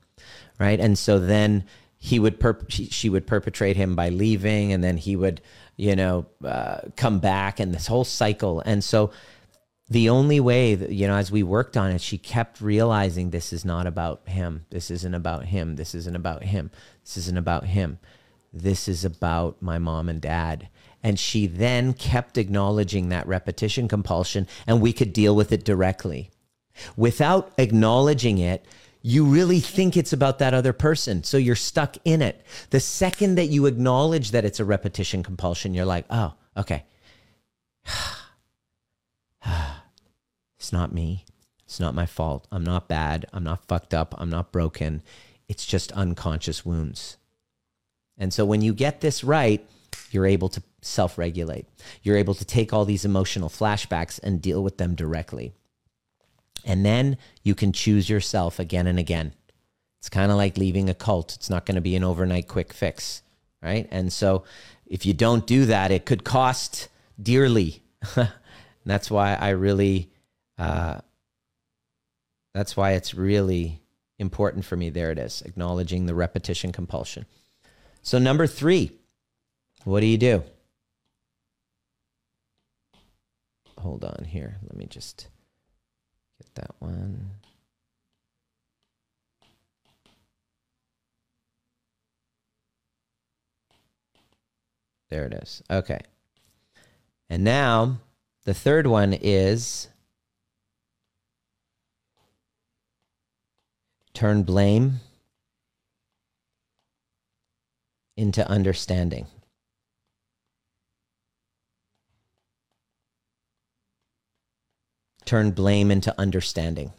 right? 0.59 0.80
And 0.80 0.97
so 0.97 1.19
then 1.19 1.65
he 1.97 2.19
would 2.19 2.39
perp- 2.39 2.91
she 2.91 3.09
would 3.09 3.26
perpetrate 3.26 3.76
him 3.76 3.95
by 3.95 4.09
leaving, 4.09 4.71
and 4.73 4.84
then 4.84 4.97
he 4.97 5.15
would, 5.15 5.41
you 5.76 5.95
know, 5.95 6.26
uh, 6.43 6.82
come 6.95 7.19
back, 7.19 7.59
and 7.59 7.73
this 7.73 7.88
whole 7.88 8.03
cycle. 8.03 8.61
And 8.61 8.84
so 8.84 9.11
the 9.89 10.09
only 10.09 10.39
way 10.39 10.76
that, 10.76 10.91
you 10.91 11.07
know, 11.07 11.15
as 11.15 11.32
we 11.32 11.43
worked 11.43 11.78
on 11.78 11.91
it, 11.91 12.01
she 12.01 12.17
kept 12.17 12.59
realizing 12.59 13.30
this 13.30 13.53
is 13.53 13.63
not 13.63 13.86
about 13.86 14.28
him. 14.28 14.65
This 14.71 14.89
isn't 14.89 15.13
about 15.13 15.45
him. 15.45 15.76
This 15.76 15.93
isn't 15.93 16.15
about 16.15 16.43
him. 16.43 16.71
This 17.03 17.17
isn't 17.17 17.38
about 17.38 17.65
him. 17.65 17.99
This 18.51 18.88
is 18.88 19.05
about 19.05 19.61
my 19.61 19.78
mom 19.78 20.09
and 20.09 20.21
dad. 20.21 20.69
And 21.03 21.19
she 21.19 21.45
then 21.45 21.93
kept 21.93 22.38
acknowledging 22.38 23.09
that 23.09 23.28
repetition 23.28 23.88
compulsion, 23.88 24.47
and 24.65 24.82
we 24.82 24.91
could 24.91 25.13
deal 25.13 25.36
with 25.36 25.51
it 25.51 25.63
directly. 25.63 26.32
Without 26.97 27.51
acknowledging 27.57 28.39
it, 28.39 28.65
you 29.08 29.24
really 29.24 29.60
think 29.60 29.95
it's 29.95 30.14
about 30.14 30.39
that 30.39 30.56
other 30.56 30.74
person. 30.74 31.24
So 31.24 31.38
you're 31.38 31.56
stuck 31.56 31.95
in 32.06 32.24
it. 32.24 32.43
The 32.72 32.80
second 32.80 33.36
that 33.36 33.49
you 33.49 33.68
acknowledge 33.68 34.32
that 34.32 34.45
it's 34.45 34.60
a 34.60 34.66
repetition 34.66 35.22
compulsion, 35.22 35.76
you're 35.76 35.86
like, 35.86 36.06
oh, 36.10 36.34
okay. 36.58 36.86
it's 40.58 40.74
not 40.74 40.91
me. 40.91 41.24
It's 41.66 41.80
not 41.80 41.93
my 41.93 42.08
fault. 42.08 42.47
I'm 42.51 42.64
not 42.64 42.88
bad. 42.88 43.28
I'm 43.32 43.43
not 43.43 43.68
fucked 43.68 43.93
up. 43.93 44.16
I'm 44.18 44.32
not 44.32 44.51
broken. 44.51 45.03
It's 45.47 45.68
just 45.68 45.91
unconscious 45.91 46.66
wounds. 46.66 47.18
And 48.18 48.34
so 48.34 48.43
when 48.43 48.64
you 48.64 48.74
get 48.74 49.01
this 49.01 49.24
right, 49.24 49.64
you're 50.10 50.26
able 50.26 50.49
to 50.49 50.64
self 50.82 51.20
regulate. 51.20 51.68
You're 52.01 52.18
able 52.18 52.34
to 52.34 52.45
take 52.45 52.74
all 52.74 52.86
these 52.86 53.06
emotional 53.06 53.49
flashbacks 53.49 54.20
and 54.24 54.41
deal 54.41 54.64
with 54.64 54.80
them 54.80 54.95
directly. 54.95 55.53
And 56.66 56.86
then 56.86 57.18
you 57.43 57.55
can 57.55 57.72
choose 57.72 58.09
yourself 58.09 58.59
again 58.59 58.88
and 58.88 58.99
again. 58.99 59.34
It's 59.99 60.09
kind 60.09 60.32
of 60.32 60.38
like 60.38 60.57
leaving 60.57 60.89
a 60.89 60.93
cult. 60.93 61.36
It's 61.36 61.49
not 61.49 61.66
going 61.66 61.76
to 61.76 61.82
be 61.82 61.95
an 61.95 62.03
overnight 62.03 62.47
quick 62.47 62.74
fix, 62.74 63.22
right? 63.61 63.88
And 63.91 64.11
so 64.11 64.43
if 64.86 65.05
you 65.05 65.13
don't 65.13 65.47
do 65.47 65.66
that, 65.66 65.91
it 65.91 66.05
could 66.05 66.24
cost 66.24 66.89
dearly. 67.22 67.82
that's 68.86 69.09
why 69.09 69.36
I 69.36 69.49
really, 69.49 70.11
uh, 70.57 70.99
that's 72.53 72.76
why 72.76 72.91
it's 72.93 73.13
really 73.13 73.82
important 74.20 74.66
for 74.66 74.76
me. 74.76 74.89
There 74.89 75.11
it 75.11 75.20
is, 75.20 75.41
acknowledging 75.41 76.05
the 76.05 76.16
repetition 76.16 76.72
compulsion. 76.72 77.26
So, 78.01 78.20
number 78.20 78.45
three, 78.47 78.91
what 79.84 80.01
do 80.01 80.05
you 80.05 80.18
do? 80.18 80.43
Hold 83.80 84.05
on 84.05 84.26
here. 84.26 84.57
Let 84.63 84.78
me 84.78 84.86
just 84.86 85.28
that 86.56 86.72
one. 86.80 87.32
There 95.10 95.26
it 95.26 95.34
is. 95.34 95.62
Okay. 95.70 96.00
And 97.30 97.44
now 97.44 97.98
the 98.44 98.54
third 98.54 98.88
one 98.88 99.14
is 99.14 99.88
turn 104.14 104.44
blame 104.44 105.00
into 108.18 108.48
understanding. 108.50 109.28
Turn 115.26 115.51
blame 115.51 115.91
into 115.91 116.13
understanding. 116.19 116.93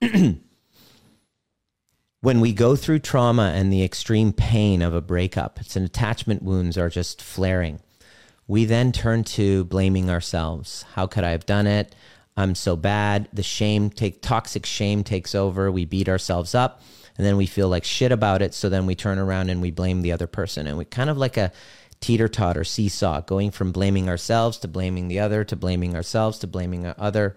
when 2.20 2.40
we 2.40 2.52
go 2.52 2.76
through 2.76 3.00
trauma 3.00 3.52
and 3.54 3.72
the 3.72 3.84
extreme 3.84 4.32
pain 4.32 4.82
of 4.82 4.94
a 4.94 5.00
breakup, 5.00 5.60
it's 5.60 5.76
an 5.76 5.84
attachment 5.84 6.42
wounds 6.42 6.78
are 6.78 6.90
just 6.90 7.20
flaring. 7.20 7.80
We 8.46 8.64
then 8.64 8.92
turn 8.92 9.24
to 9.24 9.64
blaming 9.64 10.10
ourselves. 10.10 10.84
How 10.94 11.06
could 11.06 11.24
I 11.24 11.30
have 11.30 11.46
done 11.46 11.66
it? 11.66 11.94
I'm 12.36 12.54
so 12.54 12.76
bad. 12.76 13.28
The 13.32 13.42
shame 13.42 13.90
take 13.90 14.22
toxic 14.22 14.66
shame 14.66 15.04
takes 15.04 15.34
over. 15.34 15.70
We 15.70 15.84
beat 15.84 16.08
ourselves 16.08 16.54
up 16.54 16.82
and 17.16 17.26
then 17.26 17.36
we 17.36 17.46
feel 17.46 17.68
like 17.68 17.84
shit 17.84 18.10
about 18.12 18.42
it. 18.42 18.54
So 18.54 18.68
then 18.68 18.86
we 18.86 18.94
turn 18.94 19.18
around 19.18 19.50
and 19.50 19.60
we 19.60 19.70
blame 19.70 20.02
the 20.02 20.12
other 20.12 20.26
person. 20.26 20.66
And 20.66 20.78
we 20.78 20.84
kind 20.84 21.10
of 21.10 21.18
like 21.18 21.36
a 21.36 21.52
teeter 22.02 22.28
totter 22.28 22.64
seesaw, 22.64 23.22
going 23.22 23.50
from 23.50 23.72
blaming 23.72 24.08
ourselves 24.08 24.58
to 24.58 24.68
blaming 24.68 25.08
the 25.08 25.18
other 25.18 25.44
to 25.44 25.56
blaming 25.56 25.94
ourselves 25.94 26.38
to 26.40 26.46
blaming 26.46 26.82
the 26.82 27.00
other 27.00 27.36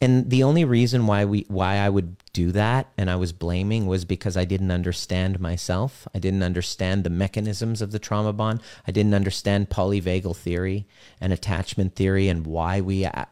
and 0.00 0.30
the 0.30 0.44
only 0.44 0.64
reason 0.64 1.06
why 1.06 1.24
we 1.24 1.44
why 1.48 1.76
I 1.76 1.88
would 1.88 2.16
do 2.32 2.52
that 2.52 2.88
and 2.96 3.10
I 3.10 3.16
was 3.16 3.32
blaming 3.32 3.86
was 3.86 4.04
because 4.04 4.36
I 4.36 4.44
didn't 4.44 4.70
understand 4.70 5.40
myself. 5.40 6.06
I 6.14 6.20
didn't 6.20 6.44
understand 6.44 7.02
the 7.02 7.10
mechanisms 7.10 7.82
of 7.82 7.90
the 7.90 7.98
trauma 7.98 8.32
bond. 8.32 8.62
I 8.86 8.92
didn't 8.92 9.14
understand 9.14 9.70
polyvagal 9.70 10.36
theory 10.36 10.86
and 11.20 11.32
attachment 11.32 11.96
theory 11.96 12.28
and 12.28 12.46
why 12.46 12.80
we 12.80 13.06
uh, 13.06 13.24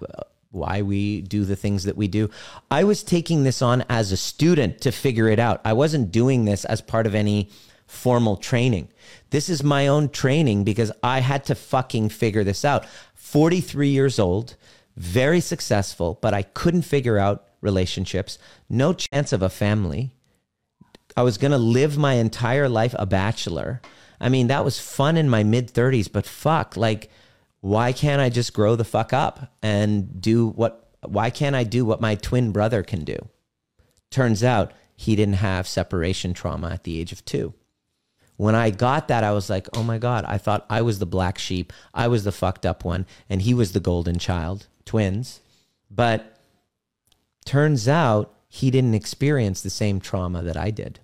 why 0.51 0.83
we 0.83 1.20
do 1.20 1.45
the 1.45 1.57
things 1.57 1.85
that 1.85 1.97
we 1.97 2.09
do. 2.09 2.31
I 2.70 2.83
was 2.83 3.05
taking 3.05 3.45
this 3.45 3.62
on 3.62 3.85
as 3.89 4.11
a 4.11 4.16
student 4.16 4.81
to 4.81 4.91
figure 4.91 5.29
it 5.29 5.39
out. 5.39 5.61
I 5.64 5.72
wasn't 5.72 6.11
doing 6.11 6.47
this 6.47 6.64
as 6.64 6.81
part 6.81 7.07
of 7.07 7.14
any 7.14 7.51
formal 7.87 8.37
training. 8.37 8.89
This 9.31 9.49
is 9.49 9.62
my 9.62 9.87
own 9.87 10.09
training 10.09 10.64
because 10.64 10.93
I 11.03 11.20
had 11.20 11.45
to 11.47 11.55
fucking 11.55 12.11
figure 12.11 12.45
this 12.45 12.64
out. 12.64 12.87
43 13.14 13.89
years 13.89 14.18
old, 14.18 14.57
very 14.97 15.41
successful, 15.41 16.18
but 16.22 16.33
I 16.33 16.43
couldn't 16.43 16.83
figure 16.83 17.18
out 17.18 17.49
relationships, 17.61 18.39
no 18.68 18.93
chance 18.93 19.33
of 19.33 19.43
a 19.43 19.49
family. 19.49 20.12
I 21.16 21.22
was 21.22 21.39
going 21.39 21.53
to 21.53 21.59
live 21.59 21.99
my 21.99 22.14
entire 22.14 22.68
life 22.68 22.95
a 22.99 23.07
bachelor. 23.07 23.81
I 24.20 24.29
mean, 24.29 24.47
that 24.47 24.64
was 24.64 24.79
fun 24.79 25.16
in 25.16 25.29
my 25.29 25.43
mid 25.43 25.72
30s, 25.72 26.11
but 26.11 26.27
fuck, 26.27 26.77
like, 26.77 27.11
why 27.61 27.93
can't 27.93 28.20
I 28.20 28.29
just 28.29 28.53
grow 28.53 28.77
the 28.77 28.85
fuck 28.85 29.12
up 29.12 29.53
and 29.62 30.20
do 30.20 30.49
what, 30.49 30.91
why 31.03 31.31
can't 31.31 31.57
I 31.57 31.64
do 31.64 31.85
what 31.85 32.01
my 32.01 32.14
twin 32.14 32.53
brother 32.53 32.83
can 32.83 33.05
do? 33.05 33.16
Turns 34.11 34.45
out 34.45 34.72
he 34.95 35.16
didn't 35.16 35.35
have 35.35 35.66
separation 35.66 36.33
trauma 36.33 36.70
at 36.70 36.85
the 36.85 37.01
age 37.01 37.12
of 37.12 37.24
two. 37.24 37.55
When 38.37 38.55
I 38.55 38.70
got 38.70 39.09
that, 39.09 39.24
I 39.24 39.32
was 39.32 39.49
like, 39.49 39.68
oh 39.74 39.82
my 39.82 39.99
God, 39.99 40.24
I 40.26 40.39
thought 40.39 40.66
I 40.68 40.82
was 40.82 40.99
the 40.99 41.07
black 41.07 41.39
sheep. 41.39 41.72
I 41.95 42.09
was 42.09 42.24
the 42.24 42.32
fucked 42.32 42.66
up 42.66 42.84
one, 42.84 43.07
and 43.30 43.43
he 43.43 43.55
was 43.55 43.72
the 43.72 43.80
golden 43.80 44.18
child 44.18 44.66
twins, 44.84 45.41
but 45.91 46.39
turns 47.45 47.89
out 47.89 48.34
he 48.49 48.70
didn't 48.70 48.95
experience 48.95 49.61
the 49.61 49.70
same 49.70 50.01
trauma 50.01 50.43
that 50.43 50.57
I 50.57 50.70
did. 50.70 51.01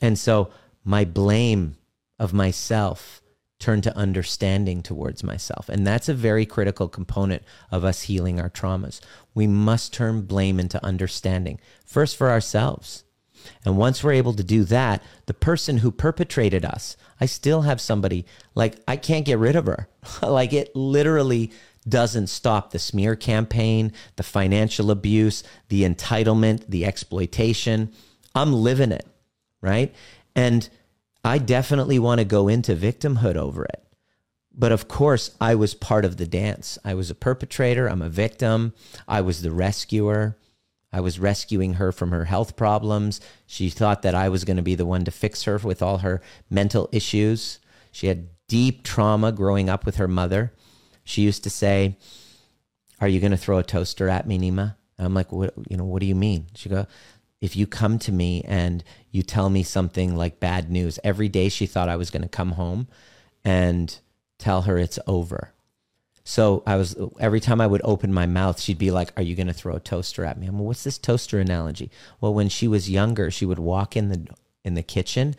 And 0.00 0.18
so 0.18 0.50
my 0.84 1.04
blame 1.04 1.76
of 2.18 2.32
myself 2.32 3.20
turned 3.58 3.82
to 3.84 3.96
understanding 3.96 4.82
towards 4.82 5.22
myself. 5.22 5.68
And 5.68 5.86
that's 5.86 6.08
a 6.08 6.14
very 6.14 6.46
critical 6.46 6.88
component 6.88 7.42
of 7.70 7.84
us 7.84 8.02
healing 8.02 8.40
our 8.40 8.48
traumas. 8.48 9.00
We 9.34 9.46
must 9.46 9.92
turn 9.92 10.22
blame 10.22 10.58
into 10.58 10.84
understanding, 10.84 11.60
first 11.84 12.16
for 12.16 12.30
ourselves. 12.30 13.04
And 13.64 13.76
once 13.76 14.02
we're 14.02 14.12
able 14.12 14.34
to 14.34 14.44
do 14.44 14.64
that, 14.64 15.02
the 15.26 15.34
person 15.34 15.78
who 15.78 15.90
perpetrated 15.90 16.64
us, 16.64 16.96
I 17.20 17.26
still 17.26 17.62
have 17.62 17.80
somebody 17.80 18.26
like 18.54 18.78
I 18.88 18.96
can't 18.96 19.26
get 19.26 19.38
rid 19.38 19.56
of 19.56 19.66
her. 19.66 19.88
like 20.22 20.52
it 20.52 20.74
literally 20.74 21.52
doesn't 21.88 22.28
stop 22.28 22.70
the 22.70 22.78
smear 22.78 23.16
campaign, 23.16 23.92
the 24.16 24.22
financial 24.22 24.90
abuse, 24.90 25.42
the 25.68 25.82
entitlement, 25.82 26.66
the 26.68 26.84
exploitation. 26.84 27.92
I'm 28.34 28.52
living 28.52 28.92
it, 28.92 29.06
right? 29.60 29.94
And 30.34 30.68
I 31.24 31.38
definitely 31.38 31.98
want 31.98 32.18
to 32.20 32.24
go 32.24 32.48
into 32.48 32.74
victimhood 32.74 33.36
over 33.36 33.64
it. 33.64 33.84
But 34.52 34.72
of 34.72 34.88
course, 34.88 35.34
I 35.40 35.54
was 35.54 35.74
part 35.74 36.04
of 36.04 36.16
the 36.16 36.26
dance. 36.26 36.78
I 36.84 36.94
was 36.94 37.10
a 37.10 37.14
perpetrator, 37.14 37.86
I'm 37.86 38.02
a 38.02 38.08
victim, 38.08 38.74
I 39.06 39.20
was 39.20 39.42
the 39.42 39.50
rescuer. 39.50 40.36
I 40.92 41.00
was 41.00 41.20
rescuing 41.20 41.74
her 41.74 41.92
from 41.92 42.10
her 42.10 42.24
health 42.24 42.56
problems. 42.56 43.20
She 43.46 43.70
thought 43.70 44.02
that 44.02 44.14
I 44.14 44.28
was 44.28 44.44
going 44.44 44.56
to 44.56 44.62
be 44.62 44.74
the 44.74 44.86
one 44.86 45.04
to 45.04 45.10
fix 45.10 45.44
her 45.44 45.56
with 45.58 45.82
all 45.82 45.98
her 45.98 46.20
mental 46.48 46.88
issues. 46.92 47.60
She 47.92 48.08
had 48.08 48.28
deep 48.48 48.82
trauma 48.82 49.30
growing 49.30 49.68
up 49.68 49.86
with 49.86 49.96
her 49.96 50.08
mother. 50.08 50.52
She 51.04 51.22
used 51.22 51.44
to 51.44 51.50
say, 51.50 51.96
"Are 53.00 53.08
you 53.08 53.20
going 53.20 53.30
to 53.30 53.36
throw 53.36 53.58
a 53.58 53.62
toaster 53.62 54.08
at 54.08 54.26
me, 54.26 54.38
Nima?" 54.38 54.74
And 54.98 55.06
I'm 55.06 55.14
like, 55.14 55.30
"What? 55.32 55.54
You 55.68 55.76
know, 55.76 55.84
what 55.84 56.00
do 56.00 56.06
you 56.06 56.16
mean?" 56.16 56.46
She 56.54 56.68
go, 56.68 56.86
"If 57.40 57.54
you 57.56 57.66
come 57.66 57.98
to 58.00 58.12
me 58.12 58.42
and 58.42 58.82
you 59.10 59.22
tell 59.22 59.48
me 59.48 59.62
something 59.62 60.16
like 60.16 60.40
bad 60.40 60.70
news 60.70 60.98
every 61.04 61.28
day, 61.28 61.48
she 61.48 61.66
thought 61.66 61.88
I 61.88 61.96
was 61.96 62.10
going 62.10 62.22
to 62.22 62.28
come 62.28 62.52
home 62.52 62.88
and 63.44 63.96
tell 64.38 64.62
her 64.62 64.76
it's 64.76 64.98
over." 65.06 65.52
So 66.24 66.62
I 66.66 66.76
was 66.76 66.96
every 67.18 67.40
time 67.40 67.60
I 67.60 67.66
would 67.66 67.80
open 67.84 68.12
my 68.12 68.26
mouth, 68.26 68.60
she'd 68.60 68.78
be 68.78 68.90
like, 68.90 69.12
"Are 69.16 69.22
you 69.22 69.34
going 69.34 69.46
to 69.46 69.52
throw 69.52 69.76
a 69.76 69.80
toaster 69.80 70.24
at 70.24 70.38
me?" 70.38 70.46
I'm 70.46 70.56
like, 70.56 70.66
"What's 70.66 70.84
this 70.84 70.98
toaster 70.98 71.38
analogy?" 71.38 71.90
Well, 72.20 72.34
when 72.34 72.48
she 72.48 72.68
was 72.68 72.90
younger, 72.90 73.30
she 73.30 73.46
would 73.46 73.58
walk 73.58 73.96
in 73.96 74.08
the 74.10 74.26
in 74.64 74.74
the 74.74 74.82
kitchen, 74.82 75.34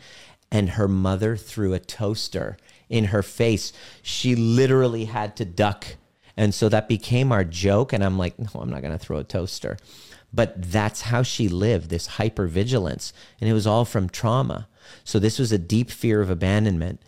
and 0.50 0.70
her 0.70 0.88
mother 0.88 1.36
threw 1.36 1.72
a 1.72 1.78
toaster 1.78 2.56
in 2.92 3.06
her 3.06 3.22
face. 3.22 3.72
She 4.02 4.36
literally 4.36 5.06
had 5.06 5.34
to 5.36 5.44
duck. 5.44 5.96
And 6.36 6.54
so 6.54 6.68
that 6.68 6.88
became 6.88 7.32
our 7.32 7.44
joke. 7.44 7.92
And 7.92 8.04
I'm 8.04 8.18
like, 8.18 8.38
no, 8.38 8.60
I'm 8.60 8.70
not 8.70 8.82
going 8.82 8.92
to 8.92 8.98
throw 8.98 9.18
a 9.18 9.24
toaster. 9.24 9.76
But 10.32 10.70
that's 10.70 11.02
how 11.02 11.22
she 11.22 11.48
lived, 11.48 11.90
this 11.90 12.08
hypervigilance. 12.08 13.12
And 13.40 13.48
it 13.48 13.52
was 13.52 13.66
all 13.66 13.84
from 13.84 14.08
trauma. 14.08 14.68
So 15.04 15.18
this 15.18 15.38
was 15.38 15.52
a 15.52 15.58
deep 15.58 15.90
fear 15.90 16.20
of 16.20 16.30
abandonment. 16.30 17.00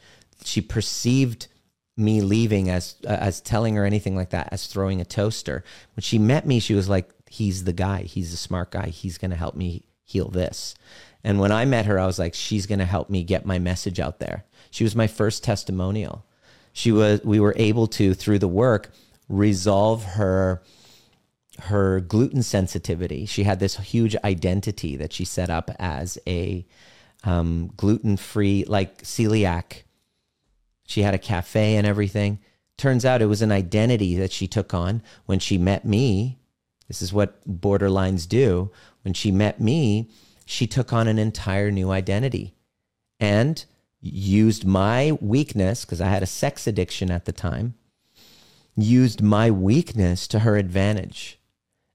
She 0.44 0.60
perceived 0.60 1.48
me 1.96 2.20
leaving 2.20 2.70
as 2.70 2.96
as 3.04 3.40
telling 3.40 3.76
her 3.76 3.84
anything 3.84 4.16
like 4.16 4.30
that 4.30 4.48
as 4.50 4.66
throwing 4.66 5.00
a 5.00 5.04
toaster. 5.04 5.64
When 5.94 6.02
she 6.02 6.18
met 6.18 6.46
me, 6.46 6.60
she 6.60 6.74
was 6.74 6.88
like, 6.88 7.10
"He's 7.28 7.64
the 7.64 7.72
guy. 7.72 8.02
He's 8.02 8.32
a 8.32 8.38
smart 8.38 8.70
guy. 8.70 8.88
He's 8.88 9.18
going 9.18 9.30
to 9.30 9.36
help 9.36 9.54
me 9.54 9.84
heal 10.02 10.28
this." 10.28 10.74
And 11.22 11.40
when 11.40 11.52
I 11.52 11.64
met 11.64 11.86
her, 11.86 11.98
I 11.98 12.06
was 12.06 12.18
like, 12.18 12.34
"She's 12.34 12.66
going 12.66 12.80
to 12.80 12.84
help 12.84 13.10
me 13.10 13.22
get 13.24 13.46
my 13.46 13.58
message 13.58 14.00
out 14.00 14.18
there." 14.18 14.44
She 14.70 14.84
was 14.84 14.96
my 14.96 15.06
first 15.06 15.44
testimonial. 15.44 16.26
She 16.72 16.90
was 16.90 17.22
we 17.24 17.38
were 17.38 17.54
able 17.56 17.86
to 17.88 18.14
through 18.14 18.40
the 18.40 18.48
work 18.48 18.90
resolve 19.28 20.04
her 20.04 20.62
her 21.60 22.00
gluten 22.00 22.42
sensitivity. 22.42 23.26
She 23.26 23.44
had 23.44 23.60
this 23.60 23.76
huge 23.76 24.16
identity 24.24 24.96
that 24.96 25.12
she 25.12 25.24
set 25.24 25.50
up 25.50 25.70
as 25.78 26.18
a 26.26 26.66
um, 27.22 27.72
gluten 27.76 28.16
free, 28.16 28.64
like 28.66 29.02
celiac. 29.02 29.83
She 30.86 31.02
had 31.02 31.14
a 31.14 31.18
cafe 31.18 31.76
and 31.76 31.86
everything. 31.86 32.38
Turns 32.76 33.04
out 33.04 33.22
it 33.22 33.26
was 33.26 33.42
an 33.42 33.52
identity 33.52 34.16
that 34.16 34.32
she 34.32 34.46
took 34.46 34.74
on 34.74 35.02
when 35.26 35.38
she 35.38 35.58
met 35.58 35.84
me. 35.84 36.38
This 36.88 37.00
is 37.00 37.12
what 37.12 37.40
borderlines 37.48 38.28
do. 38.28 38.70
When 39.02 39.14
she 39.14 39.30
met 39.30 39.60
me, 39.60 40.10
she 40.44 40.66
took 40.66 40.92
on 40.92 41.08
an 41.08 41.18
entire 41.18 41.70
new 41.70 41.90
identity. 41.90 42.54
And 43.20 43.64
used 44.00 44.66
my 44.66 45.16
weakness, 45.20 45.84
because 45.84 46.00
I 46.00 46.08
had 46.08 46.22
a 46.22 46.26
sex 46.26 46.66
addiction 46.66 47.10
at 47.10 47.24
the 47.24 47.32
time, 47.32 47.74
used 48.76 49.22
my 49.22 49.50
weakness 49.50 50.28
to 50.28 50.40
her 50.40 50.56
advantage. 50.56 51.38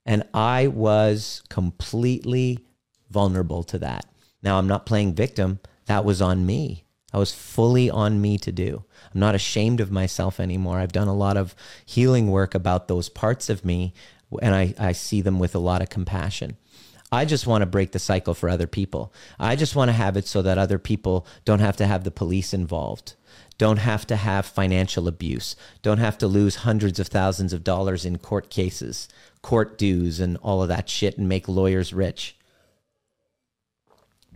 And 0.04 0.24
I 0.34 0.66
was 0.66 1.42
completely 1.48 2.66
vulnerable 3.10 3.62
to 3.64 3.78
that. 3.78 4.06
Now, 4.42 4.58
I'm 4.58 4.66
not 4.66 4.86
playing 4.86 5.14
victim. 5.14 5.60
That 5.86 6.04
was 6.04 6.20
on 6.20 6.46
me. 6.46 6.84
I 7.12 7.18
was 7.18 7.34
fully 7.34 7.90
on 7.90 8.20
me 8.20 8.38
to 8.38 8.52
do. 8.52 8.84
I'm 9.12 9.20
not 9.20 9.34
ashamed 9.34 9.80
of 9.80 9.90
myself 9.90 10.38
anymore. 10.38 10.78
I've 10.78 10.92
done 10.92 11.08
a 11.08 11.14
lot 11.14 11.36
of 11.36 11.54
healing 11.84 12.30
work 12.30 12.54
about 12.54 12.88
those 12.88 13.08
parts 13.08 13.48
of 13.50 13.64
me, 13.64 13.92
and 14.40 14.54
I, 14.54 14.74
I 14.78 14.92
see 14.92 15.20
them 15.20 15.38
with 15.38 15.54
a 15.54 15.60
lot 15.60 15.82
of 15.82 15.88
compassion. 15.88 16.56
I 17.12 17.24
just 17.24 17.46
want 17.46 17.62
to 17.62 17.66
break 17.66 17.90
the 17.90 17.98
cycle 17.98 18.34
for 18.34 18.48
other 18.48 18.68
people. 18.68 19.12
I 19.38 19.56
just 19.56 19.74
want 19.74 19.88
to 19.88 19.92
have 19.92 20.16
it 20.16 20.28
so 20.28 20.42
that 20.42 20.58
other 20.58 20.78
people 20.78 21.26
don't 21.44 21.58
have 21.58 21.76
to 21.78 21.86
have 21.86 22.04
the 22.04 22.12
police 22.12 22.54
involved, 22.54 23.14
don't 23.58 23.78
have 23.78 24.06
to 24.06 24.16
have 24.16 24.46
financial 24.46 25.08
abuse, 25.08 25.56
don't 25.82 25.98
have 25.98 26.16
to 26.18 26.28
lose 26.28 26.56
hundreds 26.56 27.00
of 27.00 27.08
thousands 27.08 27.52
of 27.52 27.64
dollars 27.64 28.04
in 28.04 28.18
court 28.18 28.48
cases, 28.48 29.08
court 29.42 29.76
dues, 29.76 30.20
and 30.20 30.36
all 30.36 30.62
of 30.62 30.68
that 30.68 30.88
shit 30.88 31.18
and 31.18 31.28
make 31.28 31.48
lawyers 31.48 31.92
rich 31.92 32.36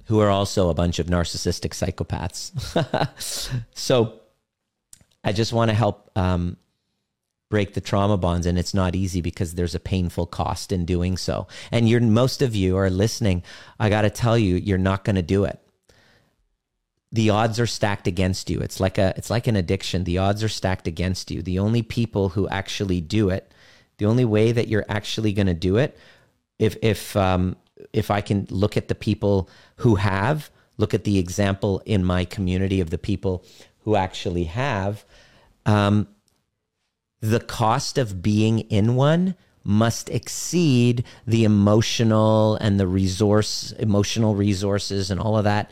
who 0.06 0.20
are 0.20 0.30
also 0.30 0.68
a 0.68 0.74
bunch 0.74 0.98
of 0.98 1.06
narcissistic 1.06 1.70
psychopaths. 1.70 2.52
so 3.74 4.20
I 5.22 5.32
just 5.32 5.52
want 5.52 5.70
to 5.70 5.74
help 5.74 6.10
um, 6.16 6.56
break 7.50 7.74
the 7.74 7.80
trauma 7.80 8.16
bonds 8.16 8.46
and 8.46 8.58
it's 8.58 8.74
not 8.74 8.94
easy 8.94 9.20
because 9.20 9.54
there's 9.54 9.74
a 9.74 9.80
painful 9.80 10.26
cost 10.26 10.72
in 10.72 10.84
doing 10.84 11.16
so. 11.16 11.46
And 11.70 11.88
you're 11.88 12.00
most 12.00 12.42
of 12.42 12.54
you 12.54 12.76
are 12.76 12.90
listening. 12.90 13.42
I 13.78 13.88
got 13.88 14.02
to 14.02 14.10
tell 14.10 14.36
you 14.36 14.56
you're 14.56 14.78
not 14.78 15.04
going 15.04 15.16
to 15.16 15.22
do 15.22 15.44
it. 15.44 15.58
The 17.12 17.30
odds 17.30 17.60
are 17.60 17.66
stacked 17.66 18.06
against 18.08 18.50
you. 18.50 18.58
It's 18.60 18.80
like 18.80 18.98
a 18.98 19.14
it's 19.16 19.30
like 19.30 19.46
an 19.46 19.54
addiction. 19.54 20.02
The 20.02 20.18
odds 20.18 20.42
are 20.42 20.48
stacked 20.48 20.88
against 20.88 21.30
you. 21.30 21.42
The 21.42 21.60
only 21.60 21.82
people 21.82 22.30
who 22.30 22.48
actually 22.48 23.00
do 23.00 23.30
it 23.30 23.52
the 23.98 24.06
only 24.06 24.24
way 24.24 24.52
that 24.52 24.68
you're 24.68 24.84
actually 24.88 25.32
going 25.32 25.46
to 25.46 25.54
do 25.54 25.76
it 25.76 25.96
if 26.58 26.76
if 26.82 27.16
um 27.16 27.56
if 27.92 28.10
I 28.10 28.20
can 28.20 28.46
look 28.50 28.76
at 28.76 28.88
the 28.88 28.94
people 28.94 29.48
who 29.76 29.96
have, 29.96 30.50
look 30.76 30.94
at 30.94 31.04
the 31.04 31.18
example 31.18 31.82
in 31.84 32.04
my 32.04 32.24
community 32.24 32.80
of 32.80 32.90
the 32.90 32.98
people 32.98 33.44
who 33.80 33.96
actually 33.96 34.44
have, 34.44 35.04
um, 35.66 36.08
the 37.20 37.40
cost 37.40 37.96
of 37.96 38.22
being 38.22 38.60
in 38.60 38.96
one 38.96 39.34
must 39.64 40.10
exceed 40.10 41.04
the 41.26 41.44
emotional 41.44 42.56
and 42.56 42.78
the 42.78 42.86
resource, 42.86 43.72
emotional 43.72 44.34
resources 44.34 45.10
and 45.10 45.18
all 45.18 45.38
of 45.38 45.44
that. 45.44 45.70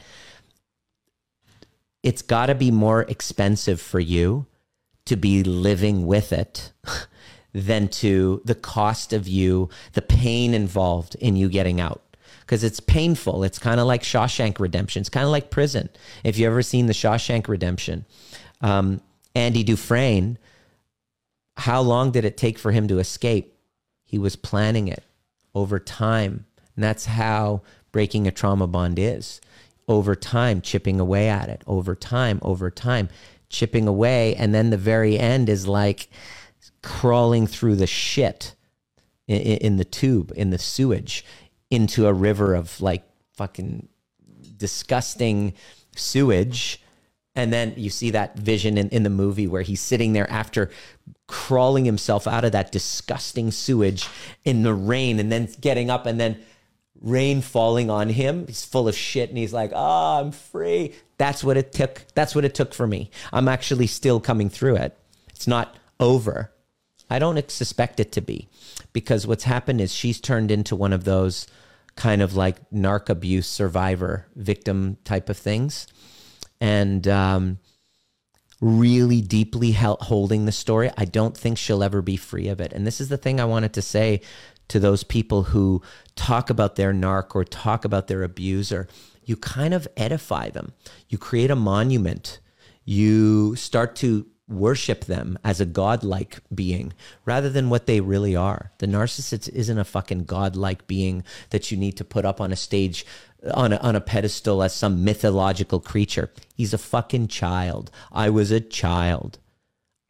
It's 2.02 2.22
got 2.22 2.46
to 2.46 2.54
be 2.54 2.70
more 2.70 3.02
expensive 3.02 3.80
for 3.80 4.00
you 4.00 4.46
to 5.04 5.16
be 5.16 5.42
living 5.42 6.06
with 6.06 6.32
it 6.32 6.72
than 7.52 7.88
to 7.88 8.40
the 8.44 8.54
cost 8.54 9.12
of 9.12 9.28
you, 9.28 9.68
the 9.92 10.02
pain 10.02 10.54
involved 10.54 11.14
in 11.16 11.36
you 11.36 11.48
getting 11.48 11.80
out. 11.80 12.02
Because 12.40 12.64
it's 12.64 12.80
painful. 12.80 13.44
It's 13.44 13.58
kind 13.58 13.80
of 13.80 13.86
like 13.86 14.02
Shawshank 14.02 14.58
Redemption. 14.58 15.00
It's 15.00 15.08
kind 15.08 15.24
of 15.24 15.30
like 15.30 15.50
prison. 15.50 15.88
If 16.24 16.38
you've 16.38 16.48
ever 16.48 16.62
seen 16.62 16.86
the 16.86 16.92
Shawshank 16.92 17.48
Redemption, 17.48 18.04
um, 18.60 19.00
Andy 19.34 19.62
Dufresne, 19.62 20.38
how 21.56 21.80
long 21.80 22.10
did 22.10 22.24
it 22.24 22.36
take 22.36 22.58
for 22.58 22.72
him 22.72 22.88
to 22.88 22.98
escape? 22.98 23.56
He 24.04 24.18
was 24.18 24.36
planning 24.36 24.88
it 24.88 25.04
over 25.54 25.78
time. 25.78 26.46
And 26.74 26.84
that's 26.84 27.06
how 27.06 27.62
breaking 27.92 28.26
a 28.26 28.30
trauma 28.30 28.66
bond 28.66 28.98
is 28.98 29.40
over 29.88 30.16
time, 30.16 30.60
chipping 30.60 31.00
away 31.00 31.28
at 31.28 31.48
it, 31.48 31.62
over 31.66 31.94
time, 31.94 32.38
over 32.42 32.70
time, 32.70 33.08
chipping 33.48 33.86
away. 33.86 34.34
And 34.34 34.54
then 34.54 34.70
the 34.70 34.76
very 34.76 35.18
end 35.18 35.48
is 35.48 35.66
like, 35.66 36.08
crawling 36.82 37.46
through 37.46 37.76
the 37.76 37.86
shit 37.86 38.54
in, 39.26 39.40
in 39.40 39.76
the 39.76 39.84
tube, 39.84 40.32
in 40.36 40.50
the 40.50 40.58
sewage, 40.58 41.24
into 41.70 42.06
a 42.06 42.12
river 42.12 42.54
of 42.54 42.80
like 42.80 43.04
fucking 43.34 43.88
disgusting 44.56 45.54
sewage. 45.96 46.80
And 47.34 47.52
then 47.52 47.74
you 47.76 47.88
see 47.88 48.10
that 48.10 48.38
vision 48.38 48.76
in, 48.76 48.88
in 48.90 49.04
the 49.04 49.10
movie 49.10 49.46
where 49.46 49.62
he's 49.62 49.80
sitting 49.80 50.12
there 50.12 50.30
after 50.30 50.70
crawling 51.26 51.86
himself 51.86 52.26
out 52.26 52.44
of 52.44 52.52
that 52.52 52.72
disgusting 52.72 53.50
sewage 53.50 54.06
in 54.44 54.62
the 54.62 54.74
rain 54.74 55.18
and 55.18 55.32
then 55.32 55.48
getting 55.60 55.88
up 55.88 56.04
and 56.04 56.20
then 56.20 56.38
rain 57.00 57.40
falling 57.40 57.88
on 57.88 58.10
him. 58.10 58.46
He's 58.46 58.64
full 58.64 58.86
of 58.86 58.94
shit 58.94 59.30
and 59.30 59.38
he's 59.38 59.52
like, 59.52 59.72
oh, 59.74 60.20
I'm 60.20 60.30
free. 60.30 60.94
That's 61.16 61.42
what 61.42 61.56
it 61.56 61.72
took. 61.72 62.04
That's 62.14 62.34
what 62.34 62.44
it 62.44 62.54
took 62.54 62.74
for 62.74 62.86
me. 62.86 63.10
I'm 63.32 63.48
actually 63.48 63.86
still 63.86 64.20
coming 64.20 64.50
through 64.50 64.76
it. 64.76 64.96
It's 65.30 65.46
not 65.46 65.76
over. 65.98 66.52
I 67.12 67.18
don't 67.18 67.50
suspect 67.50 68.00
it 68.00 68.10
to 68.12 68.20
be 68.20 68.48
because 68.92 69.26
what's 69.26 69.44
happened 69.44 69.80
is 69.80 69.92
she's 69.92 70.20
turned 70.20 70.50
into 70.50 70.74
one 70.74 70.92
of 70.92 71.04
those 71.04 71.46
kind 71.94 72.22
of 72.22 72.34
like 72.34 72.56
narc 72.70 73.08
abuse 73.08 73.46
survivor 73.46 74.26
victim 74.34 74.96
type 75.04 75.28
of 75.28 75.36
things. 75.36 75.86
And, 76.60 77.06
um, 77.06 77.58
really 78.62 79.20
deeply 79.20 79.72
holding 79.72 80.44
the 80.44 80.52
story. 80.52 80.88
I 80.96 81.04
don't 81.04 81.36
think 81.36 81.58
she'll 81.58 81.82
ever 81.82 82.00
be 82.00 82.16
free 82.16 82.46
of 82.46 82.60
it. 82.60 82.72
And 82.72 82.86
this 82.86 83.00
is 83.00 83.08
the 83.08 83.16
thing 83.16 83.40
I 83.40 83.44
wanted 83.44 83.72
to 83.74 83.82
say 83.82 84.20
to 84.68 84.78
those 84.78 85.02
people 85.02 85.42
who 85.42 85.82
talk 86.14 86.48
about 86.48 86.76
their 86.76 86.94
narc 86.94 87.34
or 87.34 87.44
talk 87.44 87.84
about 87.84 88.06
their 88.06 88.22
abuser. 88.22 88.86
You 89.24 89.36
kind 89.36 89.74
of 89.74 89.88
edify 89.96 90.50
them, 90.50 90.72
you 91.08 91.18
create 91.18 91.50
a 91.50 91.56
monument, 91.56 92.38
you 92.84 93.56
start 93.56 93.96
to 93.96 94.26
worship 94.48 95.04
them 95.04 95.38
as 95.44 95.60
a 95.60 95.66
godlike 95.66 96.40
being 96.54 96.92
rather 97.24 97.48
than 97.48 97.70
what 97.70 97.86
they 97.86 98.00
really 98.00 98.36
are. 98.36 98.72
The 98.78 98.86
narcissist 98.86 99.48
isn't 99.50 99.78
a 99.78 99.84
fucking 99.84 100.24
godlike 100.24 100.86
being 100.86 101.24
that 101.50 101.70
you 101.70 101.76
need 101.76 101.96
to 101.98 102.04
put 102.04 102.24
up 102.24 102.40
on 102.40 102.52
a 102.52 102.56
stage 102.56 103.06
on 103.54 103.72
a, 103.72 103.76
on 103.76 103.96
a 103.96 104.00
pedestal 104.00 104.62
as 104.62 104.74
some 104.74 105.04
mythological 105.04 105.80
creature. 105.80 106.30
He's 106.54 106.74
a 106.74 106.78
fucking 106.78 107.28
child. 107.28 107.90
I 108.12 108.30
was 108.30 108.50
a 108.50 108.60
child. 108.60 109.38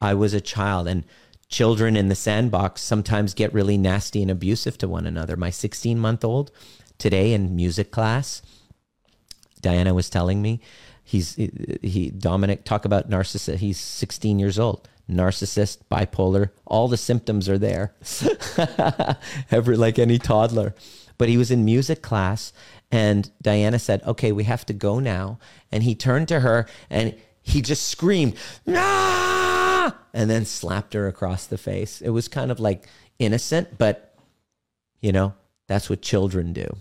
I 0.01 0.13
was 0.13 0.33
a 0.33 0.41
child 0.41 0.87
and 0.87 1.05
children 1.47 1.95
in 1.95 2.09
the 2.09 2.15
sandbox 2.15 2.81
sometimes 2.81 3.33
get 3.33 3.53
really 3.53 3.77
nasty 3.77 4.21
and 4.21 4.31
abusive 4.31 4.77
to 4.79 4.87
one 4.87 5.05
another. 5.05 5.37
My 5.37 5.49
16 5.49 5.99
month 5.99 6.25
old 6.25 6.51
today 6.97 7.33
in 7.33 7.55
music 7.55 7.91
class, 7.91 8.41
Diana 9.61 9.93
was 9.93 10.09
telling 10.09 10.41
me, 10.41 10.61
He's 11.13 11.35
he 11.35 12.09
Dominic 12.09 12.63
talk 12.63 12.85
about 12.85 13.07
narcissist. 13.07 13.57
He's 13.57 13.79
16 13.79 14.39
years 14.39 14.57
old. 14.57 14.89
Narcissist, 15.07 15.81
bipolar, 15.91 16.49
all 16.65 16.87
the 16.87 16.97
symptoms 16.97 17.47
are 17.47 17.59
there. 17.59 17.93
Every 19.51 19.77
like 19.77 19.99
any 19.99 20.17
toddler. 20.17 20.73
But 21.19 21.29
he 21.29 21.37
was 21.37 21.51
in 21.51 21.63
music 21.63 22.01
class 22.01 22.51
and 22.91 23.29
Diana 23.43 23.77
said, 23.77 24.01
"Okay, 24.07 24.31
we 24.31 24.45
have 24.45 24.65
to 24.65 24.73
go 24.73 24.97
now." 24.97 25.37
And 25.71 25.83
he 25.83 25.93
turned 25.93 26.29
to 26.29 26.39
her 26.39 26.65
and 26.89 27.13
he 27.43 27.61
just 27.61 27.87
screamed, 27.89 28.33
"Ah!" 28.67 29.95
and 30.15 30.31
then 30.31 30.45
slapped 30.45 30.95
her 30.95 31.07
across 31.07 31.45
the 31.45 31.59
face. 31.59 32.01
It 32.01 32.09
was 32.09 32.27
kind 32.27 32.49
of 32.49 32.59
like 32.59 32.87
innocent, 33.19 33.77
but 33.77 34.15
you 34.99 35.11
know, 35.11 35.35
that's 35.67 35.91
what 35.91 36.01
children 36.01 36.53
do. 36.53 36.75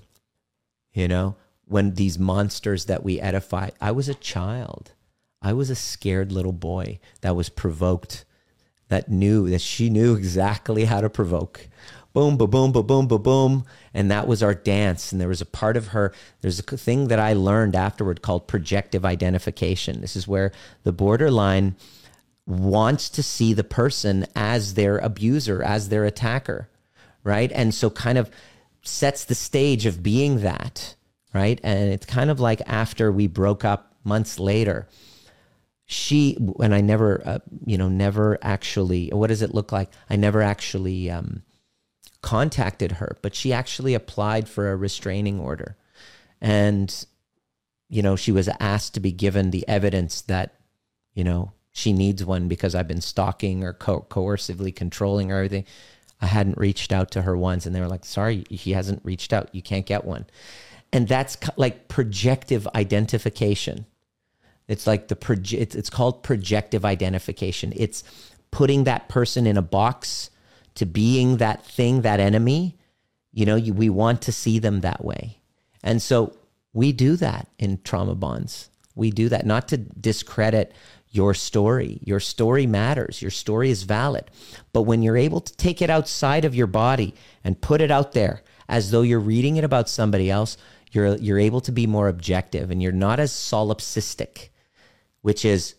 You 0.94 1.06
know, 1.06 1.36
when 1.72 1.94
these 1.94 2.18
monsters 2.18 2.84
that 2.84 3.02
we 3.02 3.20
edify, 3.20 3.70
I 3.80 3.90
was 3.90 4.08
a 4.08 4.14
child. 4.14 4.92
I 5.40 5.52
was 5.54 5.70
a 5.70 5.74
scared 5.74 6.30
little 6.30 6.52
boy 6.52 7.00
that 7.22 7.34
was 7.34 7.48
provoked, 7.48 8.24
that 8.88 9.10
knew 9.10 9.48
that 9.50 9.60
she 9.60 9.90
knew 9.90 10.14
exactly 10.14 10.84
how 10.84 11.00
to 11.00 11.10
provoke. 11.10 11.68
Boom, 12.12 12.36
ba 12.36 12.46
boom, 12.46 12.72
ba 12.72 12.82
boom, 12.82 13.08
ba 13.08 13.18
boom. 13.18 13.64
And 13.94 14.10
that 14.10 14.28
was 14.28 14.42
our 14.42 14.54
dance. 14.54 15.10
And 15.10 15.20
there 15.20 15.28
was 15.28 15.40
a 15.40 15.46
part 15.46 15.76
of 15.76 15.88
her, 15.88 16.12
there's 16.42 16.58
a 16.58 16.62
thing 16.62 17.08
that 17.08 17.18
I 17.18 17.32
learned 17.32 17.74
afterward 17.74 18.20
called 18.20 18.46
projective 18.46 19.04
identification. 19.04 20.02
This 20.02 20.14
is 20.14 20.28
where 20.28 20.52
the 20.84 20.92
borderline 20.92 21.74
wants 22.46 23.08
to 23.10 23.22
see 23.22 23.54
the 23.54 23.64
person 23.64 24.26
as 24.36 24.74
their 24.74 24.98
abuser, 24.98 25.62
as 25.62 25.88
their 25.88 26.04
attacker, 26.04 26.68
right? 27.24 27.50
And 27.52 27.74
so 27.74 27.88
kind 27.88 28.18
of 28.18 28.30
sets 28.82 29.24
the 29.24 29.34
stage 29.34 29.86
of 29.86 30.02
being 30.02 30.40
that 30.40 30.96
right? 31.32 31.60
And 31.62 31.92
it's 31.92 32.06
kind 32.06 32.30
of 32.30 32.40
like 32.40 32.62
after 32.66 33.10
we 33.10 33.26
broke 33.26 33.64
up 33.64 33.94
months 34.04 34.38
later, 34.38 34.88
she 35.84 36.36
and 36.60 36.74
I 36.74 36.80
never, 36.80 37.22
uh, 37.24 37.38
you 37.66 37.76
know, 37.76 37.88
never 37.88 38.38
actually. 38.42 39.08
What 39.10 39.28
does 39.28 39.42
it 39.42 39.54
look 39.54 39.72
like? 39.72 39.90
I 40.08 40.16
never 40.16 40.40
actually 40.42 41.10
um, 41.10 41.42
contacted 42.22 42.92
her, 42.92 43.18
but 43.22 43.34
she 43.34 43.52
actually 43.52 43.94
applied 43.94 44.48
for 44.48 44.70
a 44.70 44.76
restraining 44.76 45.40
order, 45.40 45.76
and 46.40 47.04
you 47.92 48.00
know, 48.00 48.16
she 48.16 48.32
was 48.32 48.48
asked 48.58 48.94
to 48.94 49.00
be 49.00 49.12
given 49.12 49.50
the 49.50 49.68
evidence 49.68 50.22
that, 50.22 50.54
you 51.12 51.22
know, 51.22 51.52
she 51.72 51.92
needs 51.92 52.24
one 52.24 52.48
because 52.48 52.74
I've 52.74 52.88
been 52.88 53.02
stalking 53.02 53.64
or 53.64 53.74
co- 53.74 54.06
coercively 54.08 54.74
controlling 54.74 55.30
or 55.30 55.36
Everything. 55.36 55.66
I 56.18 56.26
hadn't 56.26 56.56
reached 56.56 56.90
out 56.90 57.10
to 57.10 57.22
her 57.22 57.36
once, 57.36 57.66
and 57.66 57.74
they 57.74 57.80
were 57.80 57.88
like, 57.88 58.06
"Sorry, 58.06 58.44
he 58.48 58.72
hasn't 58.72 59.04
reached 59.04 59.32
out. 59.32 59.54
You 59.54 59.60
can't 59.60 59.84
get 59.84 60.04
one." 60.06 60.24
And 60.92 61.08
that's 61.08 61.36
like 61.56 61.88
projective 61.88 62.68
identification. 62.74 63.86
It's 64.68 64.86
like 64.86 65.08
the 65.08 65.16
proje- 65.16 65.74
it's, 65.74 65.90
called 65.90 66.22
projective 66.22 66.84
identification. 66.84 67.72
It's 67.74 68.04
putting 68.50 68.84
that 68.84 69.08
person 69.08 69.46
in 69.46 69.56
a 69.56 69.62
box 69.62 70.30
to 70.76 70.86
being 70.86 71.38
that 71.38 71.64
thing 71.64 72.02
that 72.02 72.20
enemy. 72.20 72.76
You 73.32 73.46
know 73.46 73.56
you, 73.56 73.72
we 73.72 73.88
want 73.88 74.22
to 74.22 74.32
see 74.32 74.58
them 74.58 74.80
that 74.80 75.04
way. 75.04 75.38
And 75.82 76.00
so 76.00 76.36
we 76.72 76.92
do 76.92 77.16
that 77.16 77.48
in 77.58 77.80
trauma 77.82 78.14
bonds. 78.14 78.70
We 78.94 79.10
do 79.10 79.28
that 79.30 79.46
not 79.46 79.68
to 79.68 79.78
discredit 79.78 80.72
your 81.10 81.34
story. 81.34 81.98
Your 82.04 82.20
story 82.20 82.66
matters. 82.66 83.20
Your 83.20 83.30
story 83.30 83.70
is 83.70 83.82
valid. 83.82 84.30
But 84.72 84.82
when 84.82 85.02
you're 85.02 85.16
able 85.16 85.40
to 85.40 85.56
take 85.56 85.82
it 85.82 85.90
outside 85.90 86.44
of 86.44 86.54
your 86.54 86.66
body 86.66 87.14
and 87.44 87.60
put 87.60 87.80
it 87.80 87.90
out 87.90 88.12
there 88.12 88.42
as 88.68 88.90
though 88.90 89.02
you're 89.02 89.20
reading 89.20 89.56
it 89.56 89.64
about 89.64 89.88
somebody 89.88 90.30
else 90.30 90.56
you're 90.94 91.16
you're 91.16 91.38
able 91.38 91.60
to 91.62 91.72
be 91.72 91.86
more 91.86 92.08
objective 92.08 92.70
and 92.70 92.82
you're 92.82 92.92
not 92.92 93.18
as 93.18 93.32
solipsistic, 93.32 94.48
which 95.22 95.44
is 95.44 95.74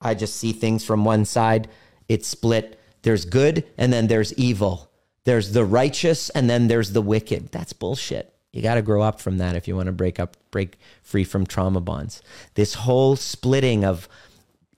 I 0.00 0.14
just 0.14 0.36
see 0.36 0.52
things 0.52 0.84
from 0.84 1.04
one 1.04 1.24
side, 1.24 1.68
it's 2.08 2.28
split. 2.28 2.78
There's 3.02 3.24
good 3.24 3.64
and 3.78 3.92
then 3.92 4.06
there's 4.08 4.34
evil. 4.34 4.90
There's 5.24 5.52
the 5.52 5.64
righteous 5.64 6.30
and 6.30 6.50
then 6.50 6.68
there's 6.68 6.92
the 6.92 7.02
wicked. 7.02 7.50
That's 7.52 7.72
bullshit. 7.72 8.34
You 8.52 8.62
got 8.62 8.74
to 8.74 8.82
grow 8.82 9.02
up 9.02 9.20
from 9.20 9.38
that 9.38 9.56
if 9.56 9.66
you 9.66 9.74
want 9.74 9.86
to 9.86 9.92
break 9.92 10.20
up 10.20 10.36
break 10.50 10.78
free 11.02 11.24
from 11.24 11.46
trauma 11.46 11.80
bonds. 11.80 12.22
This 12.54 12.74
whole 12.74 13.16
splitting 13.16 13.84
of 13.84 14.08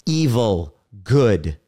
evil, 0.06 0.74
good, 1.04 1.58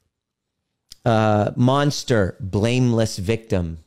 uh, 1.05 1.51
monster, 1.57 2.36
blameless 2.41 3.18
victim, 3.18 3.78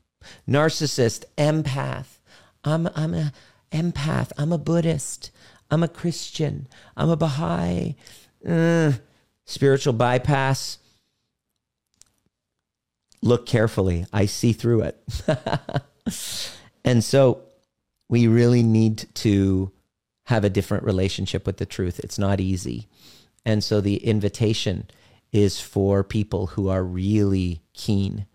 narcissist, 0.47 1.23
empath. 1.37 2.19
I'm 2.63 2.89
I'm 2.95 3.13
a 3.15 3.33
empath. 3.71 4.31
I'm 4.37 4.51
a 4.51 4.57
Buddhist. 4.57 5.31
I'm 5.69 5.83
a 5.83 5.87
Christian. 5.87 6.67
I'm 6.97 7.09
a 7.09 7.17
Baha'i. 7.17 7.95
Uh, 8.47 8.93
spiritual 9.45 9.93
bypass. 9.93 10.77
Look 13.21 13.45
carefully. 13.45 14.05
I 14.11 14.25
see 14.25 14.53
through 14.53 14.81
it. 14.81 15.01
and 16.83 17.03
so 17.03 17.43
we 18.09 18.27
really 18.27 18.63
need 18.63 19.05
to 19.15 19.71
have 20.25 20.43
a 20.43 20.49
different 20.49 20.83
relationship 20.83 21.45
with 21.45 21.57
the 21.57 21.65
truth. 21.65 21.99
It's 21.99 22.19
not 22.19 22.39
easy. 22.39 22.87
And 23.45 23.63
so 23.63 23.81
the 23.81 23.97
invitation 23.97 24.89
is 25.31 25.59
for 25.59 26.03
people 26.03 26.47
who 26.47 26.69
are 26.69 26.83
really 26.83 27.61
keen 27.73 28.25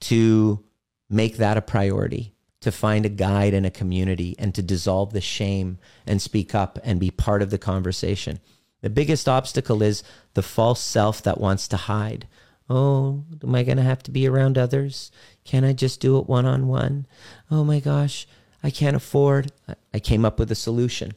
to 0.00 0.62
make 1.08 1.38
that 1.38 1.56
a 1.56 1.62
priority, 1.62 2.34
to 2.66 2.72
find 2.72 3.06
a 3.06 3.08
guide 3.08 3.54
and 3.54 3.64
a 3.64 3.70
community, 3.70 4.34
and 4.40 4.52
to 4.52 4.60
dissolve 4.60 5.12
the 5.12 5.20
shame 5.20 5.78
and 6.04 6.20
speak 6.20 6.52
up 6.52 6.80
and 6.82 6.98
be 6.98 7.12
part 7.12 7.40
of 7.40 7.50
the 7.50 7.58
conversation. 7.58 8.40
The 8.80 8.90
biggest 8.90 9.28
obstacle 9.28 9.84
is 9.84 10.02
the 10.34 10.42
false 10.42 10.80
self 10.80 11.22
that 11.22 11.40
wants 11.40 11.68
to 11.68 11.76
hide. 11.76 12.26
Oh, 12.68 13.22
am 13.40 13.54
I 13.54 13.62
going 13.62 13.76
to 13.76 13.84
have 13.84 14.02
to 14.02 14.10
be 14.10 14.26
around 14.26 14.58
others? 14.58 15.12
Can 15.44 15.62
I 15.62 15.74
just 15.74 16.00
do 16.00 16.18
it 16.18 16.26
one 16.26 16.44
on 16.44 16.66
one? 16.66 17.06
Oh 17.52 17.62
my 17.62 17.78
gosh, 17.78 18.26
I 18.64 18.70
can't 18.70 18.96
afford. 18.96 19.52
I 19.94 20.00
came 20.00 20.24
up 20.24 20.40
with 20.40 20.50
a 20.50 20.56
solution. 20.56 21.12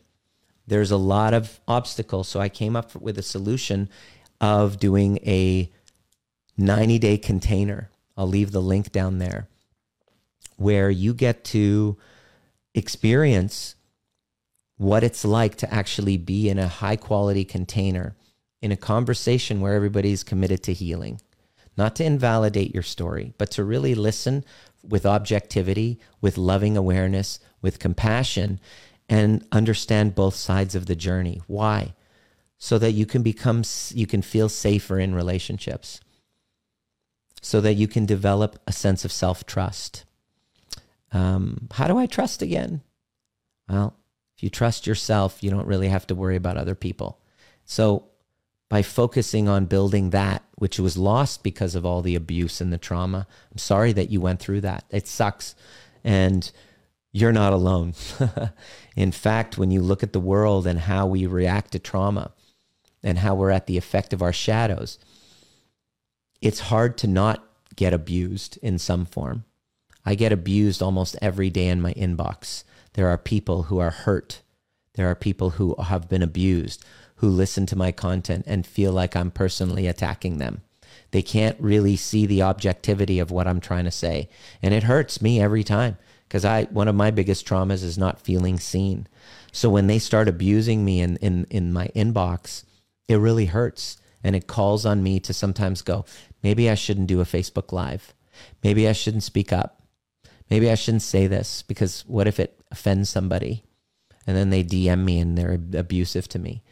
There's 0.68 0.92
a 0.92 0.98
lot 0.98 1.34
of 1.34 1.60
obstacles, 1.68 2.28
so 2.28 2.40
I 2.40 2.50
came 2.50 2.76
up 2.76 2.96
with 2.96 3.18
a 3.18 3.24
solution 3.24 3.90
of 4.40 4.78
doing 4.78 5.18
a 5.26 5.72
90 6.60 7.00
day 7.00 7.18
container. 7.18 7.90
I'll 8.16 8.28
leave 8.28 8.52
the 8.52 8.62
link 8.62 8.92
down 8.92 9.18
there 9.18 9.48
where 10.60 10.90
you 10.90 11.14
get 11.14 11.44
to 11.46 11.98
experience 12.76 13.76
what 14.78 15.04
it's 15.04 15.26
like 15.26 15.56
to 15.56 15.74
actually 15.74 16.18
be 16.18 16.50
in 16.50 16.60
a 16.60 16.68
high 16.68 16.96
quality 16.96 17.46
container 17.46 18.16
in 18.62 18.72
a 18.72 18.78
conversation 18.78 19.62
where 19.62 19.74
everybody's 19.74 20.24
committed 20.24 20.62
to 20.62 20.74
healing, 20.74 21.20
not 21.78 21.96
to 21.96 22.04
invalidate 22.04 22.74
your 22.74 22.84
story, 22.84 23.34
but 23.38 23.50
to 23.52 23.64
really 23.64 23.96
listen 23.96 24.44
with 24.84 25.06
objectivity, 25.06 25.98
with 26.20 26.38
loving 26.38 26.76
awareness, 26.76 27.40
with 27.62 27.80
compassion, 27.80 28.60
and 29.08 29.46
understand 29.52 30.14
both 30.14 30.36
sides 30.36 30.76
of 30.76 30.88
the 30.88 30.96
journey. 30.96 31.42
Why? 31.48 31.94
So 32.58 32.78
that 32.80 32.92
you 32.92 33.06
can 33.06 33.24
become, 33.24 33.64
you 33.92 34.06
can 34.06 34.22
feel 34.22 34.50
safer 34.50 35.00
in 35.00 35.16
relationships, 35.16 36.02
so 37.42 37.62
that 37.62 37.76
you 37.76 37.88
can 37.88 38.06
develop 38.06 38.60
a 38.68 38.74
sense 38.74 39.06
of 39.06 39.12
self 39.14 39.46
trust 39.46 40.04
um, 41.12 41.68
how 41.72 41.88
do 41.88 41.98
I 41.98 42.06
trust 42.06 42.42
again? 42.42 42.82
Well, 43.68 43.96
if 44.36 44.44
you 44.44 44.50
trust 44.50 44.88
yourself, 44.88 45.44
you 45.44 45.50
don't 45.50 45.68
really 45.68 45.90
have 45.90 46.08
to 46.08 46.16
worry 46.16 46.36
about 46.36 46.58
other 46.58 46.76
people. 46.76 47.20
So, 47.66 48.06
by 48.70 48.84
focusing 48.84 49.50
on 49.50 49.66
building 49.66 50.12
that, 50.12 50.44
which 50.56 50.80
was 50.80 50.96
lost 50.98 51.42
because 51.42 51.74
of 51.74 51.86
all 51.86 52.04
the 52.04 52.16
abuse 52.16 52.62
and 52.62 52.72
the 52.72 52.78
trauma, 52.78 53.26
I'm 53.52 53.58
sorry 53.58 53.94
that 53.94 54.12
you 54.12 54.22
went 54.22 54.40
through 54.40 54.62
that. 54.62 54.86
It 54.92 55.08
sucks. 55.08 55.56
And 56.04 56.50
you're 57.12 57.32
not 57.32 57.54
alone. 57.54 57.96
In 58.96 59.12
fact, 59.12 59.58
when 59.58 59.72
you 59.72 59.82
look 59.82 60.04
at 60.04 60.14
the 60.14 60.20
world 60.20 60.68
and 60.68 60.80
how 60.80 61.08
we 61.08 61.26
react 61.26 61.72
to 61.72 61.80
trauma 61.80 62.32
and 63.04 63.18
how 63.18 63.34
we're 63.34 63.50
at 63.50 63.66
the 63.66 63.78
effect 63.78 64.14
of 64.14 64.22
our 64.22 64.34
shadows, 64.34 65.00
it's 66.42 66.60
hard 66.60 66.98
to 67.00 67.08
not 67.08 67.44
get 67.76 67.94
abused 67.94 68.60
in 68.62 68.78
some 68.78 69.06
form. 69.06 69.46
I 70.06 70.16
get 70.16 70.32
abused 70.32 70.82
almost 70.82 71.18
every 71.22 71.50
day 71.50 71.68
in 71.68 71.82
my 71.82 71.94
inbox. 71.94 72.64
There 72.94 73.08
are 73.08 73.18
people 73.18 73.64
who 73.64 73.80
are 73.80 73.92
hurt. 73.92 74.42
There 74.96 75.10
are 75.10 75.16
people 75.16 75.52
who 75.52 75.76
have 75.82 76.10
been 76.10 76.24
abused 76.24 76.84
who 77.20 77.28
listen 77.28 77.66
to 77.66 77.76
my 77.76 77.92
content 77.92 78.46
and 78.48 78.66
feel 78.66 78.94
like 78.94 79.16
I'm 79.16 79.30
personally 79.30 79.88
attacking 79.88 80.38
them. 80.38 80.62
They 81.12 81.22
can't 81.22 81.60
really 81.60 81.96
see 81.96 82.26
the 82.26 82.42
objectivity 82.42 83.20
of 83.20 83.30
what 83.30 83.48
I'm 83.48 83.60
trying 83.60 83.86
to 83.86 83.92
say. 83.92 84.30
And 84.62 84.74
it 84.74 84.84
hurts 84.84 85.22
me 85.22 85.42
every 85.42 85.64
time 85.64 85.98
because 86.28 86.46
I 86.46 86.64
one 86.66 86.88
of 86.88 86.96
my 86.96 87.12
biggest 87.12 87.46
traumas 87.46 87.84
is 87.84 87.98
not 87.98 88.22
feeling 88.22 88.60
seen. 88.60 89.08
So 89.52 89.70
when 89.70 89.88
they 89.88 90.00
start 90.00 90.28
abusing 90.28 90.86
me 90.86 91.02
in, 91.02 91.18
in, 91.18 91.46
in 91.50 91.74
my 91.74 91.88
inbox, 91.96 92.64
it 93.08 93.16
really 93.16 93.48
hurts. 93.48 93.98
And 94.24 94.36
it 94.36 94.48
calls 94.48 94.86
on 94.86 95.02
me 95.02 95.20
to 95.22 95.34
sometimes 95.34 95.82
go, 95.82 96.06
maybe 96.44 96.70
I 96.70 96.76
shouldn't 96.76 97.08
do 97.08 97.22
a 97.22 97.26
Facebook 97.26 97.72
Live. 97.72 98.14
Maybe 98.64 98.88
I 98.88 98.94
shouldn't 98.94 99.24
speak 99.24 99.52
up 99.52 99.79
maybe 100.50 100.70
I 100.70 100.76
shouldn't 100.76 101.04
say 101.04 101.28
this 101.28 101.62
because 101.64 102.04
what 102.08 102.28
if 102.28 102.40
it 102.40 102.60
offends 102.72 103.10
somebody? 103.10 103.64
And 104.28 104.36
then 104.36 104.50
they 104.50 104.64
DM 104.64 105.04
me 105.04 105.20
and 105.20 105.38
they're 105.38 105.60
abusive 105.76 106.28
to 106.30 106.40
me. 106.40 106.64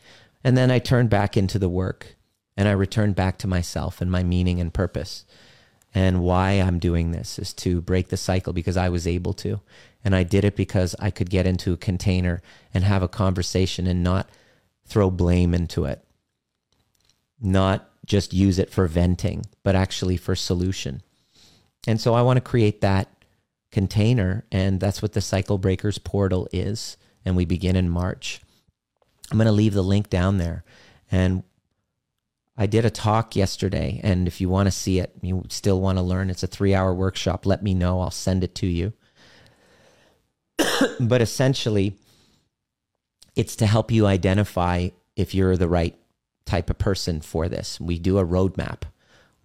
And 0.43 0.55
then 0.55 0.69
I 0.71 0.79
turn 0.79 1.07
back 1.07 1.35
into 1.35 1.59
the 1.59 1.69
work 1.69 2.15
and 2.55 2.67
I 2.67 2.71
return 2.71 3.13
back 3.13 3.37
to 3.39 3.47
myself 3.47 4.01
and 4.01 4.11
my 4.11 4.23
meaning 4.23 4.59
and 4.59 4.73
purpose. 4.73 5.25
And 5.93 6.21
why 6.21 6.51
I'm 6.51 6.79
doing 6.79 7.11
this 7.11 7.39
is 7.39 7.53
to 7.55 7.81
break 7.81 8.09
the 8.09 8.17
cycle 8.17 8.53
because 8.53 8.77
I 8.77 8.89
was 8.89 9.07
able 9.07 9.33
to. 9.35 9.61
And 10.03 10.15
I 10.15 10.23
did 10.23 10.45
it 10.45 10.55
because 10.55 10.95
I 10.99 11.09
could 11.11 11.29
get 11.29 11.47
into 11.47 11.73
a 11.73 11.77
container 11.77 12.41
and 12.73 12.83
have 12.83 13.01
a 13.03 13.07
conversation 13.07 13.87
and 13.87 14.03
not 14.03 14.29
throw 14.85 15.09
blame 15.09 15.53
into 15.53 15.85
it. 15.85 16.03
Not 17.41 17.89
just 18.05 18.33
use 18.33 18.57
it 18.57 18.69
for 18.69 18.87
venting, 18.87 19.45
but 19.63 19.75
actually 19.75 20.17
for 20.17 20.35
solution. 20.35 21.01
And 21.87 21.99
so 21.99 22.13
I 22.13 22.21
want 22.21 22.37
to 22.37 22.41
create 22.41 22.81
that 22.81 23.09
container. 23.77 24.43
And 24.51 24.79
that's 24.79 25.03
what 25.03 25.13
the 25.13 25.21
Cycle 25.21 25.59
Breakers 25.59 25.99
portal 25.99 26.47
is. 26.51 26.97
And 27.23 27.35
we 27.35 27.45
begin 27.45 27.75
in 27.75 27.91
March. 27.91 28.41
I'm 29.29 29.37
going 29.37 29.45
to 29.45 29.51
leave 29.51 29.75
the 29.75 29.83
link 29.83 30.09
down 30.09 30.39
there. 30.39 30.63
And 31.11 31.43
I 32.57 32.65
did 32.65 32.85
a 32.85 32.89
talk 32.89 33.35
yesterday. 33.35 34.01
And 34.03 34.27
if 34.27 34.41
you 34.41 34.49
want 34.49 34.65
to 34.65 34.71
see 34.71 34.97
it, 34.97 35.13
you 35.21 35.43
still 35.49 35.79
want 35.79 35.99
to 35.99 36.01
learn, 36.01 36.31
it's 36.31 36.41
a 36.41 36.47
three 36.47 36.73
hour 36.73 36.91
workshop. 36.91 37.45
Let 37.45 37.61
me 37.61 37.75
know. 37.75 38.01
I'll 38.01 38.09
send 38.09 38.43
it 38.43 38.55
to 38.55 38.65
you. 38.65 38.93
but 40.99 41.21
essentially, 41.21 41.97
it's 43.35 43.57
to 43.57 43.67
help 43.67 43.91
you 43.91 44.07
identify 44.07 44.89
if 45.15 45.35
you're 45.35 45.55
the 45.55 45.69
right 45.69 45.95
type 46.45 46.71
of 46.71 46.79
person 46.79 47.21
for 47.21 47.47
this. 47.47 47.79
We 47.79 47.99
do 47.99 48.17
a 48.17 48.25
roadmap 48.25 48.85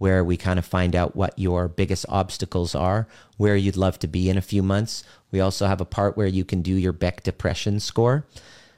where 0.03 0.24
we 0.24 0.36
kind 0.36 0.59
of 0.59 0.64
find 0.64 0.96
out 0.96 1.14
what 1.14 1.32
your 1.38 1.68
biggest 1.68 2.05
obstacles 2.09 2.74
are, 2.74 3.07
where 3.36 3.55
you'd 3.55 3.76
love 3.76 4.00
to 4.00 4.09
be 4.09 4.28
in 4.28 4.36
a 4.36 4.42
few 4.42 4.61
months. 4.61 5.05
We 5.30 5.38
also 5.38 5.66
have 5.66 5.80
a 5.80 5.84
part 5.84 6.16
where 6.16 6.26
you 6.26 6.44
can 6.44 6.61
do 6.61 6.74
your 6.74 6.92
Beck 6.92 7.22
depression 7.22 7.78
score 7.78 8.26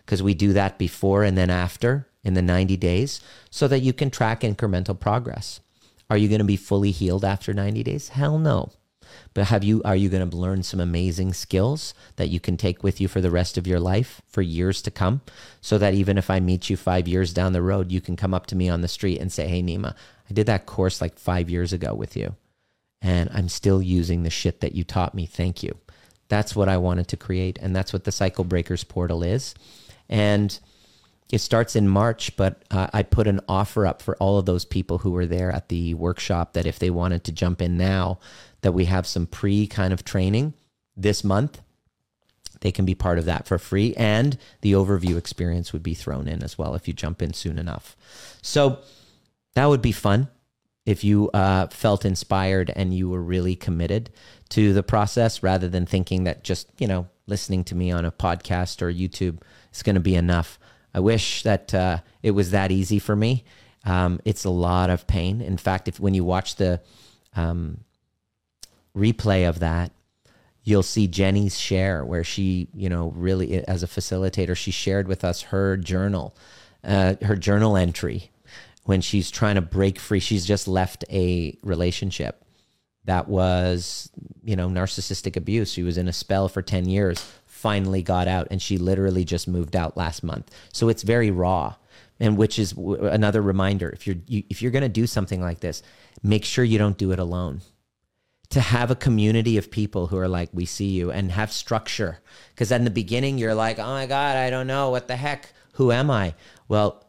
because 0.05 0.23
we 0.23 0.35
do 0.35 0.53
that 0.53 0.77
before 0.77 1.25
and 1.25 1.35
then 1.35 1.49
after 1.49 2.07
in 2.25 2.35
the 2.35 2.43
90 2.43 2.77
days 2.77 3.23
so 3.49 3.67
that 3.69 3.81
you 3.81 3.95
can 3.95 4.11
track 4.11 4.43
incremental 4.43 5.01
progress. 5.01 5.61
Are 6.11 6.19
you 6.19 6.29
going 6.29 6.41
to 6.41 6.45
be 6.45 6.59
fully 6.59 6.91
healed 6.91 7.25
after 7.25 7.55
90 7.55 7.83
days? 7.83 8.11
Hell 8.11 8.37
no. 8.37 8.73
But 9.35 9.49
have 9.49 9.65
you 9.65 9.83
are 9.85 9.97
you 9.97 10.09
going 10.09 10.29
to 10.29 10.37
learn 10.37 10.63
some 10.63 10.81
amazing 10.81 11.33
skills 11.33 11.93
that 12.17 12.29
you 12.29 12.39
can 12.39 12.57
take 12.57 12.83
with 12.85 13.01
you 13.01 13.09
for 13.09 13.21
the 13.21 13.33
rest 13.33 13.59
of 13.59 13.67
your 13.67 13.81
life 13.81 14.23
for 14.29 14.43
years 14.43 14.81
to 14.83 14.91
come 14.93 15.21
so 15.61 15.77
that 15.79 15.93
even 15.93 16.17
if 16.17 16.31
I 16.31 16.39
meet 16.39 16.71
you 16.71 16.77
5 16.77 17.09
years 17.09 17.35
down 17.35 17.53
the 17.53 17.61
road 17.61 17.91
you 17.91 18.01
can 18.01 18.17
come 18.17 18.33
up 18.33 18.47
to 18.47 18.57
me 18.57 18.69
on 18.69 18.81
the 18.81 18.89
street 18.89 19.21
and 19.21 19.33
say, 19.33 19.49
"Hey 19.49 19.63
Nima, 19.63 19.95
I 20.31 20.33
did 20.33 20.47
that 20.47 20.67
course 20.67 21.01
like 21.01 21.19
5 21.19 21.51
years 21.51 21.73
ago 21.73 21.95
with 21.95 22.17
you 22.17 22.37
and 23.03 23.29
I'm 23.35 23.49
still 23.49 23.83
using 23.83 24.23
the 24.23 24.31
shit 24.31 24.61
that 24.61 24.75
you 24.75 24.85
taught 24.85 25.15
me. 25.15 25.27
Thank 25.27 25.63
you." 25.63 25.77
That's 26.29 26.57
what 26.57 26.69
I 26.69 26.77
wanted 26.77 27.09
to 27.09 27.17
create 27.17 27.59
and 27.61 27.75
that's 27.75 27.93
what 27.93 28.05
the 28.05 28.13
Cycle 28.13 28.45
Breakers 28.45 28.85
portal 28.85 29.25
is. 29.25 29.55
And 30.09 30.59
it 31.31 31.41
starts 31.41 31.75
in 31.75 31.89
March, 31.89 32.37
but 32.37 32.63
uh, 32.71 32.89
I 32.93 33.03
put 33.03 33.27
an 33.27 33.41
offer 33.49 33.87
up 33.87 34.03
for 34.03 34.15
all 34.19 34.39
of 34.39 34.47
those 34.47 34.65
people 34.65 34.99
who 34.99 35.11
were 35.11 35.27
there 35.27 35.51
at 35.51 35.69
the 35.69 35.95
workshop 35.95 36.53
that 36.53 36.67
if 36.67 36.79
they 36.79 36.91
wanted 36.91 37.25
to 37.25 37.33
jump 37.33 37.63
in 37.63 37.77
now, 37.77 38.19
that 38.65 38.73
we 38.73 38.87
have 38.87 39.07
some 39.07 39.27
pre 39.27 39.67
kind 39.67 39.93
of 39.93 40.05
training 40.05 40.55
this 40.97 41.23
month. 41.23 41.61
They 42.63 42.73
can 42.73 42.87
be 42.87 42.95
part 42.95 43.19
of 43.19 43.27
that 43.27 43.47
for 43.47 43.59
free. 43.59 43.93
And 43.95 44.39
the 44.63 44.73
overview 44.73 45.19
experience 45.19 45.75
would 45.75 45.83
be 45.83 45.93
thrown 45.93 46.27
in 46.27 46.43
as 46.43 46.57
well 46.57 46.75
if 46.75 46.89
you 46.89 46.95
jump 46.95 47.21
in 47.21 47.35
soon 47.35 47.59
enough. 47.59 47.95
So 48.41 48.79
that 49.55 49.67
would 49.67 49.83
be 49.83 49.93
fun 49.93 50.29
if 50.87 51.05
you 51.05 51.29
uh, 51.35 51.67
felt 51.67 52.07
inspired 52.07 52.73
and 52.75 52.95
you 52.95 53.11
were 53.11 53.23
really 53.23 53.55
committed 53.55 54.09
to 54.49 54.73
the 54.73 54.83
process 54.83 55.43
rather 55.43 55.69
than 55.69 55.85
thinking 55.85 56.25
that 56.25 56.43
just, 56.43 56.69
you 56.79 56.87
know, 56.87 57.07
listening 57.27 57.65
to 57.65 57.75
me 57.75 57.93
on 57.93 58.07
a 58.07 58.13
podcast 58.13 58.81
or 58.81 58.91
YouTube 58.91 59.43
is 59.75 59.83
going 59.83 59.95
to 59.95 60.01
be 60.01 60.15
enough. 60.15 60.59
I 60.95 61.01
wish 61.01 61.43
that 61.43 61.75
uh, 61.75 61.99
it 62.23 62.31
was 62.31 62.51
that 62.53 62.73
easy 62.73 62.99
for 62.99 63.15
me. 63.15 63.45
Um, 63.85 64.21
it's 64.25 64.45
a 64.45 64.51
lot 64.51 64.89
of 64.89 65.07
pain. 65.07 65.43
In 65.43 65.59
fact, 65.59 65.87
if 65.87 66.01
when 66.01 66.15
you 66.15 66.25
watch 66.25 66.57
the 66.57 66.81
um, 67.37 67.85
replay 68.97 69.49
of 69.49 69.61
that, 69.61 69.93
you'll 70.65 70.83
see 70.83 71.07
Jenny's 71.07 71.59
share 71.59 72.05
where 72.05 72.25
she, 72.25 72.69
you 72.75 72.89
know, 72.89 73.13
really 73.15 73.65
as 73.67 73.83
a 73.83 73.87
facilitator, 73.87 74.57
she 74.57 74.71
shared 74.71 75.07
with 75.07 75.23
us 75.23 75.43
her 75.43 75.77
journal, 75.77 76.35
uh, 76.83 77.15
her 77.23 77.37
journal 77.37 77.77
entry 77.77 78.31
when 78.85 79.01
she's 79.01 79.31
trying 79.31 79.55
to 79.57 79.61
break 79.61 79.99
free. 79.99 80.21
She's 80.21 80.47
just 80.47 80.67
left 80.67 81.05
a 81.11 81.57
relationship 81.63 82.43
that 83.05 83.29
was, 83.29 84.11
you 84.43 84.57
know, 84.57 84.69
narcissistic 84.69 85.37
abuse. 85.37 85.71
She 85.71 85.83
was 85.83 85.99
in 85.99 86.09
a 86.09 86.13
spell 86.13 86.49
for 86.49 86.63
10 86.63 86.89
years, 86.89 87.25
finally 87.45 88.03
got 88.03 88.27
out, 88.27 88.49
and 88.51 88.61
she 88.61 88.79
literally 88.79 89.25
just 89.25 89.47
moved 89.47 89.77
out 89.77 89.97
last 89.97 90.23
month. 90.23 90.51
So 90.73 90.89
it's 90.89 91.03
very 91.03 91.31
raw. 91.31 91.75
And 92.21 92.37
which 92.39 92.61
is 92.61 92.73
another 92.73 93.43
reminder 93.43 93.91
if 93.91 94.07
you're 94.07 94.17
you, 94.29 94.45
if 94.49 94.63
you're 94.63 94.71
going 94.71 94.83
to 94.83 94.89
do 94.89 95.05
something 95.05 95.43
like 95.43 95.59
this, 95.59 95.83
make 96.23 96.45
sure 96.45 96.65
you 96.65 96.79
don't 96.79 96.97
do 96.97 97.11
it 97.11 97.19
alone 97.19 97.61
to 98.55 98.61
have 98.61 98.91
a 98.91 98.97
community 98.97 99.59
of 99.59 99.71
people 99.71 100.07
who 100.07 100.17
are 100.17 100.29
like, 100.29 100.49
we 100.53 100.65
see 100.65 100.87
you 100.87 101.11
and 101.11 101.33
have 101.33 101.53
structure. 101.53 102.21
Because 102.51 102.71
in 102.71 102.85
the 102.85 102.91
beginning, 102.91 103.37
you're 103.37 103.55
like, 103.55 103.81
oh 103.81 103.87
my 103.87 104.07
God, 104.07 104.37
I 104.37 104.49
don't 104.49 104.69
know. 104.69 104.91
What 104.91 105.09
the 105.09 105.17
heck? 105.17 105.53
Who 105.73 105.91
am 105.91 106.09
I? 106.09 106.35
Well, 106.69 107.05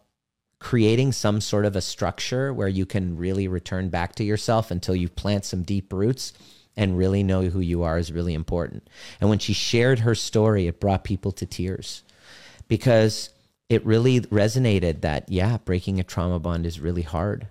creating 0.57 1.11
some 1.11 1.39
sort 1.39 1.65
of 1.65 1.75
a 1.75 1.81
structure 1.81 2.51
where 2.51 2.67
you 2.67 2.87
can 2.87 3.15
really 3.15 3.47
return 3.47 3.89
back 3.89 4.15
to 4.15 4.23
yourself 4.23 4.71
until 4.71 4.95
you 4.95 5.07
plant 5.07 5.45
some 5.45 5.61
deep 5.61 5.93
roots 5.93 6.33
and 6.75 6.97
really 6.97 7.21
know 7.21 7.43
who 7.43 7.59
you 7.59 7.83
are 7.83 7.99
is 7.99 8.11
really 8.11 8.33
important. 8.33 8.89
And 9.21 9.29
when 9.29 9.37
she 9.37 9.53
shared 9.53 9.99
her 9.99 10.15
story, 10.15 10.65
it 10.65 10.79
brought 10.79 11.03
people 11.03 11.31
to 11.33 11.45
tears 11.45 12.01
because 12.67 13.29
it 13.69 13.85
really 13.85 14.21
resonated 14.21 15.01
that, 15.01 15.31
yeah, 15.31 15.57
breaking 15.63 15.99
a 15.99 16.03
trauma 16.03 16.39
bond 16.39 16.65
is 16.65 16.79
really 16.79 17.03
hard. 17.03 17.47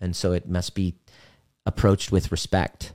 And 0.00 0.16
so 0.16 0.32
it 0.32 0.48
must 0.48 0.74
be 0.74 0.94
approached 1.66 2.10
with 2.10 2.32
respect 2.32 2.92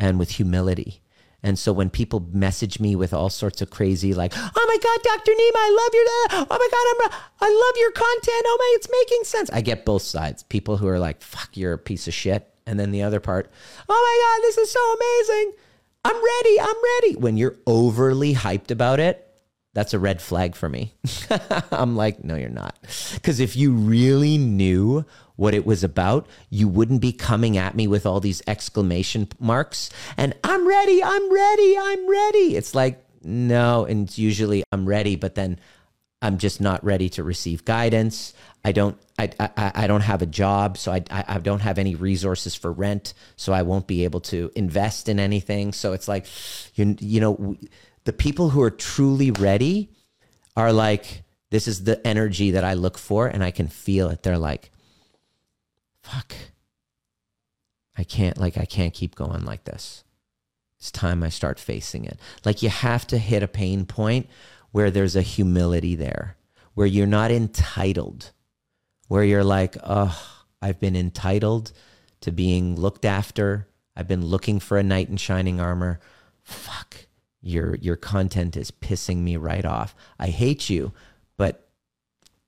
and 0.00 0.18
with 0.18 0.30
humility. 0.30 1.02
And 1.42 1.58
so 1.58 1.72
when 1.72 1.88
people 1.88 2.28
message 2.32 2.80
me 2.80 2.94
with 2.96 3.14
all 3.14 3.30
sorts 3.30 3.62
of 3.62 3.70
crazy, 3.70 4.12
like, 4.12 4.32
"Oh 4.36 4.64
my 4.66 4.78
God, 4.82 5.02
Dr. 5.02 5.32
Nima, 5.32 5.56
I 5.56 5.70
love 5.80 5.94
your, 5.94 6.06
oh 6.42 6.58
my 6.58 6.68
God, 6.70 7.14
I'm, 7.14 7.20
I 7.40 7.48
love 7.48 7.76
your 7.78 7.92
content. 7.92 8.44
Oh 8.46 8.56
my, 8.58 8.72
it's 8.76 8.88
making 8.90 9.24
sense." 9.24 9.50
I 9.50 9.60
get 9.62 9.84
both 9.86 10.02
sides. 10.02 10.42
People 10.42 10.76
who 10.76 10.88
are 10.88 10.98
like, 10.98 11.22
"Fuck, 11.22 11.56
you're 11.56 11.72
a 11.72 11.78
piece 11.78 12.08
of 12.08 12.14
shit," 12.14 12.46
and 12.66 12.78
then 12.78 12.90
the 12.90 13.02
other 13.02 13.20
part, 13.20 13.50
"Oh 13.88 13.94
my 13.94 14.38
God, 14.38 14.46
this 14.46 14.58
is 14.58 14.70
so 14.70 14.94
amazing. 14.94 15.52
I'm 16.04 16.16
ready. 16.16 16.60
I'm 16.60 16.82
ready." 16.96 17.16
When 17.16 17.38
you're 17.38 17.56
overly 17.66 18.34
hyped 18.34 18.70
about 18.70 19.00
it, 19.00 19.26
that's 19.72 19.94
a 19.94 19.98
red 19.98 20.20
flag 20.20 20.56
for 20.56 20.68
me. 20.68 20.94
I'm 21.72 21.96
like, 21.96 22.24
no, 22.24 22.34
you're 22.34 22.48
not. 22.48 22.76
Because 23.14 23.38
if 23.38 23.56
you 23.56 23.72
really 23.72 24.36
knew 24.36 25.04
what 25.40 25.54
it 25.54 25.64
was 25.64 25.82
about, 25.82 26.26
you 26.50 26.68
wouldn't 26.68 27.00
be 27.00 27.12
coming 27.12 27.56
at 27.56 27.74
me 27.74 27.86
with 27.86 28.04
all 28.04 28.20
these 28.20 28.42
exclamation 28.46 29.26
marks 29.38 29.88
and 30.18 30.34
I'm 30.44 30.68
ready, 30.68 31.02
I'm 31.02 31.32
ready, 31.32 31.78
I'm 31.78 32.10
ready. 32.10 32.56
It's 32.56 32.74
like, 32.74 33.02
no. 33.22 33.86
And 33.86 34.16
usually 34.18 34.62
I'm 34.70 34.84
ready, 34.84 35.16
but 35.16 35.36
then 35.36 35.58
I'm 36.20 36.36
just 36.36 36.60
not 36.60 36.84
ready 36.84 37.08
to 37.10 37.22
receive 37.22 37.64
guidance. 37.64 38.34
I 38.66 38.72
don't, 38.72 38.98
I, 39.18 39.30
I, 39.40 39.72
I 39.74 39.86
don't 39.86 40.02
have 40.02 40.20
a 40.20 40.26
job, 40.26 40.76
so 40.76 40.92
I, 40.92 41.02
I, 41.10 41.24
I 41.26 41.38
don't 41.38 41.60
have 41.60 41.78
any 41.78 41.94
resources 41.94 42.54
for 42.54 42.70
rent, 42.70 43.14
so 43.36 43.54
I 43.54 43.62
won't 43.62 43.86
be 43.86 44.04
able 44.04 44.20
to 44.20 44.50
invest 44.54 45.08
in 45.08 45.18
anything. 45.18 45.72
So 45.72 45.94
it's 45.94 46.06
like, 46.06 46.26
you, 46.74 46.96
you 47.00 47.20
know, 47.20 47.56
the 48.04 48.12
people 48.12 48.50
who 48.50 48.60
are 48.60 48.70
truly 48.70 49.30
ready 49.30 49.88
are 50.54 50.70
like, 50.70 51.22
this 51.48 51.66
is 51.66 51.84
the 51.84 52.06
energy 52.06 52.50
that 52.50 52.64
I 52.64 52.74
look 52.74 52.98
for, 52.98 53.26
and 53.26 53.42
I 53.42 53.50
can 53.50 53.68
feel 53.68 54.10
it. 54.10 54.22
They're 54.22 54.36
like, 54.36 54.70
fuck. 56.10 56.34
I 57.96 58.04
can't, 58.04 58.38
like, 58.38 58.56
I 58.56 58.64
can't 58.64 58.94
keep 58.94 59.14
going 59.14 59.44
like 59.44 59.64
this. 59.64 60.04
It's 60.78 60.90
time 60.90 61.22
I 61.22 61.28
start 61.28 61.58
facing 61.58 62.04
it. 62.04 62.18
Like, 62.44 62.62
you 62.62 62.68
have 62.68 63.06
to 63.08 63.18
hit 63.18 63.42
a 63.42 63.48
pain 63.48 63.84
point 63.84 64.28
where 64.72 64.90
there's 64.90 65.16
a 65.16 65.22
humility 65.22 65.94
there, 65.94 66.36
where 66.74 66.86
you're 66.86 67.06
not 67.06 67.30
entitled, 67.30 68.30
where 69.08 69.24
you're 69.24 69.44
like, 69.44 69.76
oh, 69.84 70.42
I've 70.62 70.80
been 70.80 70.96
entitled 70.96 71.72
to 72.22 72.32
being 72.32 72.76
looked 72.76 73.04
after. 73.04 73.68
I've 73.96 74.08
been 74.08 74.24
looking 74.24 74.60
for 74.60 74.78
a 74.78 74.82
knight 74.82 75.08
in 75.08 75.16
shining 75.16 75.60
armor. 75.60 76.00
Fuck, 76.42 77.06
your 77.42 77.74
your 77.76 77.96
content 77.96 78.56
is 78.56 78.70
pissing 78.70 79.18
me 79.18 79.36
right 79.36 79.64
off. 79.64 79.94
I 80.18 80.28
hate 80.28 80.70
you, 80.70 80.92
but 81.36 81.68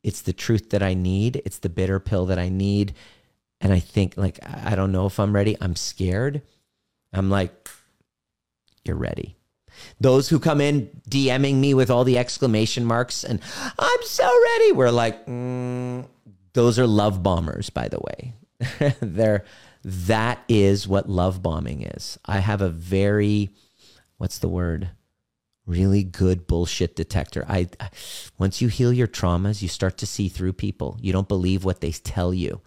it's 0.02 0.22
the 0.22 0.32
truth 0.32 0.70
that 0.70 0.82
I 0.82 0.94
need. 0.94 1.42
It's 1.44 1.58
the 1.58 1.68
bitter 1.68 2.00
pill 2.00 2.26
that 2.26 2.38
I 2.38 2.48
need 2.48 2.94
and 3.62 3.72
I 3.72 3.78
think 3.78 4.16
like 4.16 4.38
I 4.44 4.74
don't 4.74 4.92
know 4.92 5.06
if 5.06 5.18
I'm 5.18 5.34
ready. 5.34 5.56
I'm 5.60 5.76
scared. 5.76 6.42
I'm 7.12 7.30
like, 7.30 7.70
you're 8.84 8.96
ready. 8.96 9.36
Those 10.00 10.28
who 10.28 10.38
come 10.38 10.60
in 10.60 10.90
DMing 11.08 11.56
me 11.56 11.72
with 11.72 11.90
all 11.90 12.04
the 12.04 12.18
exclamation 12.18 12.84
marks 12.84 13.24
and 13.24 13.40
I'm 13.78 14.02
so 14.02 14.24
ready. 14.24 14.72
We're 14.72 14.90
like, 14.90 15.24
mm, 15.26 16.06
those 16.52 16.78
are 16.78 16.86
love 16.86 17.22
bombers, 17.22 17.70
by 17.70 17.88
the 17.88 18.00
way. 18.00 18.34
They're 19.00 19.44
that 19.84 20.44
is 20.48 20.86
what 20.86 21.08
love 21.08 21.42
bombing 21.42 21.82
is. 21.82 22.18
I 22.24 22.38
have 22.38 22.60
a 22.60 22.68
very, 22.68 23.50
what's 24.16 24.38
the 24.38 24.48
word? 24.48 24.90
Really 25.66 26.02
good 26.04 26.46
bullshit 26.46 26.96
detector. 26.96 27.44
I 27.48 27.68
once 28.38 28.60
you 28.60 28.68
heal 28.68 28.92
your 28.92 29.06
traumas, 29.06 29.62
you 29.62 29.68
start 29.68 29.98
to 29.98 30.06
see 30.06 30.28
through 30.28 30.54
people. 30.54 30.98
You 31.00 31.12
don't 31.12 31.28
believe 31.28 31.64
what 31.64 31.80
they 31.80 31.92
tell 31.92 32.34
you. 32.34 32.60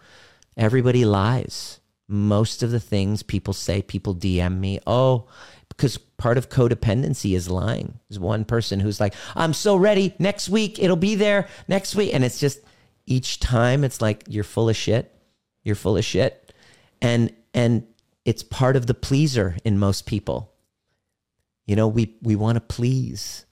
Everybody 0.56 1.04
lies. 1.04 1.80
Most 2.08 2.62
of 2.62 2.70
the 2.70 2.80
things 2.80 3.22
people 3.22 3.52
say, 3.52 3.82
people 3.82 4.14
DM 4.14 4.58
me, 4.58 4.78
oh, 4.86 5.26
because 5.68 5.98
part 5.98 6.38
of 6.38 6.48
codependency 6.48 7.34
is 7.34 7.50
lying. 7.50 7.98
There's 8.08 8.18
one 8.18 8.44
person 8.44 8.80
who's 8.80 9.00
like, 9.00 9.14
I'm 9.34 9.52
so 9.52 9.76
ready. 9.76 10.14
Next 10.18 10.48
week, 10.48 10.78
it'll 10.78 10.96
be 10.96 11.16
there 11.16 11.48
next 11.68 11.94
week. 11.94 12.14
And 12.14 12.24
it's 12.24 12.38
just 12.38 12.60
each 13.04 13.40
time 13.40 13.84
it's 13.84 14.00
like, 14.00 14.24
you're 14.28 14.44
full 14.44 14.68
of 14.68 14.76
shit. 14.76 15.12
You're 15.64 15.74
full 15.74 15.96
of 15.96 16.04
shit. 16.04 16.54
And, 17.02 17.34
and 17.52 17.86
it's 18.24 18.42
part 18.42 18.76
of 18.76 18.86
the 18.86 18.94
pleaser 18.94 19.56
in 19.64 19.78
most 19.78 20.06
people. 20.06 20.52
You 21.66 21.76
know, 21.76 21.88
we, 21.88 22.16
we 22.22 22.36
want 22.36 22.56
to 22.56 22.60
please. 22.60 23.44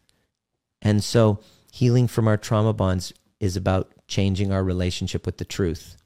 And 0.80 1.02
so 1.02 1.40
healing 1.72 2.06
from 2.06 2.28
our 2.28 2.36
trauma 2.36 2.72
bonds 2.72 3.12
is 3.40 3.56
about 3.56 3.92
changing 4.06 4.52
our 4.52 4.62
relationship 4.62 5.26
with 5.26 5.38
the 5.38 5.44
truth 5.44 5.96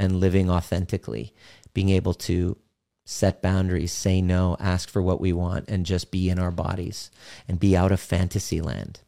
and 0.00 0.18
living 0.18 0.50
authentically, 0.50 1.32
being 1.74 1.90
able 1.90 2.14
to 2.14 2.56
set 3.04 3.42
boundaries, 3.42 3.92
say 3.92 4.22
no, 4.22 4.56
ask 4.58 4.88
for 4.88 5.02
what 5.02 5.20
we 5.20 5.32
want, 5.32 5.68
and 5.68 5.84
just 5.84 6.10
be 6.10 6.30
in 6.30 6.38
our 6.38 6.50
bodies 6.50 7.10
and 7.46 7.60
be 7.60 7.76
out 7.76 7.92
of 7.92 8.00
fantasy 8.00 8.60
land. 8.62 9.00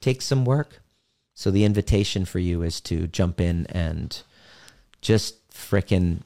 Take 0.00 0.22
some 0.22 0.44
work. 0.44 0.80
So 1.34 1.50
the 1.50 1.64
invitation 1.64 2.24
for 2.24 2.38
you 2.38 2.62
is 2.62 2.80
to 2.82 3.08
jump 3.08 3.40
in 3.40 3.66
and 3.66 4.22
just 5.00 5.48
fricking 5.50 6.22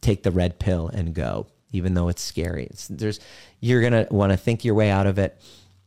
take 0.00 0.22
the 0.22 0.30
red 0.30 0.58
pill 0.58 0.88
and 0.88 1.14
go, 1.14 1.46
even 1.72 1.94
though 1.94 2.08
it's 2.08 2.22
scary. 2.22 2.64
It's, 2.64 2.88
there's 2.88 3.20
you're 3.60 3.82
gonna 3.82 4.06
want 4.10 4.32
to 4.32 4.36
think 4.36 4.64
your 4.64 4.74
way 4.74 4.90
out 4.90 5.06
of 5.06 5.18
it. 5.18 5.40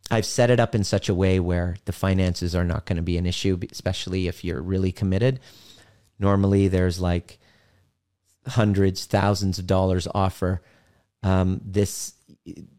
I've 0.10 0.26
set 0.26 0.50
it 0.50 0.60
up 0.60 0.74
in 0.74 0.86
such 0.86 1.10
a 1.10 1.14
way 1.14 1.40
where 1.40 1.76
the 1.84 1.92
finances 1.92 2.56
are 2.56 2.64
not 2.64 2.86
going 2.86 2.96
to 2.96 3.02
be 3.02 3.18
an 3.18 3.26
issue, 3.26 3.60
especially 3.70 4.28
if 4.28 4.42
you're 4.42 4.62
really 4.62 4.94
committed. 4.94 5.42
Normally, 6.20 6.68
there's 6.68 7.00
like 7.00 7.40
hundreds, 8.48 9.06
thousands 9.06 9.60
of 9.60 9.68
dollars 9.68 10.08
offer. 10.14 10.62
Um, 11.24 11.62
this 11.64 12.14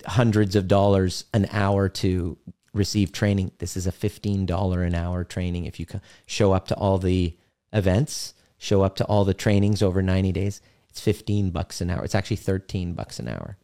hundreds 0.06 0.56
of 0.56 0.68
dollars 0.68 1.24
an 1.34 1.46
hour 1.52 1.88
to 1.88 2.38
receive 2.72 3.12
training. 3.12 3.52
This 3.58 3.76
is 3.76 3.86
a 3.86 3.92
$15 3.92 4.86
an 4.86 4.94
hour 4.94 5.24
training. 5.24 5.66
If 5.66 5.78
you 5.78 5.86
show 6.26 6.52
up 6.52 6.68
to 6.68 6.74
all 6.76 6.98
the 6.98 7.36
events, 7.72 8.34
show 8.56 8.82
up 8.82 8.96
to 8.96 9.04
all 9.04 9.24
the 9.24 9.34
trainings 9.34 9.82
over 9.82 10.02
90 10.02 10.32
days, 10.32 10.60
it's 10.88 11.00
15 11.00 11.50
bucks 11.50 11.80
an 11.80 11.90
hour. 11.90 12.04
It's 12.04 12.14
actually 12.14 12.36
13 12.36 12.94
bucks 12.94 13.18
an 13.18 13.28
hour. 13.28 13.58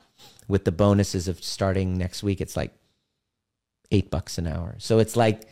With 0.47 0.64
the 0.64 0.72
bonuses 0.72 1.27
of 1.27 1.43
starting 1.43 1.97
next 1.97 2.22
week, 2.22 2.41
it's 2.41 2.57
like 2.57 2.72
eight 3.91 4.11
bucks 4.11 4.37
an 4.37 4.47
hour. 4.47 4.77
So 4.79 4.99
it's 4.99 5.16
like, 5.16 5.49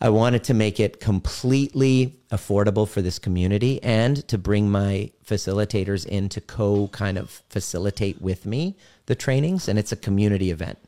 I 0.00 0.08
wanted 0.08 0.44
to 0.44 0.54
make 0.54 0.80
it 0.80 0.98
completely 0.98 2.20
affordable 2.30 2.88
for 2.88 3.02
this 3.02 3.18
community 3.18 3.82
and 3.82 4.26
to 4.28 4.38
bring 4.38 4.70
my 4.70 5.10
facilitators 5.26 6.06
in 6.06 6.30
to 6.30 6.40
co 6.40 6.88
kind 6.88 7.18
of 7.18 7.42
facilitate 7.50 8.22
with 8.22 8.46
me 8.46 8.76
the 9.06 9.14
trainings. 9.14 9.68
And 9.68 9.78
it's 9.78 9.92
a 9.92 9.96
community 9.96 10.50
event. 10.50 10.78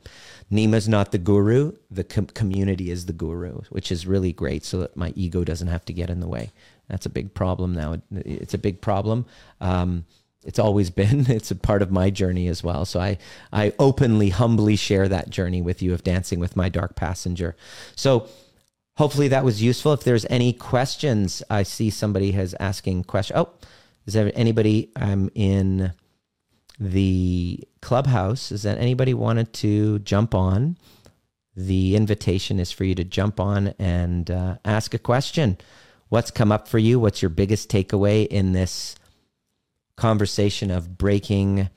Nima's 0.49 0.89
not 0.89 1.11
the 1.11 1.17
guru, 1.17 1.73
the 1.91 2.03
com- 2.03 2.27
community 2.27 2.89
is 2.89 3.05
the 3.05 3.13
guru, 3.13 3.61
which 3.69 3.91
is 3.91 4.07
really 4.07 4.33
great 4.33 4.65
so 4.65 4.79
that 4.79 4.97
my 4.97 5.13
ego 5.15 5.43
doesn't 5.43 5.67
have 5.67 5.85
to 5.85 5.93
get 5.93 6.09
in 6.09 6.19
the 6.19 6.27
way. 6.27 6.51
That's 6.87 7.05
a 7.05 7.09
big 7.09 7.33
problem 7.33 7.73
now. 7.73 7.97
It's 8.11 8.53
a 8.53 8.57
big 8.57 8.81
problem. 8.81 9.25
Um, 9.61 10.05
it's 10.45 10.59
always 10.59 10.89
been 10.89 11.25
it's 11.31 11.51
a 11.51 11.55
part 11.55 11.81
of 11.81 11.91
my 11.91 12.09
journey 12.09 12.47
as 12.47 12.61
well 12.63 12.83
so 12.83 12.99
i 12.99 13.17
i 13.53 13.71
openly 13.79 14.29
humbly 14.29 14.75
share 14.75 15.07
that 15.07 15.29
journey 15.29 15.61
with 15.61 15.81
you 15.81 15.93
of 15.93 16.03
dancing 16.03 16.39
with 16.39 16.55
my 16.55 16.67
dark 16.67 16.95
passenger 16.95 17.55
so 17.95 18.27
hopefully 18.97 19.27
that 19.29 19.43
was 19.43 19.61
useful. 19.61 19.93
If 19.93 20.03
there's 20.03 20.25
any 20.29 20.53
questions, 20.53 21.43
I 21.49 21.63
see 21.63 21.89
somebody 21.89 22.31
has 22.31 22.53
asking 22.59 23.05
question. 23.05 23.37
Oh, 23.37 23.49
is 24.05 24.13
there 24.13 24.31
anybody 24.35 24.91
I'm 24.95 25.23
um, 25.23 25.29
in 25.33 25.93
the 26.79 27.63
clubhouse? 27.81 28.51
Is 28.51 28.63
that 28.63 28.77
anybody 28.77 29.13
wanted 29.13 29.53
to 29.53 29.99
jump 29.99 30.35
on? 30.35 30.77
The 31.55 31.95
invitation 31.95 32.59
is 32.59 32.71
for 32.71 32.83
you 32.83 32.95
to 32.95 33.03
jump 33.03 33.39
on 33.39 33.73
and 33.79 34.29
uh, 34.29 34.57
ask 34.65 34.93
a 34.93 34.99
question. 34.99 35.57
What's 36.09 36.31
come 36.31 36.51
up 36.51 36.67
for 36.67 36.79
you? 36.79 36.99
What's 36.99 37.21
your 37.21 37.29
biggest 37.29 37.69
takeaway 37.69 38.27
in 38.27 38.53
this 38.53 38.95
conversation 39.95 40.71
of 40.71 40.97
breaking 40.97 41.69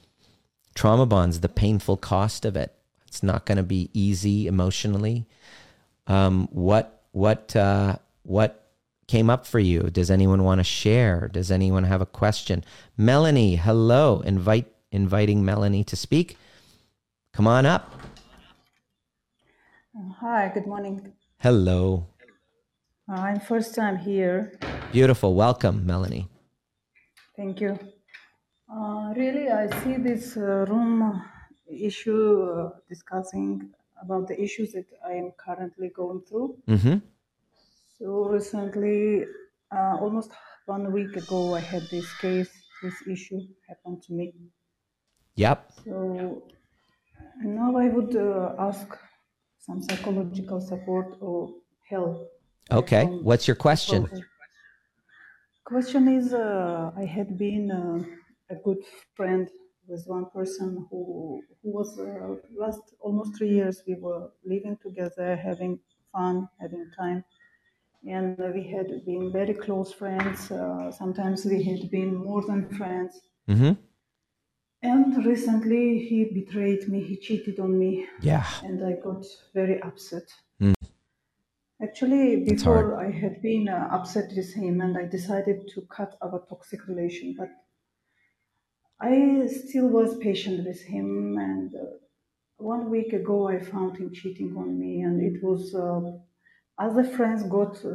trauma 0.75 1.07
bonds, 1.07 1.41
the 1.41 1.49
painful 1.49 1.99
cost 1.99 2.45
of 2.45 2.57
it? 2.57 2.75
It's 3.07 3.23
not 3.23 3.47
going 3.47 3.57
to 3.57 3.63
be 3.63 3.91
easy 3.93 4.47
emotionally. 4.47 5.27
Um, 6.07 6.49
what 6.51 6.96
what 7.17 7.57
uh, 7.57 7.97
what 8.25 8.69
came 9.07 9.31
up 9.31 9.47
for 9.47 9.59
you? 9.59 9.89
Does 9.91 10.11
anyone 10.11 10.45
want 10.45 10.61
to 10.61 10.65
share? 10.65 11.29
Does 11.33 11.51
anyone 11.51 11.85
have 11.85 12.03
a 12.03 12.07
question? 12.07 12.63
Melanie, 12.99 13.57
hello. 13.57 14.21
Invite 14.21 14.71
inviting 14.93 15.43
Melanie 15.43 15.83
to 15.85 15.97
speak. 15.97 16.37
Come 17.33 17.47
on 17.47 17.65
up. 17.65 17.91
Hi, 20.21 20.51
good 20.53 20.67
morning. 20.67 21.15
Hello. 21.39 22.07
Uh, 23.11 23.15
I'm 23.15 23.41
first 23.41 23.75
time 23.75 23.97
here. 23.97 24.53
Beautiful. 24.93 25.35
Welcome, 25.35 25.87
Melanie. 25.87 26.29
Thank 27.35 27.63
you. 27.63 27.79
Uh, 28.71 29.15
really, 29.17 29.49
I 29.49 29.65
see 29.83 29.97
this 29.97 30.37
uh, 30.37 30.67
room 30.69 31.23
issue 31.67 32.43
uh, 32.43 32.71
discussing 32.91 33.73
about 34.03 34.29
the 34.29 34.41
issues 34.41 34.73
that 34.73 34.87
I 35.07 35.13
am 35.13 35.33
currently 35.37 35.91
going 35.95 36.23
through. 36.29 36.57
Mm-hmm. 36.69 36.99
So 37.99 38.29
recently, 38.29 39.25
uh, 39.75 39.97
almost 40.01 40.31
one 40.67 40.93
week 40.93 41.17
ago, 41.17 41.55
I 41.55 41.61
had 41.61 41.83
this 41.91 42.07
case, 42.19 42.51
this 42.83 42.95
issue 43.11 43.41
happened 43.69 44.03
to 44.05 44.13
me. 44.13 44.35
Yep. 45.37 45.73
So 45.85 46.43
now 47.43 47.77
I 47.77 47.89
would 47.89 48.17
uh, 48.17 48.55
ask 48.59 48.87
some 49.59 49.83
psychological 49.83 50.61
support 50.61 51.17
or 51.21 51.55
help. 51.89 52.29
Okay. 52.71 53.05
from 53.05 53.25
What's 53.25 53.47
your 53.47 53.57
question? 53.57 54.09
Question 55.65 56.09
is, 56.09 56.33
uh, 56.33 56.91
I 56.97 57.05
had 57.05 57.37
been 57.37 57.71
uh, 57.71 58.55
a 58.55 58.57
good 58.65 58.79
friend 59.17 59.49
with 59.89 60.05
one 60.07 60.27
person 60.31 60.87
who 60.91 61.43
who 61.63 61.71
was 61.71 61.99
uh, 61.99 62.37
last 62.57 62.95
almost 63.01 63.37
three 63.37 63.51
years. 63.51 63.83
We 63.87 63.95
were 63.95 64.31
living 64.45 64.77
together, 64.83 65.37
having 65.37 65.79
fun, 66.13 66.49
having 66.61 66.91
time, 66.97 67.25
and 68.05 68.39
we 68.55 68.65
had 68.65 69.05
been 69.05 69.33
very 69.33 69.55
close 69.55 69.93
friends. 69.93 70.51
Uh, 70.51 70.91
sometimes 70.93 71.45
we 71.45 71.63
had 71.63 71.91
been 71.91 72.15
more 72.15 72.43
than 72.47 72.69
friends. 72.71 73.21
Mm-hmm. 73.49 73.73
And 74.83 75.27
recently, 75.27 76.07
he 76.09 76.25
betrayed 76.25 76.89
me. 76.89 77.03
He 77.03 77.17
cheated 77.17 77.59
on 77.59 77.79
me, 77.79 78.07
Yeah. 78.21 78.47
and 78.63 78.85
I 78.85 78.93
got 78.93 79.25
very 79.55 79.81
upset. 79.83 80.29
Mm. 80.61 80.75
Actually, 81.83 82.45
before 82.45 83.01
I 83.01 83.11
had 83.11 83.43
been 83.43 83.69
uh, 83.69 83.89
upset 83.91 84.31
with 84.37 84.53
him, 84.55 84.81
and 84.81 84.97
I 84.97 85.07
decided 85.07 85.69
to 85.75 85.81
cut 85.83 86.17
our 86.23 86.45
toxic 86.49 86.87
relation, 86.87 87.35
but 87.37 87.49
I 89.01 89.47
still 89.47 89.89
was 89.89 90.19
patient 90.19 90.67
with 90.67 90.83
him. 90.83 91.39
And 91.39 91.75
uh, 91.75 91.85
one 92.59 92.91
week 92.91 93.13
ago, 93.13 93.49
I 93.49 93.61
found 93.61 93.97
him 93.99 94.13
cheating 94.13 94.57
on 94.57 94.79
me, 94.79 95.03
and 95.03 95.23
it 95.23 95.43
was 95.43 95.75
uh, 95.75 96.19
other 96.79 97.05
friends 97.05 97.43
got 97.45 97.77
uh, 97.85 97.95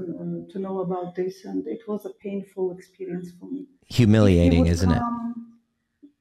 to 0.51 0.59
know 0.59 0.79
about 0.81 1.15
this, 1.15 1.45
and 1.45 1.65
it 1.67 1.87
was 1.87 2.05
a 2.05 2.13
painful 2.21 2.71
experience 2.71 3.31
for 3.39 3.49
me. 3.49 3.67
Humiliating, 3.87 4.67
isn't 4.67 4.91
it? 4.91 5.01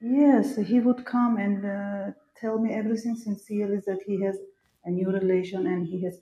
Yes, 0.01 0.57
he 0.57 0.81
would 0.81 1.05
come 1.05 1.37
and 1.37 1.65
uh, 1.65 2.13
tell 2.37 2.59
me 2.59 2.73
everything 2.73 3.17
sincerely 3.17 3.81
that 3.87 4.01
he 4.07 4.23
has 4.23 4.39
a 4.85 4.91
new 4.91 5.11
relation 5.11 5.67
and 5.67 5.87
he 5.87 6.03
has 6.05 6.21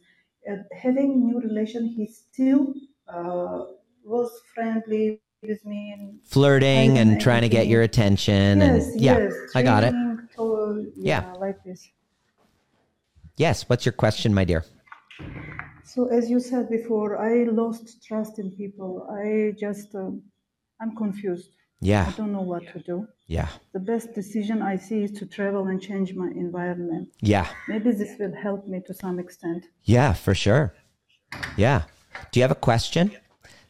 uh, 0.51 0.57
having 0.73 1.27
new 1.27 1.41
relation. 1.41 1.87
He 1.87 2.07
still 2.07 2.75
uh, 3.09 3.67
was 4.05 4.31
friendly 4.55 5.23
with 5.43 5.65
me 5.65 5.95
and 5.97 6.19
Flirting 6.25 6.99
and 6.99 7.21
trying 7.21 7.43
to 7.43 7.49
get 7.49 7.67
your 7.69 7.83
attention. 7.83 8.61
Yes, 8.61 8.87
and 8.89 9.01
yeah, 9.01 9.19
yes, 9.19 9.35
I 9.55 9.63
got 9.63 9.85
it. 9.85 9.93
to- 9.93 10.93
Yeah. 10.97 11.23
yeah, 11.23 11.33
like 11.35 11.63
this. 11.65 11.89
Yes. 13.37 13.69
What's 13.69 13.85
your 13.87 13.93
question, 13.93 14.35
my 14.35 14.45
dear? 14.45 14.65
So 15.85 16.07
as 16.09 16.29
you 16.29 16.41
said 16.41 16.69
before, 16.69 17.19
I 17.19 17.45
lost 17.45 18.05
trust 18.05 18.39
in 18.39 18.51
people. 18.51 19.07
I 19.11 19.53
just 19.59 19.95
um, 19.95 20.23
I'm 20.81 20.95
confused. 20.97 21.51
Yeah. 21.81 22.07
I 22.09 22.11
don't 22.17 22.33
know 22.33 22.43
what 22.43 22.65
to 22.73 22.81
do. 22.81 23.07
Yeah. 23.29 23.49
The 23.73 23.79
best 23.81 24.13
decision 24.15 24.61
I 24.63 24.77
see 24.77 25.05
is 25.05 25.13
to 25.13 25.27
travel 25.27 25.67
and 25.69 25.81
change 25.81 26.15
my 26.15 26.27
environment. 26.29 27.09
Yeah. 27.21 27.47
Maybe 27.69 27.93
this 27.93 28.19
will 28.19 28.35
help 28.35 28.67
me 28.67 28.81
to 28.89 28.95
some 28.95 29.19
extent. 29.21 29.67
Yeah, 29.85 30.13
for 30.15 30.35
sure. 30.35 30.75
Yeah. 31.57 31.83
Do 32.33 32.41
you 32.41 32.43
have 32.43 32.51
a 32.51 32.57
question? 32.71 33.13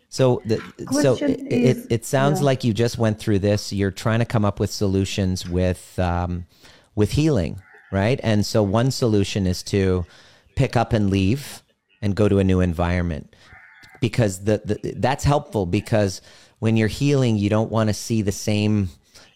So 0.08 0.42
the 0.44 0.62
so 1.02 1.14
it, 1.16 1.22
it, 1.22 1.52
is- 1.52 1.86
it 1.90 2.04
sounds 2.04 2.40
yeah. 2.40 2.46
like 2.46 2.64
you 2.64 2.72
just 2.72 2.98
went 2.98 3.18
through 3.18 3.40
this. 3.40 3.72
You're 3.72 3.90
trying 3.90 4.20
to 4.20 4.24
come 4.24 4.44
up 4.44 4.58
with 4.58 4.70
solutions 4.70 5.48
with 5.48 5.98
um, 5.98 6.46
with 6.94 7.12
healing, 7.12 7.60
right? 7.92 8.18
And 8.22 8.44
so 8.44 8.62
one 8.62 8.90
solution 8.90 9.46
is 9.46 9.62
to 9.64 10.06
pick 10.56 10.76
up 10.76 10.92
and 10.92 11.10
leave 11.10 11.62
and 12.00 12.14
go 12.14 12.28
to 12.28 12.38
a 12.38 12.44
new 12.44 12.60
environment 12.60 13.34
because 14.00 14.44
the, 14.44 14.62
the 14.64 14.94
that's 14.96 15.24
helpful 15.24 15.66
because 15.66 16.22
when 16.58 16.76
you're 16.76 16.88
healing, 16.88 17.36
you 17.36 17.50
don't 17.50 17.70
want 17.70 17.88
to 17.88 17.94
see 17.94 18.22
the 18.22 18.32
same 18.32 18.88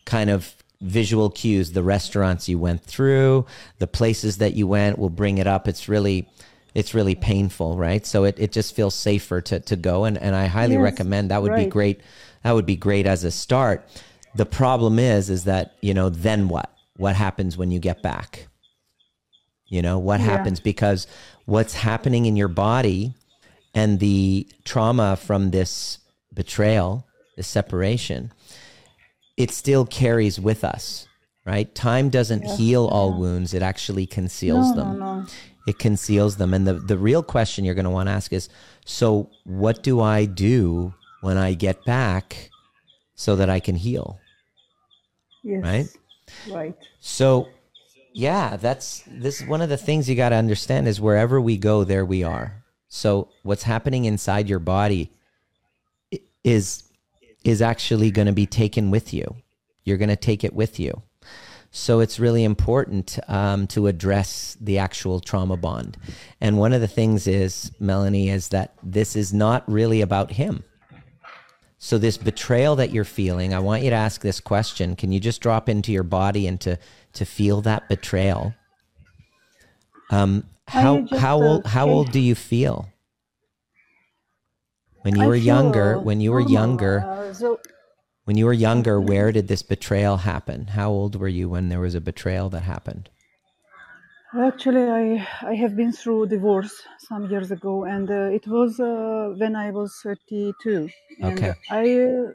kind 0.04 0.30
of 0.30 0.54
visual 0.80 1.30
cues 1.30 1.72
the 1.72 1.82
restaurants 1.82 2.48
you 2.48 2.58
went 2.58 2.82
through 2.82 3.46
the 3.78 3.86
places 3.86 4.38
that 4.38 4.54
you 4.54 4.66
went 4.66 4.98
will 4.98 5.08
bring 5.08 5.38
it 5.38 5.46
up 5.46 5.68
it's 5.68 5.88
really 5.88 6.28
it's 6.74 6.94
really 6.94 7.14
painful 7.14 7.76
right? 7.76 8.04
So 8.06 8.24
it, 8.24 8.36
it 8.38 8.52
just 8.52 8.74
feels 8.74 8.94
safer 8.94 9.40
to, 9.42 9.60
to 9.60 9.76
go 9.76 10.04
and, 10.04 10.16
and 10.18 10.34
i 10.34 10.46
highly 10.46 10.74
Yes, 10.74 10.82
recommend 10.82 11.30
that 11.30 11.42
would 11.42 11.54
be 11.54 11.66
great 11.66 12.00
that 12.42 12.52
would 12.52 12.66
be 12.66 12.76
great 12.76 13.06
as 13.06 13.24
a 13.24 13.30
start. 13.30 13.84
The 14.34 14.46
problem 14.46 14.98
is 14.98 15.30
is 15.30 15.44
that 15.44 15.76
you 15.80 15.94
know 15.94 16.08
then 16.08 16.48
what? 16.48 16.70
What 16.96 17.16
happens 17.16 17.56
when 17.56 17.70
you 17.70 17.78
get 17.78 18.02
back? 18.02 18.48
You 19.68 19.82
know 19.82 19.98
what 19.98 20.20
Yeah. 20.20 20.26
happens? 20.26 20.60
Because 20.60 21.06
what's 21.46 21.74
happening 21.74 22.26
in 22.26 22.36
your 22.36 22.48
body 22.48 23.14
and 23.74 24.00
the 24.00 24.48
trauma 24.64 25.16
from 25.16 25.50
this 25.50 25.98
betrayal 26.34 27.06
this 27.36 27.46
separation 27.46 28.32
it 29.36 29.50
still 29.50 29.86
carries 29.86 30.38
with 30.40 30.64
us 30.64 31.08
right? 31.44 31.74
Time 31.74 32.08
doesn't 32.08 32.44
heal 32.44 32.86
all 32.86 33.14
wounds. 33.14 33.54
It 33.54 33.62
actually 33.62 34.06
conceals 34.06 34.70
no, 34.70 34.76
them. 34.76 34.98
no, 34.98 35.20
no. 35.20 35.26
it 35.66 35.78
conceals 35.78 36.36
them. 36.36 36.54
And 36.54 36.66
the, 36.66 36.74
the 36.74 36.98
real 36.98 37.22
question 37.22 37.64
you're 37.64 37.74
going 37.74 37.84
to 37.84 37.90
want 37.90 38.08
to 38.08 38.12
ask 38.12 38.32
is 38.32 38.48
so 38.84 39.30
what 39.44 39.82
do 39.82 40.00
i 40.00 40.24
do 40.24 40.92
when 41.20 41.36
i 41.36 41.54
get 41.54 41.84
back 41.84 42.50
so 43.14 43.36
that 43.36 43.50
i 43.50 43.60
can 43.60 43.76
heal? 43.76 44.18
Yes. 45.42 45.62
Right? 45.62 45.86
Right. 46.50 46.74
so 47.00 47.48
yeah 48.14 48.56
that's 48.56 49.02
this 49.06 49.40
is 49.40 49.46
one 49.46 49.60
of 49.60 49.68
the 49.68 49.76
things 49.76 50.08
you 50.08 50.14
got 50.14 50.30
to 50.30 50.36
understand 50.36 50.88
is 50.88 51.00
wherever 51.00 51.40
we 51.40 51.56
go 51.56 51.84
there 51.84 52.04
we 52.04 52.22
are. 52.22 52.64
So 52.88 53.28
what's 53.42 53.62
happening 53.62 54.04
inside 54.04 54.48
your 54.48 54.58
body 54.58 55.10
is 56.44 56.84
is 57.42 57.60
actually 57.60 58.10
going 58.12 58.26
to 58.26 58.32
be 58.32 58.46
taken 58.46 58.90
with 58.90 59.12
you. 59.12 59.36
You're 59.84 59.96
going 59.96 60.10
to 60.10 60.16
take 60.16 60.44
it 60.44 60.54
with 60.54 60.78
you 60.78 61.02
so 61.74 62.00
it's 62.00 62.20
really 62.20 62.44
important 62.44 63.18
um, 63.28 63.66
to 63.66 63.88
address 63.88 64.56
the 64.60 64.78
actual 64.78 65.18
trauma 65.18 65.56
bond 65.56 65.96
and 66.40 66.58
one 66.58 66.72
of 66.72 66.80
the 66.80 66.88
things 66.88 67.26
is 67.26 67.72
melanie 67.80 68.28
is 68.28 68.48
that 68.48 68.74
this 68.82 69.16
is 69.16 69.32
not 69.32 69.68
really 69.68 70.00
about 70.00 70.30
him 70.30 70.62
so 71.84 71.98
this 71.98 72.16
betrayal 72.16 72.76
that 72.76 72.92
you're 72.92 73.02
feeling, 73.02 73.52
I 73.52 73.58
want 73.58 73.82
you 73.82 73.90
to 73.90 73.96
ask 73.96 74.20
this 74.20 74.38
question. 74.38 74.94
Can 74.94 75.10
you 75.10 75.18
just 75.18 75.40
drop 75.40 75.68
into 75.68 75.90
your 75.90 76.04
body 76.04 76.46
and 76.46 76.60
to 76.60 76.78
to 77.14 77.24
feel 77.24 77.60
that 77.62 77.88
betrayal? 77.88 78.54
Um, 80.08 80.44
how 80.68 81.08
how 81.10 81.40
uh, 81.40 81.44
old 81.44 81.66
how 81.66 81.90
old 81.90 82.12
do 82.12 82.20
you 82.20 82.36
feel? 82.36 82.88
When 85.00 85.16
you 85.16 85.24
I 85.24 85.26
were 85.26 85.34
younger, 85.34 85.98
when 85.98 86.20
you 86.20 86.30
were 86.30 86.40
younger, 86.40 87.32
so 87.34 87.58
when 88.24 88.36
you 88.36 88.46
were 88.46 88.52
younger, 88.52 89.00
where 89.00 89.30
did 89.32 89.48
this 89.48 89.62
betrayal 89.62 90.18
happen? 90.18 90.68
How 90.68 90.90
old 90.90 91.16
were 91.16 91.28
you 91.28 91.48
when 91.48 91.68
there 91.68 91.80
was 91.80 91.94
a 91.94 92.00
betrayal 92.00 92.48
that 92.50 92.62
happened? 92.62 93.10
actually, 94.34 94.84
I 94.88 95.04
I 95.52 95.54
have 95.62 95.76
been 95.76 95.92
through 95.92 96.26
divorce 96.26 96.74
some 96.98 97.24
years 97.26 97.50
ago, 97.50 97.84
and 97.84 98.10
uh, 98.10 98.38
it 98.38 98.46
was 98.46 98.80
uh, 98.80 99.34
when 99.40 99.54
I 99.56 99.70
was 99.70 99.90
32. 100.02 100.88
And 101.20 101.40
Okay. 101.40 101.54
I, 101.70 101.82
uh, 102.06 102.32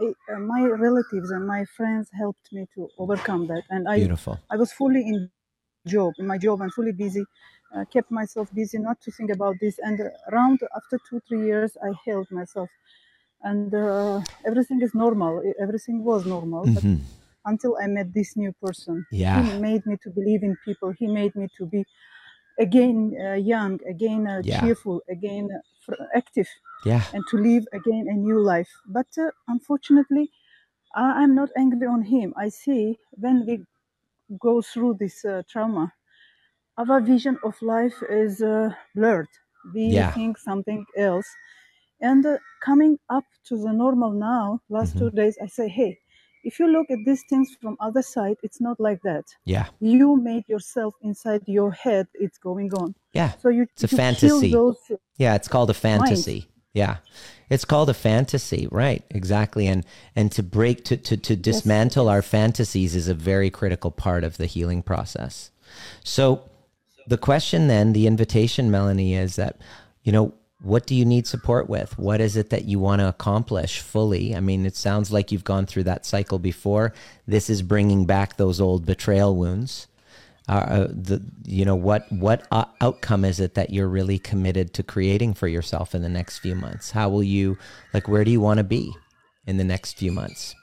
I 0.00 0.04
uh, 0.34 0.38
my 0.40 0.62
relatives 0.86 1.30
and 1.30 1.46
my 1.46 1.64
friends 1.76 2.10
helped 2.22 2.52
me 2.52 2.66
to 2.74 2.88
overcome 2.98 3.46
that, 3.48 3.64
and 3.70 3.88
I 3.88 3.96
Beautiful. 3.96 4.38
I 4.50 4.56
was 4.56 4.72
fully 4.72 5.00
in 5.12 5.30
job 5.86 6.14
in 6.18 6.26
my 6.26 6.38
job 6.38 6.60
and 6.62 6.72
fully 6.74 6.92
busy. 6.92 7.24
Uh, 7.74 7.84
kept 7.92 8.10
myself 8.10 8.48
busy 8.54 8.78
not 8.78 9.00
to 9.02 9.10
think 9.12 9.30
about 9.30 9.56
this, 9.60 9.78
and 9.80 10.00
around 10.32 10.60
after 10.76 10.98
two 11.08 11.20
three 11.28 11.44
years, 11.46 11.76
I 11.88 11.90
healed 12.04 12.30
myself, 12.30 12.70
and 13.42 13.74
uh, 13.74 14.20
everything 14.46 14.82
is 14.82 14.94
normal. 14.94 15.42
Everything 15.60 16.04
was 16.04 16.26
normal, 16.26 16.64
Mhm. 16.66 17.00
until 17.44 17.76
I 17.82 17.86
met 17.88 18.12
this 18.14 18.36
new 18.36 18.52
person. 18.64 19.06
Yeah. 19.12 19.42
He 19.42 19.52
made 19.60 19.86
me 19.86 19.96
to 20.04 20.10
believe 20.10 20.42
in 20.42 20.56
people. 20.64 20.90
He 20.92 21.06
made 21.06 21.34
me 21.36 21.48
to 21.58 21.66
be 21.66 21.84
again 22.58 23.14
uh, 23.26 23.34
young, 23.34 23.80
again 23.88 24.26
uh, 24.26 24.42
Yeah. 24.42 24.60
cheerful, 24.60 25.02
again 25.08 25.50
uh, 25.54 25.60
fr- 25.84 26.02
active, 26.14 26.48
Yeah. 26.84 27.02
and 27.12 27.24
to 27.30 27.36
live 27.38 27.66
again 27.72 28.06
a 28.08 28.14
new 28.14 28.40
life. 28.40 28.70
But 28.86 29.08
uh, 29.18 29.30
unfortunately, 29.48 30.32
I- 30.94 31.22
I'm 31.22 31.34
not 31.34 31.50
angry 31.56 31.86
on 31.88 32.02
him. 32.02 32.34
I 32.36 32.48
see 32.50 32.98
when 33.12 33.46
we 33.46 33.64
go 34.40 34.62
through 34.62 34.94
this 35.00 35.24
uh, 35.24 35.42
trauma, 35.48 35.92
our 36.78 37.00
vision 37.00 37.38
of 37.44 37.60
life 37.62 38.02
is 38.10 38.42
uh, 38.42 38.74
blurred. 38.94 39.28
We 39.74 39.84
Yeah. 39.94 40.12
think 40.14 40.38
something 40.38 40.86
else. 40.96 41.28
And 42.00 42.24
uh, 42.24 42.38
coming 42.62 42.98
up 43.10 43.24
to 43.48 43.56
the 43.56 43.72
normal 43.72 44.12
now, 44.12 44.60
last 44.68 44.94
Mm-hmm. 44.94 44.98
two 44.98 45.10
days, 45.10 45.36
I 45.42 45.46
say, 45.46 45.68
hey, 45.68 45.98
if 46.44 46.58
you 46.58 46.68
look 46.68 46.90
at 46.90 46.98
these 47.04 47.22
things 47.28 47.48
from 47.60 47.76
other 47.80 48.02
side, 48.02 48.36
it's 48.42 48.60
not 48.60 48.78
like 48.78 49.02
that. 49.02 49.24
Yeah. 49.44 49.66
You 49.80 50.16
made 50.16 50.48
yourself 50.48 50.94
inside 51.02 51.42
your 51.46 51.72
head. 51.72 52.06
It's 52.14 52.38
going 52.38 52.72
on. 52.74 52.94
Yeah. 53.12 53.32
So 53.42 53.48
you 53.48 53.66
It's 53.72 53.84
a 53.84 53.88
you 53.90 53.96
fantasy. 53.96 54.52
Those, 54.52 54.76
Yeah, 55.18 55.34
it's 55.34 55.48
called 55.48 55.70
a 55.70 55.74
fantasy. 55.74 56.46
Yeah. 56.72 56.98
It's 57.50 57.64
called 57.64 57.90
a 57.90 57.94
fantasy, 57.94 58.68
right? 58.70 59.02
Exactly. 59.10 59.66
And 59.66 59.84
and 60.14 60.30
to 60.32 60.42
break 60.42 60.84
to 60.84 60.96
to, 60.96 61.16
to 61.16 61.34
dismantle 61.34 62.08
our 62.08 62.22
fantasies 62.22 62.94
is 62.94 63.08
a 63.08 63.14
very 63.14 63.50
critical 63.50 63.90
part 63.90 64.22
of 64.22 64.36
the 64.36 64.46
healing 64.46 64.82
process. 64.82 65.50
So 66.04 66.48
the 67.06 67.18
question 67.18 67.66
then, 67.68 67.94
the 67.94 68.06
invitation, 68.06 68.70
Melanie, 68.70 69.14
is 69.14 69.36
that, 69.36 69.56
you 70.04 70.12
know, 70.12 70.34
what 70.60 70.86
do 70.86 70.94
you 70.94 71.04
need 71.04 71.26
support 71.26 71.68
with? 71.68 71.98
What 71.98 72.20
is 72.20 72.36
it 72.36 72.50
that 72.50 72.64
you 72.64 72.78
want 72.80 73.00
to 73.00 73.08
accomplish 73.08 73.80
fully? 73.80 74.34
I 74.34 74.40
mean, 74.40 74.66
it 74.66 74.74
sounds 74.74 75.12
like 75.12 75.30
you've 75.30 75.44
gone 75.44 75.66
through 75.66 75.84
that 75.84 76.04
cycle 76.04 76.38
before. 76.38 76.92
This 77.26 77.48
is 77.48 77.62
bringing 77.62 78.06
back 78.06 78.36
those 78.36 78.60
old 78.60 78.84
betrayal 78.84 79.36
wounds. 79.36 79.86
Uh, 80.48 80.52
uh, 80.52 80.88
the 80.90 81.22
you 81.44 81.62
know 81.62 81.76
what 81.76 82.10
what 82.10 82.46
uh, 82.50 82.64
outcome 82.80 83.22
is 83.22 83.38
it 83.38 83.52
that 83.54 83.68
you're 83.68 83.86
really 83.86 84.18
committed 84.18 84.72
to 84.72 84.82
creating 84.82 85.34
for 85.34 85.46
yourself 85.46 85.94
in 85.94 86.00
the 86.00 86.08
next 86.08 86.38
few 86.38 86.54
months? 86.54 86.90
How 86.90 87.10
will 87.10 87.22
you 87.22 87.58
like? 87.92 88.08
Where 88.08 88.24
do 88.24 88.30
you 88.30 88.40
want 88.40 88.56
to 88.56 88.64
be 88.64 88.90
in 89.46 89.58
the 89.58 89.64
next 89.64 89.98
few 89.98 90.10
months? 90.10 90.54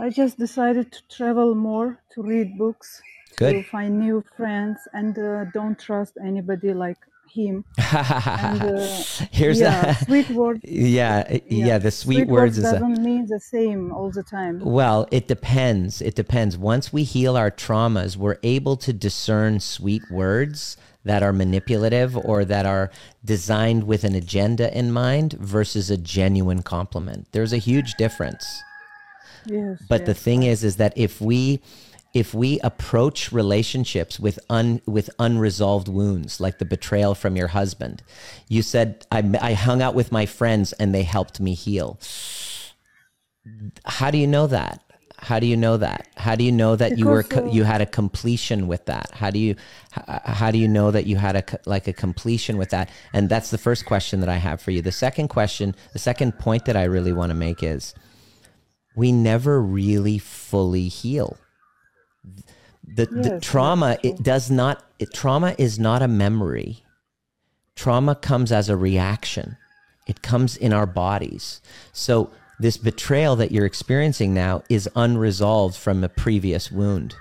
I 0.00 0.10
just 0.10 0.38
decided 0.38 0.90
to 0.90 1.02
travel 1.08 1.54
more, 1.54 2.00
to 2.14 2.22
read 2.22 2.58
books, 2.58 3.00
to 3.38 3.62
find 3.62 4.00
new 4.00 4.24
friends, 4.36 4.80
and 4.92 5.16
uh, 5.16 5.44
don't 5.54 5.78
trust 5.78 6.18
anybody 6.20 6.74
like 6.74 6.98
him. 7.32 7.64
And, 7.92 8.62
uh, 8.62 8.86
Here's 9.30 9.60
yeah, 9.60 9.82
that. 9.82 10.04
sweet 10.06 10.30
word. 10.30 10.60
Yeah, 10.64 11.38
yeah, 11.48 11.78
The 11.78 11.90
sweet, 11.90 12.28
words 12.28 12.58
is 12.58 12.64
doesn't 12.64 13.02
mean 13.02 13.26
the 13.26 13.40
same 13.40 13.92
all 13.92 14.10
the 14.10 14.22
time. 14.22 14.60
Well, 14.60 15.06
it 15.10 15.28
depends. 15.28 16.00
It 16.00 16.14
depends. 16.14 16.56
Once 16.56 16.92
we 16.92 17.04
heal 17.04 17.36
our 17.36 17.50
traumas, 17.50 18.16
we're 18.16 18.38
able 18.42 18.76
to 18.78 18.92
discern 18.92 19.60
sweet 19.60 20.02
words 20.10 20.76
that 21.04 21.22
are 21.22 21.32
manipulative 21.32 22.16
or 22.16 22.44
that 22.44 22.66
are 22.66 22.90
designed 23.24 23.84
with 23.84 24.04
an 24.04 24.14
agenda 24.14 24.76
in 24.76 24.92
mind 24.92 25.32
versus 25.34 25.90
a 25.90 25.96
genuine 25.96 26.62
compliment. 26.62 27.26
There's 27.32 27.52
a 27.52 27.58
huge 27.58 27.94
difference. 27.94 28.44
Yes. 29.46 29.82
But 29.88 30.06
the 30.06 30.12
yes. 30.12 30.22
thing 30.22 30.42
is 30.44 30.62
is 30.62 30.76
that 30.76 30.92
if 30.96 31.20
we 31.20 31.60
if 32.14 32.34
we 32.34 32.60
approach 32.60 33.32
relationships 33.32 34.20
with 34.20 34.38
un 34.50 34.80
with 34.86 35.08
unresolved 35.18 35.88
wounds 35.88 36.40
like 36.40 36.58
the 36.58 36.64
betrayal 36.64 37.14
from 37.14 37.36
your 37.36 37.48
husband 37.48 38.02
you 38.48 38.62
said 38.62 39.06
I, 39.10 39.18
I 39.40 39.52
hung 39.54 39.80
out 39.80 39.94
with 39.94 40.12
my 40.12 40.26
friends 40.26 40.72
and 40.74 40.94
they 40.94 41.02
helped 41.02 41.40
me 41.40 41.54
heal. 41.54 41.98
How 43.84 44.10
do 44.10 44.18
you 44.18 44.26
know 44.26 44.46
that? 44.46 44.82
How 45.18 45.38
do 45.38 45.46
you 45.46 45.56
know 45.56 45.76
that? 45.76 46.08
How 46.16 46.34
do 46.34 46.44
you 46.44 46.52
know 46.52 46.74
that 46.76 46.98
you 46.98 47.06
were 47.06 47.24
uh, 47.32 47.44
you 47.46 47.64
had 47.64 47.80
a 47.80 47.86
completion 47.86 48.66
with 48.66 48.86
that? 48.86 49.10
How 49.12 49.30
do 49.30 49.38
you 49.38 49.54
how 49.92 50.50
do 50.50 50.58
you 50.58 50.68
know 50.68 50.90
that 50.90 51.06
you 51.06 51.16
had 51.16 51.36
a 51.36 51.44
like 51.64 51.86
a 51.86 51.92
completion 51.92 52.58
with 52.58 52.70
that? 52.70 52.90
And 53.12 53.28
that's 53.28 53.50
the 53.50 53.58
first 53.58 53.86
question 53.86 54.20
that 54.20 54.28
i 54.28 54.36
have 54.36 54.60
for 54.60 54.70
you. 54.70 54.82
The 54.82 54.92
second 54.92 55.28
question 55.28 55.74
the 55.92 55.98
second 55.98 56.38
point 56.38 56.64
that 56.66 56.76
i 56.76 56.84
really 56.84 57.12
want 57.12 57.30
to 57.30 57.34
make 57.34 57.62
is 57.62 57.94
we 58.96 59.12
never 59.12 59.62
really 59.62 60.18
fully 60.18 60.88
heal 60.88 61.38
the, 62.84 63.06
the 63.06 63.40
trauma 63.40 63.96
it 64.02 64.22
does 64.22 64.50
not 64.50 64.84
it, 64.98 65.12
trauma 65.12 65.54
is 65.58 65.78
not 65.78 66.02
a 66.02 66.08
memory. 66.08 66.84
Trauma 67.76 68.14
comes 68.14 68.52
as 68.52 68.68
a 68.68 68.76
reaction. 68.76 69.56
It 70.06 70.22
comes 70.22 70.56
in 70.56 70.72
our 70.72 70.86
bodies. 70.86 71.60
So 71.92 72.30
this 72.58 72.76
betrayal 72.76 73.36
that 73.36 73.50
you're 73.50 73.66
experiencing 73.66 74.34
now 74.34 74.62
is 74.68 74.88
unresolved 74.94 75.76
from 75.76 76.04
a 76.04 76.08
previous 76.08 76.70
wound. 76.70 77.14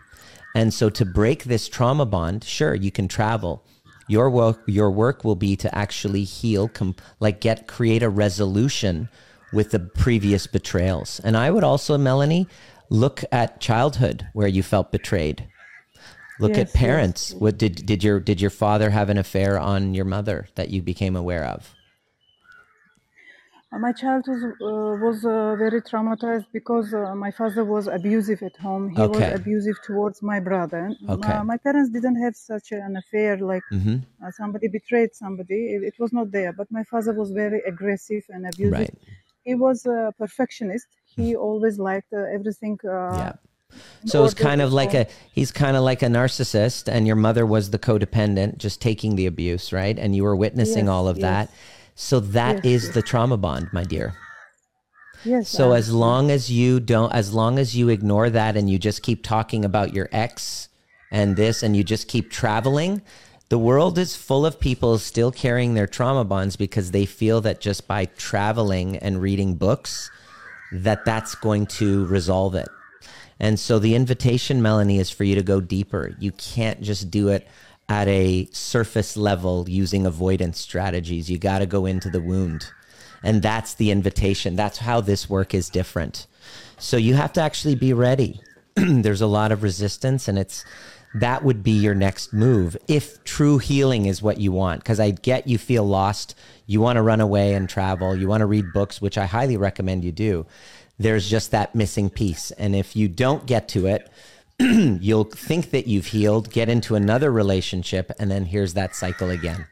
And 0.56 0.74
so 0.74 0.90
to 0.90 1.06
break 1.06 1.46
this 1.46 1.70
trauma 1.70 2.06
bond 2.06 2.44
sure 2.44 2.76
you 2.76 2.92
can 2.92 3.08
travel. 3.08 3.64
Your 4.08 4.30
work 4.30 4.62
your 4.66 4.92
work 4.92 5.24
will 5.24 5.36
be 5.36 5.56
to 5.58 5.74
actually 5.74 6.24
heal 6.24 6.68
com- 6.68 6.96
like 7.20 7.40
get 7.40 7.68
create 7.68 8.04
a 8.04 8.10
resolution 8.10 9.10
with 9.54 9.72
the 9.72 9.80
previous 9.80 10.48
betrayals. 10.48 11.22
And 11.24 11.38
i 11.38 11.50
would 11.52 11.64
also 11.64 11.98
melanie 11.98 12.48
look 12.92 13.24
at 13.32 13.62
childhood 13.62 14.28
where 14.34 14.50
you 14.50 14.64
felt 14.64 14.92
betrayed 14.92 15.50
look 16.40 16.58
Yes, 16.58 16.60
at 16.60 16.74
yes, 16.76 16.76
parents 16.76 17.36
what 17.40 17.58
did 17.58 17.86
did 17.86 18.04
your 18.04 18.20
did 18.20 18.42
your 18.42 18.52
father 18.52 18.92
have 18.92 19.10
an 19.10 19.18
affair 19.18 19.58
on 19.60 19.96
your 19.96 20.06
mother 20.06 20.48
that 20.56 20.70
you 20.72 20.82
became 20.84 21.16
aware 21.16 21.46
of 21.46 21.76
Uh, 23.74 23.80
my 23.80 23.92
childhood 23.94 24.44
uh, 24.62 24.96
was 25.06 25.26
uh, 25.26 25.56
very 25.56 25.82
traumatized 25.82 26.46
because 26.54 26.94
uh, 26.94 27.16
my 27.16 27.32
father 27.32 27.64
was 27.66 27.88
abusive 27.88 28.42
at 28.44 28.56
home. 28.58 28.90
He 28.90 29.06
Okay. 29.06 29.08
was 29.08 29.28
abusive 29.28 29.78
towards 29.82 30.22
my 30.22 30.40
brother. 30.40 30.96
Okay. 31.10 31.40
Uh, 31.40 31.44
my 31.44 31.58
parents 31.58 31.90
didn't 31.90 32.22
have 32.22 32.36
such 32.36 32.72
an 32.72 32.98
affair 32.98 33.38
like 33.38 33.64
hmm 33.72 33.98
uh, 34.24 34.32
somebody 34.32 34.68
betrayed 34.68 35.16
somebody. 35.16 35.62
It, 35.76 35.84
it 35.84 35.96
was 36.00 36.12
not 36.14 36.32
there. 36.32 36.54
But 36.54 36.72
my 36.72 36.84
father 36.84 37.14
was 37.14 37.32
very 37.32 37.62
aggressive 37.62 38.24
and 38.30 38.48
abusive. 38.48 38.90
right 38.90 38.94
He 39.44 39.56
was 39.56 39.86
a 39.86 40.14
perfectionist. 40.18 40.88
He 41.16 41.36
always 41.36 41.78
liked 41.78 42.14
uh, 42.14 42.36
everything. 42.36 42.80
Uh, 42.84 43.18
yeah 43.18 43.34
so 44.06 44.26
it's 44.26 44.34
kind 44.34 44.62
of 44.62 44.74
like 44.74 44.94
a 44.94 45.08
he's 45.32 45.50
kind 45.50 45.78
of 45.78 45.84
like 45.84 46.02
a 46.02 46.08
narcissist 46.08 46.92
and 46.92 47.08
your 47.08 47.16
mother 47.16 47.46
was 47.46 47.70
the 47.70 47.80
codependent 47.80 48.58
just 48.58 48.82
taking 48.82 49.16
the 49.16 49.26
abuse 49.26 49.72
right 49.72 49.98
and 49.98 50.14
you 50.14 50.24
were 50.24 50.36
witnessing 50.36 50.86
Yes, 50.88 50.92
all 50.92 51.08
of 51.08 51.18
yes. 51.18 51.22
that 51.22 51.56
so 51.96 52.20
that 52.20 52.56
Yes, 52.56 52.66
is 52.66 52.92
the 52.92 53.02
trauma 53.02 53.38
bond 53.38 53.72
my 53.72 53.86
dear 53.86 54.14
Yes. 55.24 55.50
So 55.50 55.74
I 55.74 55.78
as 55.78 55.94
long 55.94 56.32
as 56.32 56.52
you 56.52 56.80
don't, 56.80 57.14
as 57.14 57.34
long 57.34 57.60
as 57.60 57.76
you 57.76 57.90
ignore 57.90 58.30
that 58.30 58.58
and 58.58 58.70
you 58.70 58.80
just 58.80 59.04
keep 59.04 59.24
talking 59.24 59.64
about 59.64 59.94
your 59.94 60.10
ex 60.12 60.70
and 61.12 61.36
this 61.36 61.62
and 61.62 61.76
you 61.76 61.84
just 61.84 62.08
keep 62.08 62.32
traveling, 62.32 63.02
the 63.50 63.60
world 63.60 63.98
is 63.98 64.16
full 64.16 64.46
of 64.46 64.60
people 64.60 64.98
still 64.98 65.32
carrying 65.32 65.74
their 65.74 65.88
trauma 65.88 66.24
bonds 66.24 66.56
because 66.56 66.92
they 66.92 67.06
feel 67.06 67.42
that 67.42 67.62
just 67.62 67.88
by 67.88 68.06
traveling 68.06 68.98
and 68.98 69.22
reading 69.22 69.56
books, 69.56 70.10
that 70.72 71.06
that's 71.06 71.36
going 71.36 71.66
to 71.68 72.06
resolve 72.08 72.56
it. 72.56 72.70
And 73.40 73.60
so 73.60 73.80
the 73.80 73.96
invitation, 73.96 74.62
Melanie, 74.62 75.00
is 75.00 75.10
for 75.10 75.24
you 75.24 75.36
to 75.36 75.44
go 75.44 75.60
deeper. 75.60 76.16
You 76.20 76.32
can't 76.34 76.82
just 76.82 77.10
do 77.10 77.30
it 77.30 77.48
at 77.90 78.08
a 78.08 78.48
surface 78.52 79.18
level 79.18 79.66
using 79.68 80.06
avoidance 80.06 80.60
strategies. 80.60 81.30
You 81.30 81.38
got 81.38 81.60
to 81.60 81.66
go 81.66 81.86
into 81.86 82.10
the 82.10 82.22
wound. 82.22 82.72
And 83.24 83.42
that's 83.42 83.74
the 83.74 83.92
invitation. 83.92 84.56
That's 84.56 84.78
how 84.78 85.02
this 85.02 85.30
work 85.30 85.54
is 85.54 85.70
different. 85.70 86.28
So 86.78 86.98
you 86.98 87.16
have 87.16 87.34
to 87.34 87.42
actually 87.42 87.76
be 87.76 87.94
ready. 87.94 88.42
There's 88.76 89.22
a 89.22 89.28
lot 89.28 89.52
of 89.52 89.64
resistance, 89.64 90.28
and 90.28 90.40
it's 90.40 90.64
that 91.14 91.44
would 91.44 91.64
be 91.64 91.72
your 91.72 91.94
next 91.96 92.32
move 92.34 92.78
if 92.88 93.24
true 93.24 93.58
healing 93.58 94.06
is 94.06 94.22
what 94.22 94.40
you 94.40 94.52
want. 94.52 94.82
Because 94.82 95.00
I 95.00 95.12
get 95.12 95.48
you 95.48 95.58
feel 95.58 95.84
lost. 95.84 96.36
You 96.66 96.80
want 96.80 96.98
to 96.98 97.02
run 97.02 97.20
away 97.20 97.54
and 97.54 97.68
travel. 97.68 98.16
You 98.16 98.28
want 98.28 98.42
to 98.42 98.46
read 98.46 98.72
books, 98.74 99.02
which 99.02 99.18
I 99.18 99.26
highly 99.26 99.58
recommend 99.58 100.04
you 100.06 100.12
do. 100.12 100.46
There's 100.98 101.30
just 101.30 101.52
that 101.52 101.76
missing 101.76 102.10
piece. 102.10 102.52
And 102.52 102.76
if 102.76 102.96
you 102.96 103.08
don't 103.08 103.46
get 103.46 103.68
to 103.70 103.88
it, 103.88 104.10
you'll 104.60 105.24
think 105.26 105.72
that 105.72 105.88
you've 105.88 106.08
healed, 106.08 106.52
get 106.52 106.70
into 106.70 106.96
another 106.96 107.32
relationship, 107.32 108.12
and 108.20 108.30
then 108.30 108.46
here's 108.46 108.74
that 108.76 108.96
cycle 108.96 109.30
again. 109.30 109.66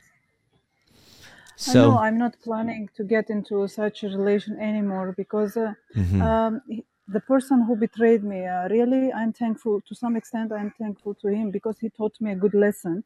Know 1.74 1.98
I'm 1.98 2.18
not 2.18 2.36
planning 2.42 2.90
to 2.96 3.04
get 3.04 3.30
into 3.30 3.68
such 3.68 4.04
a 4.04 4.08
relation 4.08 4.58
anymore 4.60 5.14
because 5.16 5.58
uh, 5.58 5.74
Mhm. 5.96 6.22
um, 6.22 6.62
the 7.16 7.20
person 7.20 7.64
who 7.66 7.76
betrayed 7.76 8.24
me, 8.24 8.46
uh, 8.46 8.68
really, 8.70 9.12
I'm 9.20 9.34
thankful. 9.34 9.82
To 9.90 9.96
some 9.96 10.16
extent, 10.16 10.52
I'm 10.52 10.72
thankful 10.82 11.14
to 11.22 11.28
him 11.28 11.52
because 11.52 11.78
he 11.80 11.90
taught 11.90 12.16
me 12.22 12.32
a 12.32 12.36
good 12.36 12.54
lesson. 12.54 13.04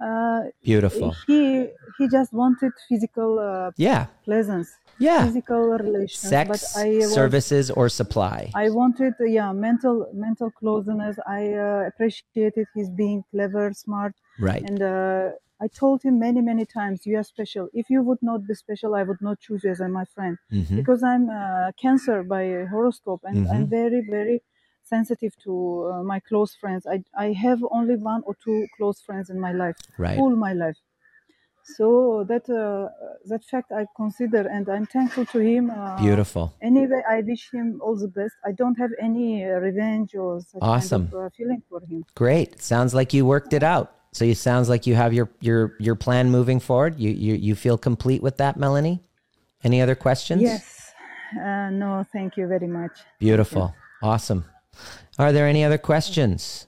Uh, 0.00 0.40
beautiful. 0.64 1.14
he 1.28 1.68
he 1.98 2.08
just 2.08 2.32
wanted 2.32 2.72
physical 2.88 3.38
uh, 3.38 3.70
Yeah. 3.76 4.06
pleasance, 4.24 4.68
Yeah. 4.98 5.24
physical 5.26 5.62
relations, 5.86 6.30
Sex, 6.34 6.48
but 6.52 6.62
I 6.84 6.88
was, 6.88 7.14
services, 7.14 7.70
or 7.70 7.88
supply. 7.88 8.50
I 8.54 8.66
wanted, 8.70 9.14
yeah, 9.38 9.52
mental 9.52 9.96
mental 10.26 10.50
closeness. 10.50 11.16
I 11.26 11.54
uh, 11.54 11.88
appreciated 11.90 12.66
his 12.74 12.88
being 12.90 13.24
clever, 13.30 13.72
smart, 13.72 14.14
right. 14.40 14.64
and 14.68 14.80
uh, 14.82 15.30
I 15.64 15.66
told 15.82 15.98
him 16.06 16.14
many, 16.26 16.40
many 16.50 16.64
times, 16.78 16.98
"You 17.10 17.16
are 17.20 17.28
special. 17.34 17.64
If 17.80 17.86
you 17.94 18.00
would 18.08 18.22
not 18.30 18.40
be 18.48 18.54
special, 18.64 18.90
I 19.00 19.02
would 19.08 19.22
not 19.28 19.36
choose 19.44 19.60
you 19.64 19.70
as 19.74 19.80
my 20.00 20.06
friend 20.14 20.34
Mhm. 20.60 20.76
because 20.80 21.00
I'm 21.10 21.24
uh, 21.40 21.68
Cancer 21.84 22.18
by 22.34 22.44
horoscope, 22.74 23.22
and 23.28 23.36
I'm 23.52 23.66
very, 23.80 24.00
very 24.16 24.38
sensitive 24.94 25.32
to 25.44 25.52
uh, 25.52 26.02
my 26.12 26.18
close 26.28 26.52
friends. 26.60 26.82
I 26.94 26.96
I 27.26 27.28
have 27.46 27.60
only 27.78 27.96
one 28.14 28.22
or 28.28 28.34
two 28.44 28.58
close 28.76 28.98
friends 29.06 29.26
in 29.34 29.38
my 29.46 29.52
life, 29.62 29.76
Right. 30.04 30.18
all 30.20 30.34
my 30.48 30.52
life. 30.64 30.78
So 31.76 32.24
that 32.30 32.44
uh, 32.50 32.88
that 33.30 33.42
fact 33.52 33.68
I 33.80 33.86
consider, 34.02 34.42
and 34.56 34.64
I'm 34.68 34.86
thankful 34.86 35.24
to 35.34 35.38
him. 35.38 35.64
Uh, 35.70 35.96
Beautiful. 36.08 36.44
Anyway, 36.60 37.02
I 37.08 37.20
wish 37.30 37.44
him 37.52 37.80
all 37.84 37.96
the 37.96 38.08
best. 38.08 38.34
I 38.44 38.52
don't 38.60 38.76
have 38.82 38.90
any 39.08 39.44
uh, 39.44 39.50
revenge 39.68 40.10
or 40.16 40.40
such 40.40 40.60
Awesome. 40.60 41.02
kind 41.02 41.14
of 41.14 41.26
uh, 41.26 41.30
feeling 41.36 41.62
for 41.68 41.80
him. 41.90 42.04
Great. 42.16 42.60
Sounds 42.60 42.92
like 42.98 43.10
you 43.16 43.24
worked 43.24 43.52
it 43.52 43.62
out. 43.62 43.88
So 44.12 44.24
it 44.24 44.36
sounds 44.36 44.68
like 44.68 44.86
you 44.86 44.94
have 44.94 45.12
your 45.12 45.30
your 45.40 45.74
your 45.78 45.94
plan 45.94 46.30
moving 46.30 46.60
forward. 46.60 46.98
You 46.98 47.10
you 47.10 47.34
you 47.34 47.54
feel 47.54 47.78
complete 47.78 48.22
with 48.22 48.36
that, 48.36 48.56
Melanie? 48.56 49.02
Any 49.64 49.80
other 49.80 49.94
questions? 49.94 50.42
Yes, 50.42 50.92
Uh, 51.40 51.70
no, 51.70 52.04
thank 52.12 52.36
you 52.36 52.46
very 52.46 52.66
much. 52.66 52.92
Beautiful. 53.18 53.74
Awesome. 54.02 54.44
Are 55.18 55.32
there 55.32 55.46
any 55.46 55.64
other 55.64 55.78
questions? 55.78 56.66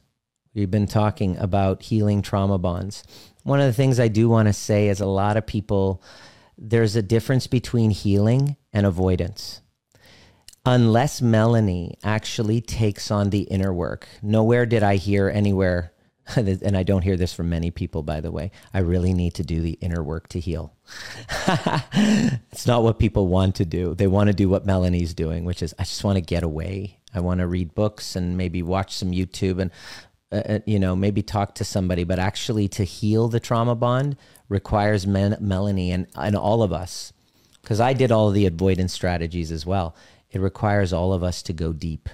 We've 0.54 0.70
been 0.70 0.86
talking 0.86 1.36
about 1.38 1.82
healing 1.82 2.22
trauma 2.22 2.58
bonds. 2.58 3.02
One 3.42 3.60
of 3.60 3.66
the 3.66 3.72
things 3.72 3.98
I 3.98 4.08
do 4.08 4.28
want 4.28 4.46
to 4.46 4.52
say 4.52 4.88
is 4.88 5.00
a 5.00 5.06
lot 5.06 5.36
of 5.36 5.44
people, 5.46 6.00
there's 6.56 6.94
a 6.96 7.02
difference 7.02 7.46
between 7.48 7.90
healing 7.90 8.56
and 8.72 8.86
avoidance. 8.86 9.60
Unless 10.64 11.20
Melanie 11.20 11.98
actually 12.04 12.60
takes 12.60 13.10
on 13.10 13.30
the 13.30 13.42
inner 13.42 13.74
work, 13.74 14.06
nowhere 14.22 14.64
did 14.64 14.82
I 14.82 14.96
hear 14.96 15.28
anywhere, 15.28 15.92
and 16.36 16.76
I 16.76 16.82
don't 16.82 17.02
hear 17.02 17.16
this 17.16 17.34
from 17.34 17.50
many 17.50 17.70
people, 17.70 18.02
by 18.02 18.20
the 18.20 18.32
way. 18.32 18.50
I 18.72 18.78
really 18.78 19.12
need 19.12 19.34
to 19.34 19.42
do 19.42 19.60
the 19.60 19.78
inner 19.80 20.02
work 20.02 20.28
to 20.28 20.40
heal. 20.40 20.74
it's 21.46 22.66
not 22.66 22.82
what 22.82 22.98
people 22.98 23.28
want 23.28 23.56
to 23.56 23.64
do. 23.64 23.94
They 23.94 24.06
want 24.06 24.28
to 24.28 24.34
do 24.34 24.48
what 24.48 24.66
Melanie's 24.66 25.14
doing, 25.14 25.44
which 25.44 25.62
is 25.62 25.74
I 25.78 25.84
just 25.84 26.04
want 26.04 26.16
to 26.16 26.22
get 26.22 26.42
away. 26.42 26.98
I 27.14 27.20
want 27.20 27.40
to 27.40 27.46
read 27.46 27.74
books 27.74 28.16
and 28.16 28.36
maybe 28.36 28.62
watch 28.62 28.94
some 28.96 29.12
YouTube 29.12 29.60
and 29.60 29.70
uh, 30.32 30.42
uh, 30.48 30.58
you 30.66 30.80
know, 30.80 30.96
maybe 30.96 31.22
talk 31.22 31.54
to 31.54 31.64
somebody, 31.64 32.02
but 32.02 32.18
actually 32.18 32.66
to 32.66 32.82
heal 32.82 33.28
the 33.28 33.38
trauma 33.38 33.76
bond 33.76 34.16
requires 34.48 35.06
men, 35.06 35.36
Melanie 35.40 35.92
and, 35.92 36.08
and 36.16 36.34
all 36.34 36.62
of 36.62 36.72
us, 36.72 37.12
because 37.62 37.80
I 37.80 37.92
did 37.92 38.10
all 38.10 38.30
the 38.30 38.46
avoidance 38.46 38.92
strategies 38.92 39.52
as 39.52 39.64
well. 39.64 39.94
It 40.32 40.40
requires 40.40 40.92
all 40.92 41.12
of 41.12 41.22
us 41.22 41.40
to 41.42 41.52
go 41.52 41.72
deep, 41.72 42.08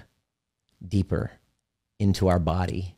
deeper 0.87 1.33
into 1.99 2.29
our 2.29 2.39
body. 2.39 2.97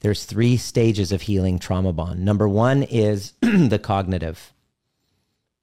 There's 0.00 0.24
three 0.24 0.56
stages 0.56 1.12
of 1.12 1.22
healing 1.22 1.58
trauma 1.58 1.92
bond. 1.92 2.24
Number 2.24 2.48
one 2.48 2.82
is 2.82 3.32
the 3.40 3.80
cognitive. 3.82 4.52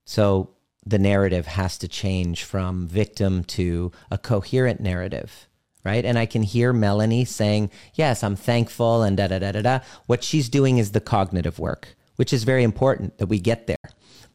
So 0.04 0.50
the 0.86 0.98
narrative 0.98 1.46
has 1.46 1.76
to 1.78 1.88
change 1.88 2.44
from 2.44 2.86
victim 2.86 3.44
to 3.44 3.92
a 4.10 4.18
coherent 4.18 4.80
narrative 4.80 5.48
right? 5.84 6.04
And 6.04 6.18
I 6.18 6.26
can 6.26 6.42
hear 6.42 6.72
Melanie 6.72 7.24
saying, 7.24 7.70
Yes, 7.94 8.22
I'm 8.22 8.36
thankful 8.36 9.02
and 9.02 9.16
da 9.16 9.26
da 9.28 9.38
da 9.38 9.52
da 9.52 9.62
da. 9.62 9.78
What 10.06 10.22
she's 10.22 10.48
doing 10.48 10.76
is 10.76 10.92
the 10.92 11.00
cognitive 11.00 11.58
work, 11.58 11.96
which 12.16 12.32
is 12.32 12.44
very 12.44 12.62
important 12.62 13.16
that 13.18 13.28
we 13.28 13.38
get 13.38 13.66
there. 13.66 13.76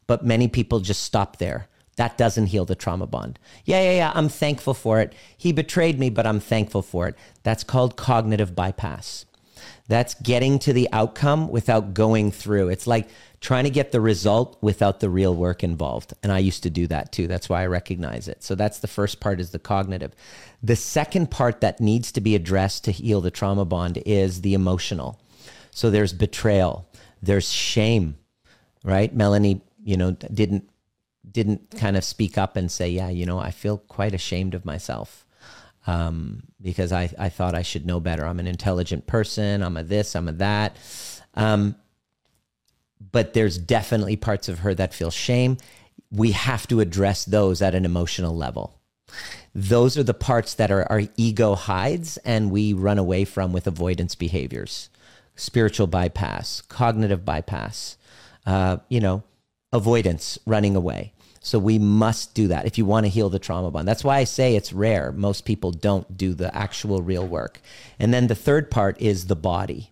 But 0.08 0.24
many 0.24 0.48
people 0.48 0.80
just 0.80 1.04
stop 1.04 1.38
there. 1.38 1.68
That 1.96 2.18
doesn't 2.18 2.46
heal 2.46 2.64
the 2.64 2.74
trauma 2.74 3.06
bond. 3.06 3.38
Yeah, 3.64 3.80
yeah, 3.82 3.96
yeah, 3.96 4.12
I'm 4.14 4.28
thankful 4.28 4.74
for 4.74 5.00
it. 5.00 5.12
He 5.36 5.52
betrayed 5.52 5.98
me, 5.98 6.10
but 6.10 6.26
I'm 6.26 6.40
thankful 6.40 6.82
for 6.82 7.06
it. 7.06 7.14
That's 7.44 7.62
called 7.62 7.96
cognitive 7.96 8.56
bypass. 8.56 9.24
That's 9.86 10.14
getting 10.14 10.58
to 10.60 10.72
the 10.72 10.88
outcome 10.92 11.48
without 11.48 11.92
going 11.92 12.30
through. 12.30 12.68
It's 12.68 12.86
like 12.86 13.08
trying 13.40 13.64
to 13.64 13.70
get 13.70 13.92
the 13.92 14.00
result 14.00 14.56
without 14.62 15.00
the 15.00 15.10
real 15.10 15.34
work 15.34 15.62
involved. 15.62 16.14
And 16.22 16.32
I 16.32 16.38
used 16.38 16.62
to 16.62 16.70
do 16.70 16.86
that 16.86 17.12
too. 17.12 17.26
That's 17.26 17.50
why 17.50 17.62
I 17.62 17.66
recognize 17.66 18.26
it. 18.26 18.42
So 18.42 18.54
that's 18.54 18.78
the 18.78 18.88
first 18.88 19.20
part 19.20 19.40
is 19.40 19.50
the 19.50 19.58
cognitive. 19.58 20.14
The 20.62 20.76
second 20.76 21.30
part 21.30 21.60
that 21.60 21.80
needs 21.80 22.10
to 22.12 22.22
be 22.22 22.34
addressed 22.34 22.84
to 22.84 22.92
heal 22.92 23.20
the 23.20 23.30
trauma 23.30 23.66
bond 23.66 24.02
is 24.06 24.40
the 24.40 24.54
emotional. 24.54 25.20
So 25.70 25.90
there's 25.90 26.14
betrayal, 26.14 26.88
there's 27.20 27.50
shame, 27.50 28.16
right? 28.82 29.14
Melanie, 29.14 29.60
you 29.82 29.98
know, 29.98 30.12
didn't 30.12 30.70
didn't 31.30 31.70
kind 31.76 31.96
of 31.96 32.04
speak 32.04 32.38
up 32.38 32.56
and 32.56 32.70
say, 32.70 32.88
yeah, 32.88 33.08
you 33.08 33.26
know, 33.26 33.38
I 33.38 33.50
feel 33.50 33.78
quite 33.78 34.14
ashamed 34.14 34.54
of 34.54 34.64
myself 34.64 35.24
um, 35.86 36.42
because 36.64 36.92
I, 36.92 37.10
I 37.18 37.28
thought 37.28 37.54
I 37.54 37.62
should 37.62 37.86
know 37.86 38.00
better. 38.00 38.26
I'm 38.26 38.40
an 38.40 38.46
intelligent 38.46 39.06
person. 39.06 39.62
I'm 39.62 39.76
a 39.76 39.84
this, 39.84 40.16
I'm 40.16 40.28
a 40.28 40.32
that. 40.32 40.76
Um, 41.34 41.76
but 43.12 43.34
there's 43.34 43.58
definitely 43.58 44.16
parts 44.16 44.48
of 44.48 44.60
her 44.60 44.74
that 44.74 44.94
feel 44.94 45.10
shame. 45.10 45.58
We 46.10 46.32
have 46.32 46.66
to 46.68 46.80
address 46.80 47.26
those 47.26 47.60
at 47.60 47.74
an 47.74 47.84
emotional 47.84 48.34
level. 48.34 48.80
Those 49.54 49.98
are 49.98 50.02
the 50.02 50.14
parts 50.14 50.54
that 50.54 50.70
our, 50.70 50.90
our 50.90 51.02
ego 51.16 51.54
hides 51.54 52.16
and 52.18 52.50
we 52.50 52.72
run 52.72 52.98
away 52.98 53.24
from 53.24 53.52
with 53.52 53.68
avoidance 53.68 54.16
behaviors 54.16 54.88
spiritual 55.36 55.88
bypass, 55.88 56.60
cognitive 56.60 57.24
bypass, 57.24 57.96
uh, 58.46 58.76
you 58.88 59.00
know, 59.00 59.24
avoidance, 59.72 60.38
running 60.46 60.76
away. 60.76 61.12
So 61.44 61.58
we 61.58 61.78
must 61.78 62.32
do 62.32 62.48
that 62.48 62.64
if 62.64 62.78
you 62.78 62.86
want 62.86 63.04
to 63.04 63.10
heal 63.10 63.28
the 63.28 63.38
trauma 63.38 63.70
bond. 63.70 63.86
That's 63.86 64.02
why 64.02 64.16
I 64.16 64.24
say 64.24 64.56
it's 64.56 64.72
rare. 64.72 65.12
Most 65.12 65.44
people 65.44 65.72
don't 65.72 66.16
do 66.16 66.32
the 66.32 66.54
actual 66.56 67.02
real 67.02 67.26
work. 67.26 67.60
And 67.98 68.14
then 68.14 68.28
the 68.28 68.34
third 68.34 68.70
part 68.70 68.98
is 68.98 69.26
the 69.26 69.36
body. 69.36 69.90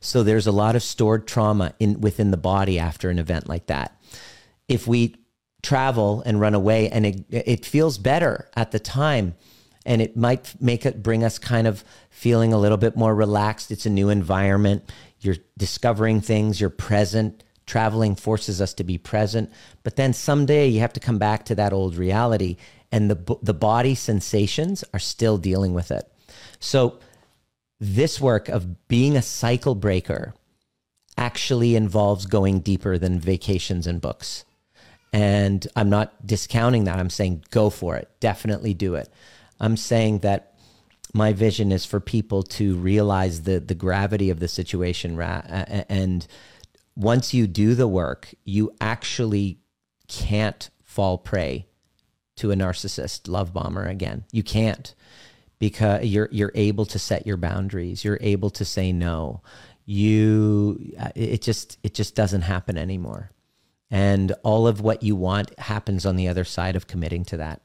So 0.00 0.22
there's 0.22 0.46
a 0.46 0.52
lot 0.52 0.76
of 0.76 0.82
stored 0.82 1.26
trauma 1.26 1.72
in 1.80 2.02
within 2.02 2.30
the 2.30 2.36
body 2.36 2.78
after 2.78 3.08
an 3.08 3.18
event 3.18 3.48
like 3.48 3.66
that. 3.66 3.98
If 4.68 4.86
we 4.86 5.16
travel 5.62 6.22
and 6.26 6.38
run 6.38 6.54
away 6.54 6.90
and 6.90 7.06
it, 7.06 7.24
it 7.30 7.64
feels 7.64 7.96
better 7.96 8.50
at 8.54 8.70
the 8.70 8.78
time 8.78 9.36
and 9.86 10.02
it 10.02 10.18
might 10.18 10.54
make 10.60 10.84
it 10.84 11.02
bring 11.02 11.24
us 11.24 11.38
kind 11.38 11.66
of 11.66 11.82
feeling 12.10 12.52
a 12.52 12.58
little 12.58 12.76
bit 12.76 12.94
more 12.94 13.14
relaxed. 13.14 13.70
It's 13.70 13.86
a 13.86 13.90
new 13.90 14.10
environment. 14.10 14.92
You're 15.20 15.36
discovering 15.56 16.20
things, 16.20 16.60
you're 16.60 16.68
present. 16.68 17.42
Traveling 17.70 18.16
forces 18.16 18.60
us 18.60 18.74
to 18.74 18.82
be 18.82 18.98
present, 18.98 19.48
but 19.84 19.94
then 19.94 20.12
someday 20.12 20.66
you 20.66 20.80
have 20.80 20.92
to 20.94 20.98
come 20.98 21.18
back 21.18 21.44
to 21.44 21.54
that 21.54 21.72
old 21.72 21.94
reality 21.94 22.56
and 22.90 23.08
the 23.08 23.36
the 23.42 23.54
body 23.54 23.94
sensations 23.94 24.82
are 24.92 24.98
still 24.98 25.38
dealing 25.38 25.72
with 25.72 25.92
it. 25.92 26.02
So 26.58 26.98
this 27.78 28.20
work 28.20 28.48
of 28.48 28.88
being 28.88 29.16
a 29.16 29.22
cycle 29.22 29.76
breaker 29.76 30.34
actually 31.16 31.76
involves 31.76 32.26
going 32.26 32.58
deeper 32.58 32.98
than 32.98 33.20
vacations 33.20 33.86
and 33.86 34.00
books. 34.00 34.44
And 35.12 35.64
I'm 35.76 35.90
not 35.90 36.26
discounting 36.26 36.86
that. 36.86 36.98
I'm 36.98 37.08
saying 37.08 37.44
go 37.50 37.70
for 37.70 37.94
it. 37.94 38.08
Definitely 38.18 38.74
do 38.74 38.96
it. 38.96 39.08
I'm 39.60 39.76
saying 39.76 40.18
that 40.20 40.58
my 41.14 41.32
vision 41.32 41.70
is 41.70 41.84
for 41.84 42.00
people 42.00 42.42
to 42.58 42.74
realize 42.74 43.42
the 43.42 43.60
the 43.60 43.76
gravity 43.76 44.28
of 44.30 44.40
the 44.40 44.48
situation 44.48 45.20
and 45.20 46.26
once 46.96 47.32
you 47.32 47.46
do 47.46 47.74
the 47.74 47.88
work, 47.88 48.34
you 48.44 48.74
actually 48.80 49.60
can't 50.08 50.70
fall 50.82 51.18
prey 51.18 51.66
to 52.36 52.50
a 52.50 52.54
narcissist 52.54 53.28
love 53.28 53.52
bomber 53.52 53.86
again. 53.86 54.24
You 54.32 54.42
can't 54.42 54.94
because 55.58 56.04
you're 56.04 56.28
you're 56.32 56.52
able 56.54 56.86
to 56.86 56.98
set 56.98 57.26
your 57.26 57.36
boundaries. 57.36 58.04
You're 58.04 58.18
able 58.20 58.50
to 58.50 58.64
say 58.64 58.92
no. 58.92 59.42
You 59.84 60.94
it 61.14 61.42
just 61.42 61.78
it 61.82 61.94
just 61.94 62.14
doesn't 62.14 62.42
happen 62.42 62.76
anymore. 62.76 63.30
And 63.90 64.32
all 64.42 64.66
of 64.66 64.80
what 64.80 65.02
you 65.02 65.16
want 65.16 65.58
happens 65.58 66.06
on 66.06 66.16
the 66.16 66.28
other 66.28 66.44
side 66.44 66.76
of 66.76 66.86
committing 66.86 67.24
to 67.26 67.36
that. 67.38 67.60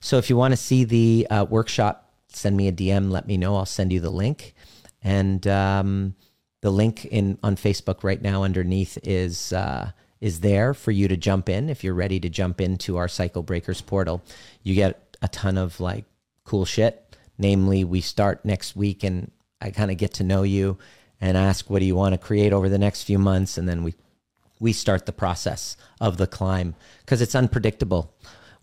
So 0.00 0.18
if 0.18 0.30
you 0.30 0.36
want 0.36 0.52
to 0.52 0.56
see 0.56 0.84
the 0.84 1.26
uh, 1.30 1.46
workshop 1.48 2.08
send 2.30 2.56
me 2.56 2.68
a 2.68 2.72
dm 2.72 3.10
let 3.10 3.26
me 3.26 3.36
know. 3.36 3.56
I'll 3.56 3.66
send 3.66 3.92
you 3.92 4.00
the 4.00 4.10
link. 4.10 4.54
And 5.02 5.46
um, 5.46 6.14
the 6.60 6.70
link 6.70 7.04
in 7.06 7.38
on 7.42 7.56
facebook 7.56 8.02
right 8.02 8.22
now 8.22 8.42
underneath 8.42 8.98
is 9.02 9.52
uh, 9.52 9.90
is 10.20 10.40
there 10.40 10.74
for 10.74 10.90
you 10.90 11.08
to 11.08 11.16
jump 11.16 11.48
in 11.48 11.68
if 11.68 11.84
you're 11.84 11.94
ready 11.94 12.18
to 12.18 12.28
jump 12.28 12.60
into 12.60 12.96
our 12.96 13.08
cycle 13.08 13.42
breakers 13.42 13.80
portal 13.80 14.22
you 14.62 14.74
get 14.74 15.16
a 15.22 15.28
ton 15.28 15.56
of 15.58 15.80
like 15.80 16.04
cool 16.44 16.64
shit 16.64 17.08
Namely, 17.38 17.84
we 17.84 18.00
start 18.00 18.44
next 18.44 18.74
week 18.74 19.04
and 19.04 19.30
I 19.60 19.70
kind 19.70 19.90
of 19.90 19.96
get 19.96 20.14
to 20.14 20.24
know 20.24 20.42
you 20.42 20.76
and 21.20 21.36
ask, 21.36 21.70
what 21.70 21.78
do 21.78 21.84
you 21.84 21.94
want 21.94 22.14
to 22.14 22.18
create 22.18 22.52
over 22.52 22.68
the 22.68 22.78
next 22.78 23.04
few 23.04 23.18
months? 23.18 23.56
And 23.56 23.68
then 23.68 23.84
we, 23.84 23.94
we 24.58 24.72
start 24.72 25.06
the 25.06 25.12
process 25.12 25.76
of 26.00 26.16
the 26.16 26.26
climb 26.26 26.74
because 27.00 27.22
it's 27.22 27.36
unpredictable. 27.36 28.12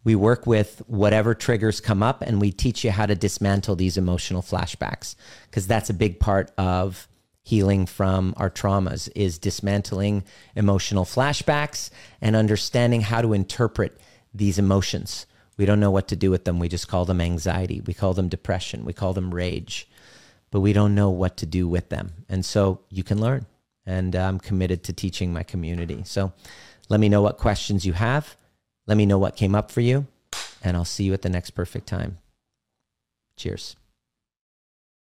We 0.04 0.16
work 0.16 0.46
with 0.46 0.84
whatever 0.88 1.34
triggers 1.34 1.80
come 1.80 2.04
up 2.04 2.22
and 2.22 2.40
we 2.40 2.52
teach 2.52 2.84
you 2.84 2.92
how 2.92 3.06
to 3.06 3.16
dismantle 3.16 3.78
these 3.78 3.98
emotional 3.98 4.42
flashbacks 4.42 5.16
because 5.50 5.68
that's 5.68 5.90
a 5.90 5.94
big 5.94 6.20
part 6.20 6.52
of 6.58 7.08
healing 7.46 7.86
from 7.86 8.34
our 8.36 8.50
traumas 8.50 9.08
is 9.16 9.38
dismantling 9.38 10.26
emotional 10.54 11.06
flashbacks 11.06 11.90
and 12.20 12.36
understanding 12.36 13.00
how 13.00 13.22
to 13.22 13.32
interpret 13.32 13.98
these 14.34 14.60
emotions 14.60 15.26
we 15.58 15.66
don't 15.66 15.80
know 15.80 15.92
what 15.92 16.08
to 16.10 16.16
do 16.16 16.32
with 16.32 16.44
them. 16.44 16.60
We 16.60 16.68
just 16.68 16.88
call 16.88 17.06
them 17.06 17.22
anxiety. 17.22 17.82
We 17.82 17.94
call 17.94 18.14
them 18.14 18.28
depression. 18.28 18.86
We 18.86 18.94
call 18.94 19.14
them 19.14 19.34
rage, 19.34 19.88
but 20.52 20.60
we 20.60 20.74
don't 20.74 20.96
know 20.96 21.10
what 21.10 21.38
to 21.38 21.46
do 21.46 21.68
with 21.68 21.90
them. 21.90 22.26
And 22.28 22.46
so 22.46 22.82
you 22.90 23.04
can 23.04 23.22
learn. 23.22 23.46
And 23.86 24.16
I'm 24.16 24.40
committed 24.40 24.84
to 24.86 24.94
teaching 24.94 25.32
my 25.32 25.44
community. 25.44 26.02
So 26.06 26.34
let 26.90 27.00
me 27.00 27.08
know 27.08 27.22
what 27.22 27.38
questions 27.38 27.86
you 27.86 27.94
have. 27.94 28.36
Let 28.88 28.98
me 28.98 29.06
know 29.06 29.20
what 29.20 29.36
came 29.36 29.56
up 29.56 29.72
for 29.72 29.82
you. 29.82 30.08
And 30.64 30.76
I'll 30.76 30.86
see 30.86 31.04
you 31.04 31.14
at 31.14 31.22
the 31.22 31.30
next 31.30 31.52
perfect 31.52 31.88
time. 31.88 32.18
Cheers. 33.38 33.76